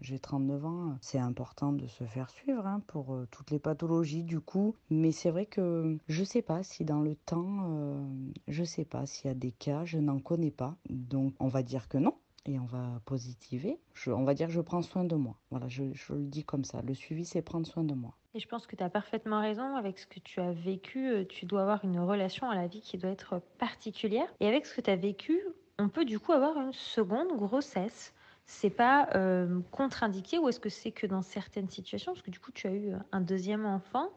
j'ai 0.02 0.20
39 0.20 0.66
ans, 0.66 0.98
c'est 1.02 1.20
important 1.20 1.74
de 1.74 1.88
se 1.88 2.04
faire 2.04 2.30
suivre 2.30 2.66
hein, 2.66 2.82
pour 2.88 3.14
euh, 3.14 3.28
toutes 3.32 3.52
les 3.52 3.60
pathologies 3.60 4.24
du 4.24 4.40
coup. 4.40 4.76
Mais 4.90 5.12
c'est 5.12 5.32
vrai 5.32 5.46
que 5.46 5.98
je 6.08 6.24
sais 6.24 6.42
pas 6.42 6.64
si 6.64 6.86
dans 6.86 7.02
le 7.02 7.16
temps, 7.16 7.66
euh, 7.70 8.06
je 8.48 8.64
sais 8.64 8.86
pas 8.86 9.06
s'il 9.06 9.28
y 9.28 9.32
a 9.32 9.36
des 9.36 9.52
cas, 9.52 9.86
je 9.86 9.98
n'en 9.98 10.20
connais 10.20 10.52
pas. 10.52 10.76
Donc 10.90 11.34
on 11.40 11.48
va 11.48 11.64
dire 11.64 11.88
que 11.88 11.98
non 11.98 12.16
et 12.48 12.60
on 12.60 12.66
va 12.66 13.02
positiver. 13.06 13.78
on 14.08 14.24
va 14.24 14.34
dire 14.34 14.50
je 14.50 14.62
prends 14.62 14.82
soin 14.82 15.04
de 15.04 15.16
moi. 15.16 15.36
Voilà, 15.52 15.68
je, 15.68 15.84
je 15.94 16.14
le 16.14 16.26
dis 16.26 16.44
comme 16.44 16.64
ça. 16.64 16.82
Le 16.82 16.94
suivi, 16.94 17.26
c'est 17.26 17.42
prendre 17.42 17.68
soin 17.68 17.84
de 17.84 17.94
moi. 17.94 18.16
Et 18.34 18.40
je 18.40 18.48
pense 18.48 18.68
que 18.68 18.76
tu 18.76 18.84
as 18.84 18.90
parfaitement 18.90 19.42
raison. 19.42 19.76
Avec 19.76 20.00
ce 20.00 20.08
que 20.08 20.20
tu 20.20 20.40
as 20.40 20.52
vécu, 20.52 21.10
euh, 21.10 21.26
tu 21.26 21.46
dois 21.46 21.62
avoir 21.62 21.84
une 21.84 22.00
relation 22.00 22.50
à 22.50 22.56
la 22.56 22.68
vie 22.68 22.82
qui 22.82 22.98
doit 22.98 23.10
être 23.10 23.42
particulière. 23.58 24.28
Et 24.40 24.48
avec 24.48 24.66
ce 24.66 24.76
que 24.76 24.82
tu 24.82 24.90
as 24.90 24.96
vécu, 24.96 25.42
on 25.80 25.90
peut 25.90 26.06
du 26.06 26.20
coup 26.20 26.32
avoir 26.32 26.58
une 26.58 26.74
seconde 26.74 27.38
grossesse. 27.38 28.14
C'est 28.46 28.70
pas 28.70 29.10
euh, 29.16 29.60
contre-indiqué 29.72 30.40
ou 30.40 30.48
est-ce 30.48 30.60
que 30.60 30.70
c'est 30.70 30.92
que 30.92 31.06
dans 31.06 31.22
certaines 31.22 31.70
situations? 31.70 32.14
Parce 32.14 32.24
que 32.24 32.32
du 32.32 32.40
coup, 32.40 32.52
tu 32.52 32.68
as 32.68 32.74
eu 32.74 32.94
un 33.12 33.22
deuxième 33.22 33.66
enfant. 33.66 34.10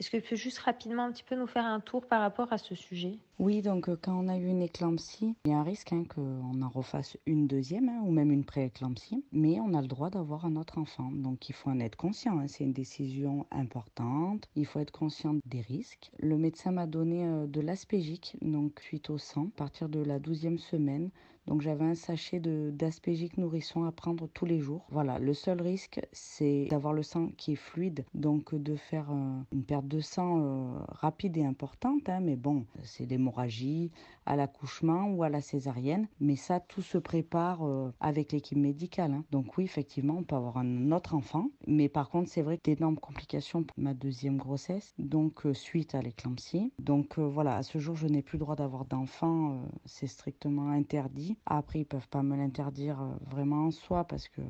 Est-ce 0.00 0.10
que 0.10 0.16
tu 0.16 0.28
peux 0.28 0.36
juste 0.36 0.58
rapidement 0.58 1.04
un 1.04 1.12
petit 1.12 1.24
peu 1.24 1.34
nous 1.34 1.48
faire 1.48 1.64
un 1.64 1.80
tour 1.80 2.06
par 2.06 2.20
rapport 2.20 2.52
à 2.52 2.58
ce 2.58 2.76
sujet? 2.76 3.18
Oui, 3.40 3.62
donc 3.62 3.88
euh, 3.88 3.98
quand 4.00 4.16
on 4.16 4.28
a 4.28 4.36
eu 4.36 4.46
une 4.46 4.62
éclampsie, 4.62 5.34
il 5.44 5.50
y 5.50 5.54
a 5.54 5.58
un 5.58 5.64
risque 5.64 5.92
hein, 5.92 6.04
qu'on 6.04 6.62
en 6.62 6.68
refasse 6.68 7.16
une 7.26 7.48
deuxième 7.48 7.88
hein, 7.88 8.00
ou 8.04 8.12
même 8.12 8.30
une 8.30 8.44
pré-éclampsie, 8.44 9.24
mais 9.32 9.58
on 9.58 9.74
a 9.74 9.82
le 9.82 9.88
droit 9.88 10.08
d'avoir 10.08 10.44
un 10.44 10.54
autre 10.54 10.78
enfant. 10.78 11.10
Donc 11.10 11.48
il 11.48 11.52
faut 11.52 11.70
en 11.70 11.80
être 11.80 11.96
conscient, 11.96 12.38
hein. 12.38 12.46
c'est 12.46 12.62
une 12.62 12.72
décision 12.72 13.46
importante, 13.50 14.48
il 14.54 14.66
faut 14.66 14.78
être 14.78 14.92
conscient 14.92 15.34
des 15.46 15.62
risques. 15.62 16.12
Le 16.20 16.38
médecin 16.38 16.70
m'a 16.70 16.86
donné 16.86 17.26
euh, 17.26 17.48
de 17.48 17.60
l'aspégique, 17.60 18.36
donc 18.40 18.78
suite 18.80 19.10
au 19.10 19.18
sang, 19.18 19.50
à 19.54 19.58
partir 19.58 19.88
de 19.88 20.00
la 20.00 20.20
douzième 20.20 20.58
semaine. 20.58 21.10
Donc 21.48 21.62
j'avais 21.62 21.86
un 21.86 21.94
sachet 21.94 22.40
d'aspégique 22.40 23.38
nourrisson 23.38 23.84
à 23.84 23.90
prendre 23.90 24.28
tous 24.28 24.44
les 24.44 24.60
jours. 24.60 24.84
Voilà, 24.90 25.18
le 25.18 25.32
seul 25.32 25.62
risque, 25.62 25.98
c'est 26.12 26.66
d'avoir 26.70 26.92
le 26.92 27.02
sang 27.02 27.30
qui 27.38 27.52
est 27.52 27.56
fluide, 27.56 28.04
donc 28.12 28.54
de 28.54 28.76
faire 28.76 29.10
euh, 29.10 29.40
une 29.52 29.64
perte 29.64 29.88
de 29.88 30.00
sang 30.00 30.40
euh, 30.42 30.78
rapide 30.88 31.38
et 31.38 31.46
importante. 31.46 32.10
Hein, 32.10 32.20
mais 32.20 32.36
bon, 32.36 32.66
c'est 32.82 33.06
l'hémorragie 33.06 33.90
à 34.26 34.36
l'accouchement 34.36 35.10
ou 35.10 35.22
à 35.22 35.30
la 35.30 35.40
césarienne. 35.40 36.06
Mais 36.20 36.36
ça, 36.36 36.60
tout 36.60 36.82
se 36.82 36.98
prépare 36.98 37.66
euh, 37.66 37.90
avec 37.98 38.32
l'équipe 38.32 38.58
médicale. 38.58 39.12
Hein. 39.12 39.24
Donc 39.30 39.56
oui, 39.56 39.64
effectivement, 39.64 40.16
on 40.18 40.24
peut 40.24 40.36
avoir 40.36 40.58
un 40.58 40.92
autre 40.92 41.14
enfant. 41.14 41.48
Mais 41.66 41.88
par 41.88 42.10
contre, 42.10 42.28
c'est 42.28 42.42
vrai 42.42 42.58
que 42.58 42.70
d'énormes 42.70 42.98
complications 42.98 43.62
pour 43.62 43.78
ma 43.78 43.94
deuxième 43.94 44.36
grossesse, 44.36 44.92
donc 44.98 45.46
suite 45.54 45.94
à 45.94 46.02
l'éclampsie. 46.02 46.74
Donc 46.78 47.18
voilà, 47.18 47.56
à 47.56 47.62
ce 47.62 47.78
jour, 47.78 47.96
je 47.96 48.06
n'ai 48.06 48.20
plus 48.20 48.36
le 48.36 48.44
droit 48.44 48.56
d'avoir 48.56 48.84
d'enfant. 48.84 49.62
c'est 49.86 50.06
strictement 50.06 50.68
interdit. 50.68 51.37
Après, 51.46 51.80
ils 51.80 51.84
peuvent 51.86 52.08
pas 52.08 52.22
me 52.22 52.36
l'interdire 52.36 53.00
euh, 53.00 53.14
vraiment 53.30 53.66
en 53.66 53.70
soi 53.70 54.04
parce 54.04 54.28
que 54.28 54.42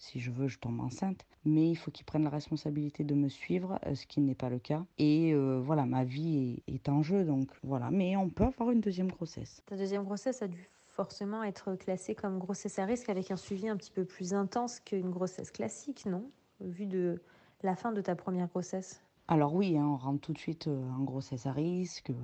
si 0.00 0.18
je 0.18 0.30
veux, 0.30 0.48
je 0.48 0.58
tombe 0.58 0.80
enceinte. 0.80 1.26
Mais 1.44 1.70
il 1.70 1.76
faut 1.76 1.90
qu'ils 1.90 2.06
prennent 2.06 2.24
la 2.24 2.30
responsabilité 2.30 3.04
de 3.04 3.14
me 3.14 3.28
suivre, 3.28 3.78
euh, 3.86 3.94
ce 3.94 4.06
qui 4.06 4.20
n'est 4.20 4.34
pas 4.34 4.48
le 4.48 4.58
cas. 4.58 4.84
Et 4.98 5.32
euh, 5.32 5.60
voilà, 5.62 5.84
ma 5.84 6.04
vie 6.04 6.62
est, 6.66 6.88
en 6.88 7.02
jeu, 7.02 7.24
donc 7.24 7.50
voilà. 7.62 7.90
Mais 7.90 8.16
on 8.16 8.28
peut 8.30 8.44
avoir 8.44 8.70
une 8.70 8.80
deuxième 8.80 9.08
grossesse. 9.08 9.62
Ta 9.66 9.76
deuxième 9.76 10.04
grossesse 10.04 10.42
a 10.42 10.48
dû 10.48 10.68
forcément 10.88 11.44
être 11.44 11.74
classée 11.76 12.14
comme 12.14 12.38
grossesse 12.38 12.78
à 12.78 12.84
risque 12.86 13.08
avec 13.08 13.30
un 13.30 13.36
suivi 13.36 13.68
un 13.68 13.76
petit 13.76 13.92
peu 13.92 14.04
plus 14.04 14.34
intense 14.34 14.80
qu'une 14.80 15.10
grossesse 15.10 15.50
classique, 15.50 16.06
non? 16.06 16.30
Vu 16.60 16.86
de 16.86 17.22
la 17.62 17.76
fin 17.76 17.92
de 17.92 18.00
ta 18.00 18.16
première 18.16 18.48
grossesse 18.48 19.02
alors 19.30 19.54
oui, 19.54 19.78
hein, 19.78 19.86
on 19.86 19.96
rentre 19.96 20.20
tout 20.20 20.32
de 20.32 20.38
suite 20.38 20.66
euh, 20.66 20.90
en 20.90 21.04
grossesse 21.04 21.46
à 21.46 21.52
risque, 21.52 22.10
euh, 22.10 22.14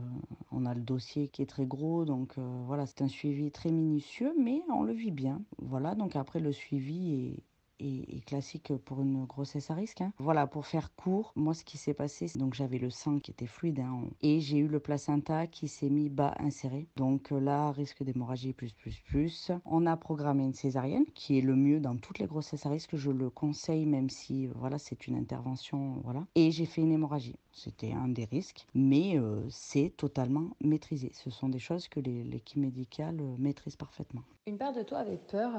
on 0.51 0.67
a 0.67 0.75
le 0.75 0.81
dossier 0.83 1.29
qui 1.29 1.41
est 1.41 1.47
très 1.47 1.65
gros, 1.65 2.05
donc 2.05 2.37
euh, 2.37 2.63
voilà, 2.67 2.85
c'est 2.85 3.01
un 3.01 3.09
suivi 3.09 3.51
très 3.53 3.71
minutieux, 3.71 4.35
mais 4.39 4.61
on 4.69 4.83
le 4.83 4.93
vit 4.93 5.13
bien. 5.13 5.41
Voilà, 5.59 5.95
donc 5.95 6.17
après 6.17 6.41
le 6.41 6.53
suivi 6.53 7.15
est, 7.15 7.43
et, 7.81 8.21
classique 8.27 8.73
pour 8.85 9.01
une 9.01 9.25
grossesse 9.25 9.71
à 9.71 9.75
risque. 9.75 10.01
Hein. 10.01 10.13
Voilà, 10.19 10.47
pour 10.47 10.67
faire 10.67 10.95
court, 10.95 11.33
moi 11.37 11.55
ce 11.55 11.65
qui 11.65 11.79
s'est 11.79 11.95
passé, 11.95 12.31
donc 12.37 12.55
j'avais 12.55 12.79
le 12.79 12.91
sang 12.91 13.19
qui 13.19 13.31
était 13.31 13.47
fluide 13.47 13.81
hein, 13.81 14.01
et 14.23 14.41
j'ai 14.41 14.59
eu 14.59 14.69
le 14.69 14.81
placenta 14.81 15.47
qui 15.47 15.69
s'est 15.69 15.91
mis 15.91 16.09
bas 16.09 16.35
inséré. 16.39 16.87
Donc 16.97 17.33
euh, 17.33 17.41
là, 17.41 17.71
risque 17.73 18.03
d'hémorragie 18.03 18.53
plus 18.53 18.73
plus 18.73 19.01
plus. 19.07 19.53
On 19.65 19.87
a 19.87 19.97
programmé 19.97 20.45
une 20.45 20.55
césarienne 20.55 21.05
qui 21.15 21.39
est 21.39 21.43
le 21.43 21.55
mieux 21.55 21.81
dans 21.81 21.97
toutes 21.97 22.19
les 22.19 22.27
grossesses 22.27 22.67
à 22.67 22.71
risque. 22.71 22.97
Je 22.97 23.11
le 23.11 23.31
conseille 23.31 23.87
même 23.87 24.11
si 24.11 24.47
voilà 24.47 24.79
c'est 24.79 25.07
une 25.07 25.17
intervention 25.17 26.01
voilà. 26.05 26.27
Et 26.35 26.51
j'ai 26.51 26.67
fait 26.67 26.83
une 26.83 26.93
hémorragie. 26.93 27.37
C'était 27.53 27.93
un 27.93 28.09
des 28.09 28.25
risques, 28.25 28.67
mais 28.75 29.19
euh, 29.19 29.41
c'est 29.49 29.93
totalement 29.97 30.51
maîtrisé. 30.63 31.11
Ce 31.15 31.31
sont 31.31 31.49
des 31.49 31.59
choses 31.59 31.89
que 31.89 32.01
l'équipe 32.01 32.59
médicale 32.59 33.19
euh, 33.21 33.37
maîtrise 33.39 33.77
parfaitement. 33.77 34.23
Une 34.49 34.59
part 34.59 34.73
de 34.73 34.85
toi 34.85 34.99
avait 34.99 35.17
peur 35.17 35.51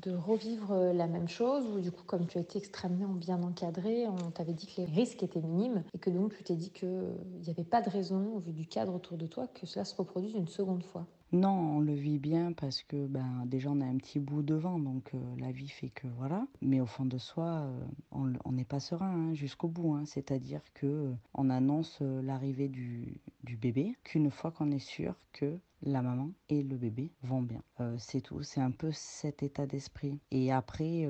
de 0.00 0.12
revivre 0.12 0.74
la 0.94 1.06
même 1.06 1.28
chose 1.28 1.66
ou 1.68 1.78
du 1.78 1.92
coup, 1.92 2.04
comme 2.06 2.26
tu 2.26 2.38
as 2.38 2.40
été 2.40 2.56
extrêmement 2.56 3.12
bien 3.12 3.42
encadré, 3.42 4.06
on 4.08 4.30
t'avait 4.30 4.54
dit 4.54 4.66
que 4.66 4.80
les 4.80 4.86
risques 4.86 5.22
étaient 5.22 5.42
minimes 5.42 5.84
et 5.92 5.98
que 5.98 6.08
donc 6.08 6.34
tu 6.34 6.42
t'es 6.42 6.54
dit 6.54 6.70
qu'il 6.70 7.18
n'y 7.42 7.50
avait 7.50 7.64
pas 7.64 7.82
de 7.82 7.90
raison, 7.90 8.32
au 8.34 8.38
vu 8.38 8.52
du 8.52 8.66
cadre 8.66 8.94
autour 8.94 9.18
de 9.18 9.26
toi, 9.26 9.46
que 9.48 9.66
cela 9.66 9.84
se 9.84 9.94
reproduise 9.94 10.34
une 10.34 10.48
seconde 10.48 10.84
fois 10.84 11.06
non, 11.34 11.78
on 11.78 11.80
le 11.80 11.92
vit 11.92 12.20
bien 12.20 12.52
parce 12.52 12.84
que 12.84 13.08
ben, 13.08 13.44
déjà 13.46 13.68
on 13.68 13.80
a 13.80 13.84
un 13.84 13.96
petit 13.96 14.20
bout 14.20 14.44
devant, 14.44 14.78
donc 14.78 15.10
euh, 15.14 15.18
la 15.38 15.50
vie 15.50 15.68
fait 15.68 15.88
que 15.88 16.06
voilà. 16.16 16.46
Mais 16.62 16.80
au 16.80 16.86
fond 16.86 17.06
de 17.06 17.18
soi, 17.18 17.66
euh, 17.66 17.84
on 18.12 18.52
n'est 18.52 18.64
pas 18.64 18.78
serein 18.78 19.10
hein, 19.10 19.34
jusqu'au 19.34 19.66
bout. 19.66 19.94
Hein. 19.94 20.04
C'est-à-dire 20.06 20.60
que 20.74 20.86
euh, 20.86 21.12
on 21.34 21.50
annonce 21.50 22.00
l'arrivée 22.00 22.68
du, 22.68 23.20
du 23.42 23.56
bébé 23.56 23.96
qu'une 24.04 24.30
fois 24.30 24.52
qu'on 24.52 24.70
est 24.70 24.78
sûr 24.78 25.16
que 25.32 25.58
la 25.82 26.02
maman 26.02 26.30
et 26.50 26.62
le 26.62 26.76
bébé 26.76 27.10
vont 27.24 27.42
bien. 27.42 27.62
c'est 27.98 28.20
tout, 28.20 28.42
c'est 28.42 28.60
un 28.60 28.70
peu 28.70 28.90
cet 28.92 29.42
état 29.42 29.66
d'esprit. 29.66 30.20
Et 30.30 30.50
après, 30.50 31.06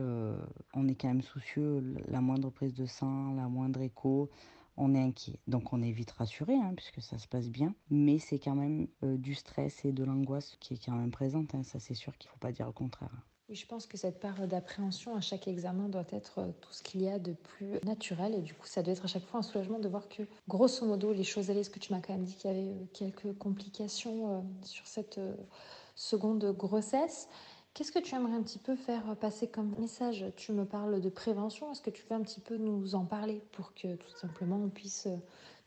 on 0.74 0.88
est 0.88 0.96
quand 0.96 1.06
même 1.06 1.22
soucieux, 1.22 1.80
la 2.08 2.20
moindre 2.20 2.50
prise 2.50 2.74
de 2.74 2.84
sang, 2.84 3.34
la 3.34 3.46
moindre 3.46 3.82
écho, 3.82 4.30
on 4.76 4.94
est 4.94 5.02
inquiet. 5.02 5.38
Donc 5.46 5.72
on 5.72 5.82
est 5.82 5.92
vite 5.92 6.10
rassuré, 6.12 6.54
hein, 6.54 6.72
puisque 6.76 7.00
ça 7.00 7.18
se 7.18 7.28
passe 7.28 7.48
bien, 7.48 7.74
mais 7.90 8.18
c'est 8.18 8.38
quand 8.38 8.54
même 8.54 8.88
euh, 9.02 9.16
du 9.16 9.34
stress 9.34 9.84
et 9.84 9.92
de 9.92 10.04
l'angoisse 10.04 10.56
qui 10.60 10.74
est 10.74 10.84
quand 10.84 10.92
même 10.94 11.10
présente, 11.10 11.54
hein. 11.54 11.62
ça 11.62 11.78
c'est 11.78 11.94
sûr 11.94 12.16
qu'il 12.18 12.28
ne 12.28 12.32
faut 12.32 12.38
pas 12.38 12.52
dire 12.52 12.66
le 12.66 12.72
contraire. 12.72 13.10
Oui, 13.48 13.56
je 13.56 13.66
pense 13.66 13.86
que 13.86 13.98
cette 13.98 14.20
part 14.20 14.48
d'appréhension 14.48 15.14
à 15.14 15.20
chaque 15.20 15.48
examen 15.48 15.88
doit 15.88 16.06
être 16.10 16.38
euh, 16.38 16.50
tout 16.60 16.72
ce 16.72 16.82
qu'il 16.82 17.02
y 17.02 17.08
a 17.08 17.18
de 17.18 17.34
plus 17.34 17.78
naturel 17.84 18.34
et 18.34 18.40
du 18.40 18.54
coup 18.54 18.66
ça 18.66 18.82
doit 18.82 18.94
être 18.94 19.04
à 19.04 19.08
chaque 19.08 19.24
fois 19.24 19.40
un 19.40 19.42
soulagement 19.42 19.78
de 19.78 19.88
voir 19.88 20.08
que 20.08 20.22
grosso 20.48 20.86
modo 20.86 21.12
les 21.12 21.24
choses 21.24 21.50
allaient, 21.50 21.64
ce 21.64 21.70
que 21.70 21.78
tu 21.78 21.92
m'as 21.92 22.00
quand 22.00 22.14
même 22.14 22.24
dit 22.24 22.34
qu'il 22.34 22.50
y 22.50 22.54
avait 22.54 22.72
euh, 22.72 22.86
quelques 22.92 23.36
complications 23.38 24.44
sur 24.62 24.86
cette 24.86 25.20
seconde 25.94 26.56
grossesse? 26.56 27.28
Qu'est-ce 27.74 27.90
que 27.90 27.98
tu 27.98 28.14
aimerais 28.14 28.34
un 28.34 28.42
petit 28.44 28.60
peu 28.60 28.76
faire 28.76 29.16
passer 29.16 29.48
comme 29.48 29.74
message 29.80 30.24
Tu 30.36 30.52
me 30.52 30.64
parles 30.64 31.00
de 31.00 31.08
prévention. 31.08 31.72
Est-ce 31.72 31.82
que 31.82 31.90
tu 31.90 32.04
veux 32.08 32.14
un 32.14 32.22
petit 32.22 32.38
peu 32.40 32.56
nous 32.56 32.94
en 32.94 33.04
parler 33.04 33.42
pour 33.50 33.74
que 33.74 33.96
tout 33.96 34.16
simplement 34.16 34.62
on 34.62 34.68
puisse 34.68 35.08
euh, 35.08 35.16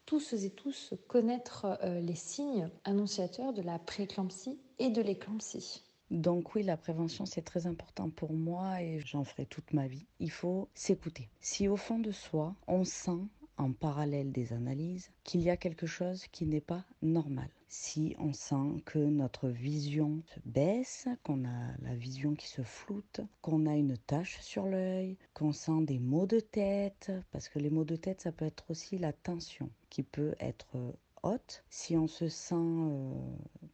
tous 0.05 0.31
et 0.31 0.49
tous 0.51 0.93
connaître 1.09 1.77
euh, 1.83 1.99
les 1.99 2.15
signes 2.15 2.69
annonciateurs 2.85 3.51
de 3.51 3.61
la 3.61 3.77
prééclampsie 3.77 4.57
et 4.79 4.89
de 4.89 5.01
l'éclampsie? 5.01 5.83
Donc 6.09 6.55
oui, 6.55 6.63
la 6.63 6.77
prévention, 6.77 7.25
c'est 7.25 7.41
très 7.41 7.67
important 7.67 8.09
pour 8.09 8.31
moi 8.31 8.81
et 8.81 9.01
j'en 9.01 9.25
ferai 9.25 9.45
toute 9.45 9.73
ma 9.73 9.87
vie. 9.87 10.05
Il 10.21 10.31
faut 10.31 10.69
s'écouter. 10.73 11.27
Si 11.41 11.67
au 11.67 11.75
fond 11.75 11.99
de 11.99 12.13
soi, 12.13 12.55
on 12.67 12.85
sent 12.85 13.19
en 13.57 13.71
parallèle 13.71 14.31
des 14.31 14.53
analyses 14.53 15.11
qu'il 15.23 15.41
y 15.41 15.49
a 15.49 15.57
quelque 15.57 15.87
chose 15.87 16.25
qui 16.27 16.45
n'est 16.45 16.61
pas 16.61 16.85
normal. 17.01 17.49
Si 17.67 18.15
on 18.19 18.31
sent 18.31 18.81
que 18.85 18.99
notre 18.99 19.49
vision 19.49 20.21
se 20.27 20.39
baisse, 20.45 21.07
qu'on 21.23 21.43
a 21.43 21.77
la 21.81 21.95
vision 21.95 22.35
qui 22.35 22.47
se 22.47 22.61
floute, 22.61 23.21
qu'on 23.41 23.65
a 23.65 23.75
une 23.75 23.97
tache 23.97 24.39
sur 24.41 24.65
l'œil, 24.65 25.17
qu'on 25.33 25.51
sent 25.51 25.81
des 25.81 25.99
maux 25.99 26.27
de 26.27 26.39
tête, 26.39 27.11
parce 27.31 27.49
que 27.49 27.59
les 27.59 27.69
maux 27.69 27.83
de 27.83 27.97
tête, 27.97 28.21
ça 28.21 28.31
peut 28.31 28.45
être 28.45 28.69
aussi 28.69 28.97
la 28.97 29.11
tension 29.11 29.69
qui 29.89 30.03
peut 30.03 30.35
être 30.39 30.95
haute. 31.23 31.63
Si 31.69 31.97
on 31.97 32.07
se 32.07 32.29
sent 32.29 32.55
euh, 32.55 33.11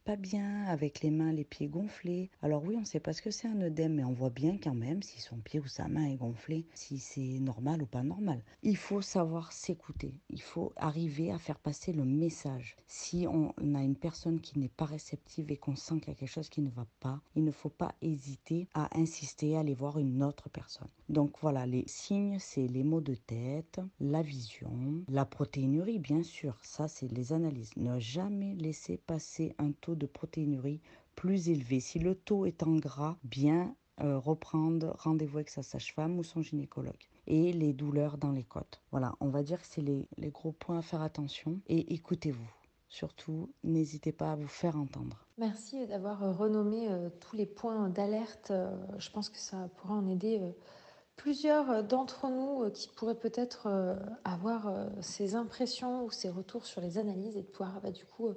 pas 0.04 0.16
bien, 0.16 0.64
avec 0.64 1.00
les 1.00 1.10
mains, 1.10 1.32
les 1.32 1.44
pieds 1.44 1.66
gonflés. 1.66 2.30
Alors 2.42 2.62
oui, 2.64 2.74
on 2.76 2.80
ne 2.80 2.84
sait 2.84 3.00
pas 3.00 3.14
ce 3.14 3.22
que 3.22 3.30
c'est 3.30 3.48
un 3.48 3.60
œdème, 3.62 3.94
mais 3.94 4.04
on 4.04 4.12
voit 4.12 4.30
bien 4.30 4.58
quand 4.62 4.74
même 4.74 5.02
si 5.02 5.20
son 5.20 5.36
pied 5.36 5.60
ou 5.60 5.66
sa 5.66 5.88
main 5.88 6.04
est 6.04 6.16
gonflé, 6.16 6.66
si 6.74 6.98
c'est 6.98 7.40
normal 7.40 7.82
ou 7.82 7.86
pas 7.86 8.02
normal. 8.02 8.42
Il 8.62 8.76
faut 8.76 9.00
savoir 9.00 9.52
s'écouter. 9.52 10.14
Il 10.28 10.42
faut 10.42 10.72
arriver 10.76 11.32
à 11.32 11.38
faire 11.38 11.58
passer 11.58 11.92
le 11.92 12.04
message. 12.04 12.76
Si 12.86 13.26
on 13.26 13.52
a 13.74 13.82
une 13.82 13.96
personne 13.96 14.40
qui 14.40 14.58
n'est 14.58 14.68
pas 14.68 14.84
réceptive 14.84 15.50
et 15.50 15.56
qu'on 15.56 15.76
sent 15.76 16.00
qu'il 16.00 16.08
y 16.08 16.12
a 16.12 16.14
quelque 16.14 16.28
chose 16.28 16.50
qui 16.50 16.60
ne 16.60 16.70
va 16.70 16.86
pas, 17.00 17.20
il 17.34 17.44
ne 17.44 17.50
faut 17.50 17.70
pas 17.70 17.94
hésiter 18.02 18.68
à 18.74 18.96
insister, 18.98 19.56
à 19.56 19.60
aller 19.60 19.74
voir 19.74 19.98
une 19.98 20.22
autre 20.22 20.50
personne. 20.50 20.88
Donc 21.08 21.36
voilà, 21.40 21.66
les 21.66 21.84
signes, 21.86 22.38
c'est 22.38 22.66
les 22.66 22.82
maux 22.82 23.00
de 23.00 23.14
tête, 23.14 23.80
la 24.00 24.22
vision, 24.22 25.02
la 25.08 25.24
protéinurie, 25.24 25.98
bien 25.98 26.22
sûr. 26.22 26.58
Ça, 26.62 26.88
c'est 26.88 27.10
les 27.10 27.32
analyses. 27.32 27.70
Ne 27.76 27.98
jamais 27.98 28.54
laisser 28.54 28.98
passer 28.98 29.54
un 29.58 29.72
taux 29.72 29.93
de 29.96 30.06
protéinurie 30.06 30.80
plus 31.14 31.48
élevé. 31.48 31.80
Si 31.80 31.98
le 31.98 32.14
taux 32.14 32.46
est 32.46 32.62
en 32.62 32.76
gras, 32.76 33.16
bien 33.24 33.74
euh, 34.00 34.18
reprendre 34.18 34.96
rendez-vous 34.98 35.38
avec 35.38 35.50
sa 35.50 35.62
sage-femme 35.62 36.18
ou 36.18 36.24
son 36.24 36.42
gynécologue. 36.42 37.08
Et 37.28 37.52
les 37.52 37.72
douleurs 37.72 38.18
dans 38.18 38.32
les 38.32 38.42
côtes. 38.42 38.82
Voilà, 38.90 39.14
on 39.20 39.28
va 39.28 39.44
dire 39.44 39.60
que 39.60 39.66
c'est 39.68 39.82
les, 39.82 40.08
les 40.18 40.30
gros 40.30 40.50
points 40.50 40.78
à 40.78 40.82
faire 40.82 41.00
attention. 41.00 41.60
Et 41.68 41.94
écoutez-vous. 41.94 42.50
Surtout, 42.88 43.52
n'hésitez 43.62 44.12
pas 44.12 44.32
à 44.32 44.36
vous 44.36 44.48
faire 44.48 44.76
entendre. 44.76 45.26
Merci 45.38 45.86
d'avoir 45.86 46.24
euh, 46.24 46.32
renommé 46.32 46.88
euh, 46.90 47.08
tous 47.20 47.36
les 47.36 47.46
points 47.46 47.88
d'alerte. 47.88 48.52
je 48.98 49.10
pense 49.10 49.28
que 49.28 49.38
ça 49.38 49.68
pourra 49.76 49.94
en 49.94 50.08
aider 50.08 50.40
plusieurs 51.16 51.84
d'entre 51.84 52.28
nous 52.28 52.68
qui 52.72 52.88
pourraient 52.88 53.18
peut-être 53.18 53.96
avoir 54.24 54.88
ces 55.00 55.36
impressions 55.36 56.04
ou 56.04 56.10
ces 56.10 56.28
retours 56.28 56.66
sur 56.66 56.80
les 56.80 56.98
analyses 56.98 57.36
et 57.36 57.42
de 57.42 57.46
pouvoir 57.46 57.80
bah, 57.80 57.92
du 57.92 58.04
coup 58.04 58.30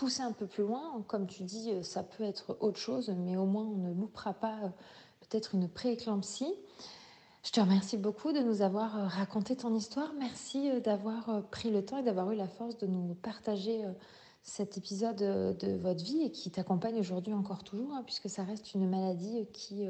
pousser 0.00 0.22
un 0.22 0.32
peu 0.32 0.46
plus 0.46 0.62
loin. 0.62 1.04
Comme 1.08 1.26
tu 1.26 1.42
dis, 1.42 1.70
ça 1.82 2.02
peut 2.02 2.24
être 2.24 2.56
autre 2.60 2.78
chose, 2.78 3.14
mais 3.18 3.36
au 3.36 3.44
moins 3.44 3.64
on 3.64 3.76
ne 3.76 3.92
loupera 3.92 4.32
pas 4.32 4.56
euh, 4.62 4.68
peut-être 5.20 5.54
une 5.54 5.68
prééclampsie. 5.68 6.54
Je 7.44 7.50
te 7.50 7.60
remercie 7.60 7.98
beaucoup 7.98 8.32
de 8.32 8.40
nous 8.40 8.62
avoir 8.62 8.96
euh, 8.96 9.06
raconté 9.06 9.56
ton 9.56 9.74
histoire. 9.74 10.14
Merci 10.18 10.70
euh, 10.70 10.80
d'avoir 10.80 11.42
pris 11.50 11.70
le 11.70 11.84
temps 11.84 11.98
et 11.98 12.02
d'avoir 12.02 12.32
eu 12.32 12.34
la 12.34 12.48
force 12.48 12.78
de 12.78 12.86
nous 12.86 13.12
partager 13.12 13.84
cet 14.42 14.78
épisode 14.78 15.16
de 15.16 15.76
votre 15.76 16.02
vie 16.02 16.22
et 16.22 16.30
qui 16.30 16.50
t'accompagne 16.50 16.98
aujourd'hui 16.98 17.32
encore 17.32 17.62
toujours, 17.62 17.92
hein, 17.92 18.02
puisque 18.04 18.28
ça 18.28 18.42
reste 18.42 18.74
une 18.74 18.88
maladie 18.88 19.46
qui 19.52 19.86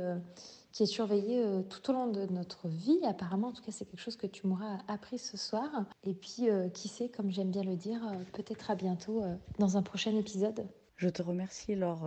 qui 0.72 0.84
est 0.84 0.86
surveillée 0.86 1.42
euh, 1.42 1.62
tout 1.62 1.90
au 1.90 1.92
long 1.92 2.06
de 2.06 2.26
notre 2.26 2.68
vie. 2.68 3.00
Apparemment, 3.04 3.48
en 3.48 3.52
tout 3.52 3.62
cas, 3.62 3.72
c'est 3.72 3.84
quelque 3.84 4.00
chose 4.00 4.16
que 4.16 4.26
tu 4.26 4.46
m'auras 4.46 4.78
appris 4.88 5.18
ce 5.18 5.36
soir. 5.36 5.68
Et 6.04 6.14
puis, 6.14 6.48
euh, 6.48 6.68
qui 6.68 6.88
sait, 6.88 7.08
comme 7.08 7.30
j'aime 7.30 7.50
bien 7.50 7.64
le 7.64 7.76
dire, 7.76 8.00
euh, 8.06 8.16
peut-être 8.32 8.70
à 8.70 8.74
bientôt 8.74 9.22
dans 9.58 9.76
un 9.76 9.82
prochain 9.82 10.16
épisode. 10.16 10.66
Je 11.00 11.08
te 11.08 11.22
remercie, 11.22 11.74
Laure, 11.76 12.06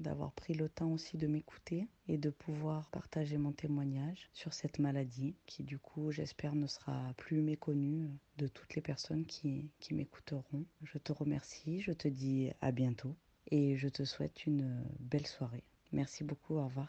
d'avoir 0.00 0.32
pris 0.32 0.52
le 0.52 0.68
temps 0.68 0.90
aussi 0.92 1.16
de 1.16 1.28
m'écouter 1.28 1.86
et 2.08 2.18
de 2.18 2.30
pouvoir 2.30 2.90
partager 2.90 3.38
mon 3.38 3.52
témoignage 3.52 4.28
sur 4.34 4.52
cette 4.52 4.80
maladie 4.80 5.36
qui, 5.46 5.62
du 5.62 5.78
coup, 5.78 6.10
j'espère 6.10 6.56
ne 6.56 6.66
sera 6.66 7.14
plus 7.16 7.40
méconnue 7.40 8.10
de 8.36 8.48
toutes 8.48 8.74
les 8.74 8.82
personnes 8.82 9.24
qui, 9.24 9.70
qui 9.78 9.94
m'écouteront. 9.94 10.66
Je 10.82 10.98
te 10.98 11.12
remercie, 11.12 11.80
je 11.80 11.92
te 11.92 12.08
dis 12.08 12.50
à 12.60 12.72
bientôt 12.72 13.14
et 13.52 13.76
je 13.76 13.88
te 13.88 14.02
souhaite 14.04 14.44
une 14.46 14.84
belle 14.98 15.26
soirée. 15.26 15.62
Merci 15.92 16.24
beaucoup, 16.24 16.56
au 16.56 16.64
revoir. 16.64 16.88